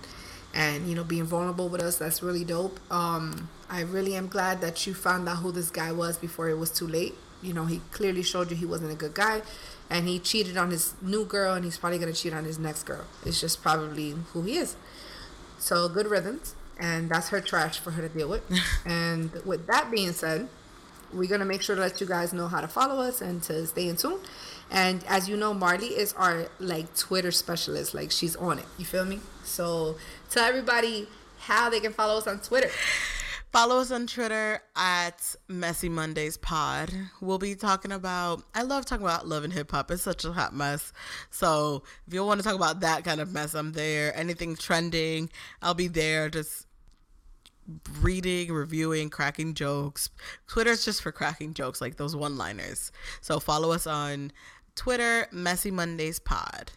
and 0.56 0.88
you 0.88 0.96
know 0.96 1.04
being 1.04 1.26
vulnerable 1.26 1.70
with 1.70 1.82
us. 1.82 1.98
That's 2.00 2.24
really 2.24 2.44
dope. 2.44 2.80
Um, 2.92 3.48
I 3.70 3.82
really 3.82 4.16
am 4.16 4.28
glad 4.28 4.60
that 4.62 4.88
you 4.88 4.96
found 4.96 5.30
out 5.30 5.38
who 5.38 5.52
this 5.52 5.70
guy 5.70 5.92
was 5.92 6.18
before 6.18 6.50
it 6.50 6.58
was 6.58 6.72
too 6.72 6.88
late. 6.88 7.14
You 7.44 7.54
know, 7.54 7.66
he 7.66 7.80
clearly 7.92 8.24
showed 8.24 8.50
you 8.50 8.58
he 8.58 8.66
wasn't 8.66 8.92
a 8.92 8.96
good 8.96 9.14
guy, 9.14 9.44
and 9.92 10.08
he 10.08 10.18
cheated 10.18 10.58
on 10.58 10.72
his 10.72 10.96
new 11.00 11.26
girl, 11.26 11.54
and 11.54 11.64
he's 11.64 11.78
probably 11.78 12.00
gonna 12.00 12.12
cheat 12.12 12.34
on 12.34 12.46
his 12.46 12.58
next 12.58 12.84
girl. 12.84 13.06
It's 13.24 13.40
just 13.40 13.62
probably 13.62 14.16
who 14.34 14.42
he 14.42 14.58
is. 14.58 14.76
So 15.60 15.88
good 15.88 16.08
riddance, 16.08 16.56
and 16.80 17.08
that's 17.08 17.30
her 17.30 17.40
trash 17.40 17.78
for 17.78 17.92
her 17.92 18.02
to 18.02 18.10
deal 18.10 18.30
with. 18.30 18.42
and 18.86 19.32
with 19.46 19.68
that 19.68 19.92
being 19.92 20.12
said 20.12 20.50
we're 21.14 21.30
gonna 21.30 21.46
make 21.46 21.62
sure 21.62 21.76
to 21.76 21.82
let 21.82 22.00
you 22.02 22.08
guys 22.08 22.34
know 22.34 22.48
how 22.48 22.62
to 22.62 22.68
follow 22.68 23.02
us 23.02 23.22
and 23.22 23.42
to 23.44 23.66
stay 23.66 23.88
in 23.88 23.96
tune. 23.96 24.20
And 24.70 25.04
as 25.08 25.28
you 25.28 25.36
know, 25.36 25.54
Marley 25.54 25.88
is 25.88 26.14
our 26.14 26.48
like 26.60 26.96
Twitter 26.96 27.32
specialist. 27.32 27.94
Like 27.94 28.12
she's 28.12 28.36
on 28.36 28.60
it. 28.60 28.66
You 28.78 28.86
feel 28.86 29.06
me? 29.06 29.20
So 29.44 29.98
tell 30.30 30.46
everybody 30.46 31.08
how 31.40 31.70
they 31.70 31.80
can 31.80 31.94
follow 31.94 32.18
us 32.18 32.28
on 32.28 32.40
Twitter. 32.40 32.70
Follow 33.52 33.80
us 33.80 33.92
on 33.92 34.08
Twitter 34.08 34.62
at 34.78 35.36
Messy 35.50 35.90
Mondays 35.90 36.38
Pod. 36.38 36.90
We'll 37.20 37.38
be 37.38 37.54
talking 37.54 37.92
about. 37.92 38.44
I 38.56 38.62
love 38.62 38.86
talking 38.86 39.06
about 39.06 39.28
love 39.28 39.44
and 39.44 39.52
hip 39.52 39.72
hop. 39.72 39.92
It's 39.92 40.04
such 40.04 40.24
a 40.24 40.32
hot 40.32 40.56
mess. 40.56 40.94
So 41.32 41.84
if 42.08 42.14
you 42.14 42.24
want 42.24 42.40
to 42.40 42.46
talk 42.46 42.56
about 42.56 42.80
that 42.80 43.04
kind 43.04 43.20
of 43.20 43.34
mess, 43.34 43.54
I'm 43.54 43.74
there. 43.74 44.16
Anything 44.18 44.56
trending, 44.56 45.30
I'll 45.62 45.74
be 45.74 45.90
there. 45.90 46.30
Just 46.30 46.66
reading, 48.00 48.52
reviewing, 48.52 49.10
cracking 49.10 49.54
jokes. 49.54 50.10
Twitter's 50.48 50.86
just 50.86 51.02
for 51.02 51.12
cracking 51.12 51.54
jokes, 51.54 51.82
like 51.82 51.98
those 51.98 52.16
one 52.16 52.38
liners. 52.38 52.92
So 53.22 53.40
follow 53.40 53.72
us 53.72 53.88
on 53.88 54.32
Twitter, 54.76 55.28
Messy 55.32 55.72
Mondays 55.72 56.20
Pod. 56.20 56.72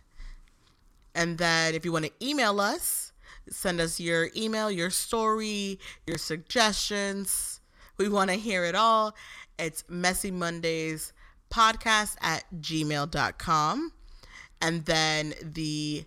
And 1.14 1.38
then 1.38 1.74
if 1.74 1.84
you 1.84 1.92
want 1.92 2.06
to 2.06 2.12
email 2.22 2.60
us, 2.60 3.12
send 3.48 3.80
us 3.80 4.00
your 4.00 4.30
email, 4.36 4.70
your 4.70 4.90
story, 4.90 5.78
your 6.06 6.18
suggestions. 6.18 7.60
We 7.98 8.08
want 8.08 8.30
to 8.30 8.36
hear 8.36 8.64
it 8.64 8.74
all. 8.74 9.14
It's 9.58 9.84
Messy 9.88 10.30
Mondays 10.30 11.12
podcast 11.50 12.16
at 12.20 12.44
gmail.com. 12.60 13.92
And 14.60 14.84
then 14.86 15.34
the 15.42 16.04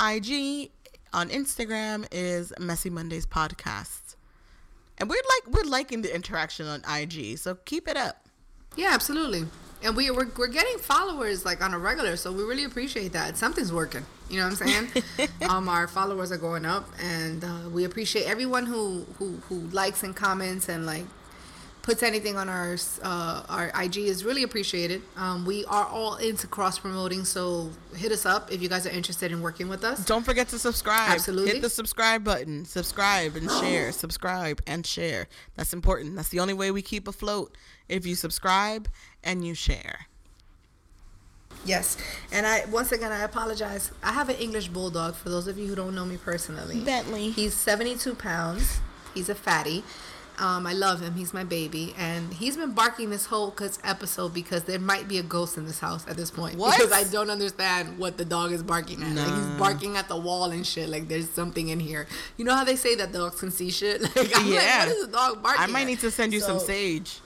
IG 0.00 0.70
on 1.16 1.30
Instagram 1.30 2.06
is 2.12 2.52
Messy 2.60 2.90
Mondays 2.90 3.24
Podcast. 3.24 4.16
And 4.98 5.08
we're 5.08 5.16
like 5.16 5.54
we're 5.54 5.68
liking 5.68 6.02
the 6.02 6.14
interaction 6.14 6.66
on 6.66 6.82
IG, 6.88 7.38
so 7.38 7.54
keep 7.64 7.88
it 7.88 7.96
up. 7.96 8.26
Yeah, 8.76 8.90
absolutely. 8.92 9.46
And 9.82 9.96
we 9.96 10.10
we're, 10.10 10.28
we're 10.36 10.46
getting 10.48 10.78
followers 10.78 11.46
like 11.46 11.64
on 11.64 11.72
a 11.72 11.78
regular, 11.78 12.16
so 12.16 12.30
we 12.32 12.42
really 12.42 12.64
appreciate 12.64 13.12
that. 13.14 13.38
Something's 13.38 13.72
working. 13.72 14.04
You 14.28 14.40
know 14.40 14.48
what 14.48 14.60
I'm 14.60 14.68
saying? 14.68 15.28
um, 15.48 15.70
our 15.70 15.88
followers 15.88 16.30
are 16.32 16.38
going 16.38 16.66
up, 16.66 16.86
and 17.02 17.42
uh, 17.42 17.70
we 17.72 17.84
appreciate 17.84 18.26
everyone 18.26 18.66
who, 18.66 19.06
who 19.18 19.36
who 19.48 19.60
likes 19.72 20.02
and 20.02 20.14
comments 20.14 20.68
and 20.68 20.84
like 20.84 21.04
puts 21.86 22.02
anything 22.02 22.36
on 22.36 22.48
our 22.48 22.76
uh, 23.02 23.44
our 23.48 23.70
IG 23.80 23.98
is 23.98 24.24
really 24.24 24.42
appreciated. 24.42 25.00
Um, 25.16 25.46
we 25.46 25.64
are 25.66 25.86
all 25.86 26.16
into 26.16 26.48
cross 26.48 26.80
promoting, 26.80 27.24
so 27.24 27.70
hit 27.94 28.10
us 28.10 28.26
up 28.26 28.52
if 28.52 28.60
you 28.60 28.68
guys 28.68 28.86
are 28.86 28.90
interested 28.90 29.30
in 29.30 29.40
working 29.40 29.68
with 29.68 29.84
us. 29.84 30.04
Don't 30.04 30.24
forget 30.24 30.48
to 30.48 30.58
subscribe. 30.58 31.12
Absolutely. 31.12 31.52
Hit 31.52 31.62
the 31.62 31.70
subscribe 31.70 32.24
button. 32.24 32.64
Subscribe 32.64 33.36
and 33.36 33.48
share. 33.48 33.92
Subscribe 34.06 34.60
and 34.66 34.84
share. 34.84 35.28
That's 35.54 35.72
important. 35.72 36.16
That's 36.16 36.28
the 36.28 36.40
only 36.40 36.54
way 36.54 36.72
we 36.72 36.82
keep 36.82 37.06
afloat. 37.06 37.56
If 37.88 38.04
you 38.04 38.16
subscribe 38.16 38.88
and 39.22 39.46
you 39.46 39.54
share. 39.54 40.08
Yes, 41.64 41.96
and 42.32 42.46
I 42.46 42.64
once 42.66 42.90
again 42.90 43.12
I 43.12 43.22
apologize. 43.22 43.92
I 44.02 44.12
have 44.12 44.28
an 44.28 44.36
English 44.36 44.68
bulldog. 44.68 45.14
For 45.14 45.28
those 45.28 45.46
of 45.46 45.56
you 45.56 45.68
who 45.68 45.76
don't 45.76 45.94
know 45.94 46.04
me 46.04 46.16
personally, 46.16 46.80
Bentley. 46.80 47.30
He's 47.30 47.54
seventy 47.54 47.94
two 47.94 48.16
pounds. 48.16 48.80
He's 49.14 49.28
a 49.28 49.36
fatty. 49.36 49.84
Um, 50.38 50.66
I 50.66 50.74
love 50.74 51.00
him. 51.00 51.14
He's 51.14 51.32
my 51.32 51.44
baby, 51.44 51.94
and 51.96 52.32
he's 52.34 52.56
been 52.56 52.72
barking 52.72 53.08
this 53.10 53.24
whole 53.26 53.54
episode 53.84 54.34
because 54.34 54.64
there 54.64 54.78
might 54.78 55.08
be 55.08 55.16
a 55.18 55.22
ghost 55.22 55.56
in 55.56 55.64
this 55.64 55.78
house 55.80 56.06
at 56.06 56.16
this 56.16 56.30
point. 56.30 56.56
What? 56.58 56.76
Because 56.78 56.92
I 56.92 57.10
don't 57.10 57.30
understand 57.30 57.98
what 57.98 58.18
the 58.18 58.24
dog 58.24 58.52
is 58.52 58.62
barking 58.62 59.02
at. 59.02 59.14
Like 59.14 59.34
he's 59.34 59.58
barking 59.58 59.96
at 59.96 60.08
the 60.08 60.16
wall 60.16 60.50
and 60.50 60.66
shit. 60.66 60.88
Like 60.88 61.08
there's 61.08 61.30
something 61.30 61.68
in 61.68 61.80
here. 61.80 62.06
You 62.36 62.44
know 62.44 62.54
how 62.54 62.64
they 62.64 62.76
say 62.76 62.94
that 62.96 63.12
dogs 63.12 63.40
can 63.40 63.50
see 63.50 63.70
shit? 63.70 64.02
Like 64.16 64.30
I'm 64.36 64.46
Yeah. 64.46 64.58
like, 64.58 64.78
what 64.80 64.88
is 64.96 65.06
the 65.06 65.12
dog 65.12 65.42
barking? 65.42 65.62
I 65.64 65.66
might 65.68 65.82
at? 65.82 65.86
need 65.86 66.00
to 66.00 66.10
send 66.10 66.32
you 66.32 66.40
some 66.40 66.58
sage. 66.58 67.20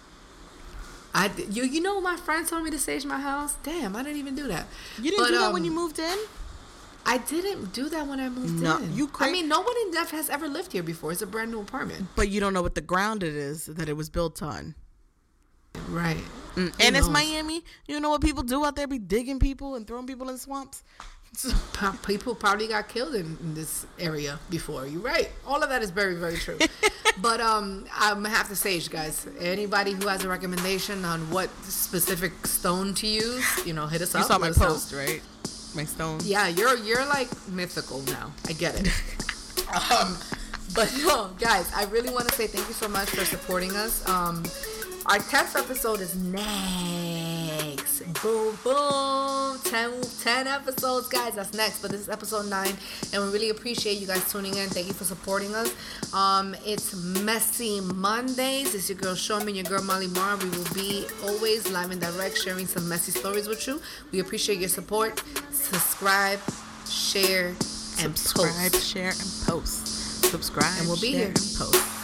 I 1.12 1.30
you 1.50 1.64
you 1.64 1.80
know 1.80 2.00
my 2.00 2.16
friend 2.16 2.46
told 2.46 2.62
me 2.62 2.70
to 2.70 2.78
sage 2.78 3.04
my 3.04 3.18
house. 3.20 3.54
Damn, 3.64 3.96
I 3.96 4.02
didn't 4.04 4.18
even 4.18 4.36
do 4.36 4.46
that. 4.46 4.66
You 4.98 5.10
didn't 5.10 5.24
But, 5.24 5.28
do 5.30 5.38
that 5.38 5.52
when 5.52 5.62
um, 5.62 5.66
you 5.66 5.72
moved 5.72 5.98
in? 5.98 6.18
I 7.06 7.18
didn't 7.18 7.72
do 7.72 7.88
that 7.88 8.06
when 8.06 8.20
I 8.20 8.28
moved 8.28 8.60
No, 8.62 8.76
in. 8.78 8.94
you 8.94 9.08
cra- 9.08 9.26
I 9.28 9.32
mean, 9.32 9.48
no 9.48 9.60
one 9.60 9.74
in 9.86 9.90
Def 9.92 10.10
has 10.10 10.28
ever 10.30 10.46
lived 10.48 10.72
here 10.72 10.82
before. 10.82 11.10
It's 11.12 11.22
a 11.22 11.26
brand 11.26 11.50
new 11.50 11.60
apartment. 11.60 12.06
But 12.14 12.28
you 12.28 12.40
don't 12.40 12.52
know 12.52 12.62
what 12.62 12.74
the 12.74 12.80
ground 12.82 13.22
it 13.22 13.34
is 13.34 13.66
that 13.66 13.88
it 13.88 13.96
was 13.96 14.08
built 14.10 14.42
on. 14.42 14.74
Right. 15.88 16.22
Mm, 16.56 16.74
And 16.80 16.96
it's? 16.96 17.08
Miami. 17.08 17.64
You 17.86 18.00
know 18.00 18.10
what 18.10 18.20
people 18.22 18.42
do 18.42 18.64
out 18.64 18.76
there? 18.76 18.86
Be 18.86 18.98
digging 18.98 19.38
people 19.38 19.74
and 19.76 19.86
throwing 19.86 20.06
people 20.06 20.28
in 20.28 20.38
swamps. 20.38 20.82
So, 21.32 21.52
People 22.04 22.34
probably 22.34 22.66
got 22.66 22.88
killed 22.88 23.14
in, 23.14 23.38
in 23.40 23.54
this 23.54 23.86
area 24.00 24.40
before. 24.50 24.84
You're 24.88 25.00
right. 25.00 25.30
All 25.46 25.62
of 25.62 25.68
that 25.68 25.80
is 25.80 25.90
very, 25.90 26.16
very 26.16 26.34
true. 26.36 26.58
but 27.22 27.40
um, 27.40 27.86
I'm 27.94 28.14
gonna 28.16 28.30
have 28.30 28.48
to 28.48 28.56
sage, 28.56 28.90
guys. 28.90 29.28
Anybody 29.38 29.92
who 29.92 30.08
has 30.08 30.24
a 30.24 30.28
recommendation 30.28 31.04
on 31.04 31.20
what 31.30 31.48
specific 31.62 32.32
stone 32.48 32.94
to 32.94 33.06
use, 33.06 33.64
you 33.64 33.72
know, 33.74 33.86
hit 33.86 34.02
us 34.02 34.12
you 34.12 34.18
up. 34.18 34.26
saw 34.26 34.38
let 34.38 34.58
my 34.58 34.66
post, 34.66 34.92
right? 34.92 35.22
My 35.74 35.84
stone. 35.84 36.20
Yeah, 36.24 36.48
you're 36.48 36.76
you're 36.78 37.06
like 37.06 37.28
mythical 37.48 38.02
now. 38.02 38.32
I 38.48 38.52
get 38.52 38.74
it. 38.80 38.88
um, 39.90 40.16
but 40.74 40.92
no, 41.04 41.30
guys, 41.38 41.70
I 41.74 41.84
really 41.84 42.10
want 42.10 42.28
to 42.28 42.34
say 42.34 42.46
thank 42.46 42.66
you 42.68 42.74
so 42.74 42.88
much 42.88 43.10
for 43.10 43.24
supporting 43.24 43.72
us. 43.76 44.06
Um, 44.08 44.44
our 45.10 45.18
10th 45.18 45.58
episode 45.58 46.00
is 46.00 46.14
next. 46.16 48.00
Boom, 48.22 48.56
boom. 48.62 49.58
10, 49.64 49.92
10 50.22 50.46
episodes, 50.46 51.08
guys. 51.08 51.34
That's 51.34 51.52
next. 51.52 51.82
But 51.82 51.90
this 51.90 52.02
is 52.02 52.08
episode 52.08 52.46
9. 52.48 52.72
And 53.12 53.22
we 53.24 53.30
really 53.32 53.50
appreciate 53.50 53.98
you 53.98 54.06
guys 54.06 54.30
tuning 54.30 54.56
in. 54.56 54.68
Thank 54.68 54.86
you 54.86 54.92
for 54.92 55.04
supporting 55.04 55.52
us. 55.54 55.74
Um, 56.14 56.54
it's 56.64 56.94
Messy 56.94 57.80
Mondays. 57.80 58.74
It's 58.74 58.88
your 58.88 58.98
girl 58.98 59.14
Shomi 59.14 59.48
and 59.48 59.56
your 59.56 59.64
girl 59.64 59.82
Molly 59.82 60.06
Mar. 60.08 60.36
We 60.36 60.48
will 60.50 60.74
be 60.74 61.06
always 61.24 61.68
live 61.72 61.90
and 61.90 62.00
direct 62.00 62.38
sharing 62.38 62.66
some 62.66 62.88
messy 62.88 63.10
stories 63.12 63.48
with 63.48 63.66
you. 63.66 63.80
We 64.12 64.20
appreciate 64.20 64.58
your 64.58 64.68
support. 64.68 65.22
Subscribe, 65.50 66.38
share, 66.88 67.48
and 67.48 68.16
Subscribe, 68.16 68.72
post. 68.72 68.86
share, 68.86 69.10
and 69.10 69.32
post. 69.46 70.24
Subscribe, 70.30 70.72
And 70.78 70.86
we'll 70.88 71.00
be 71.00 71.12
share, 71.12 71.18
here. 71.18 71.26
and 71.28 71.36
post. 71.58 71.99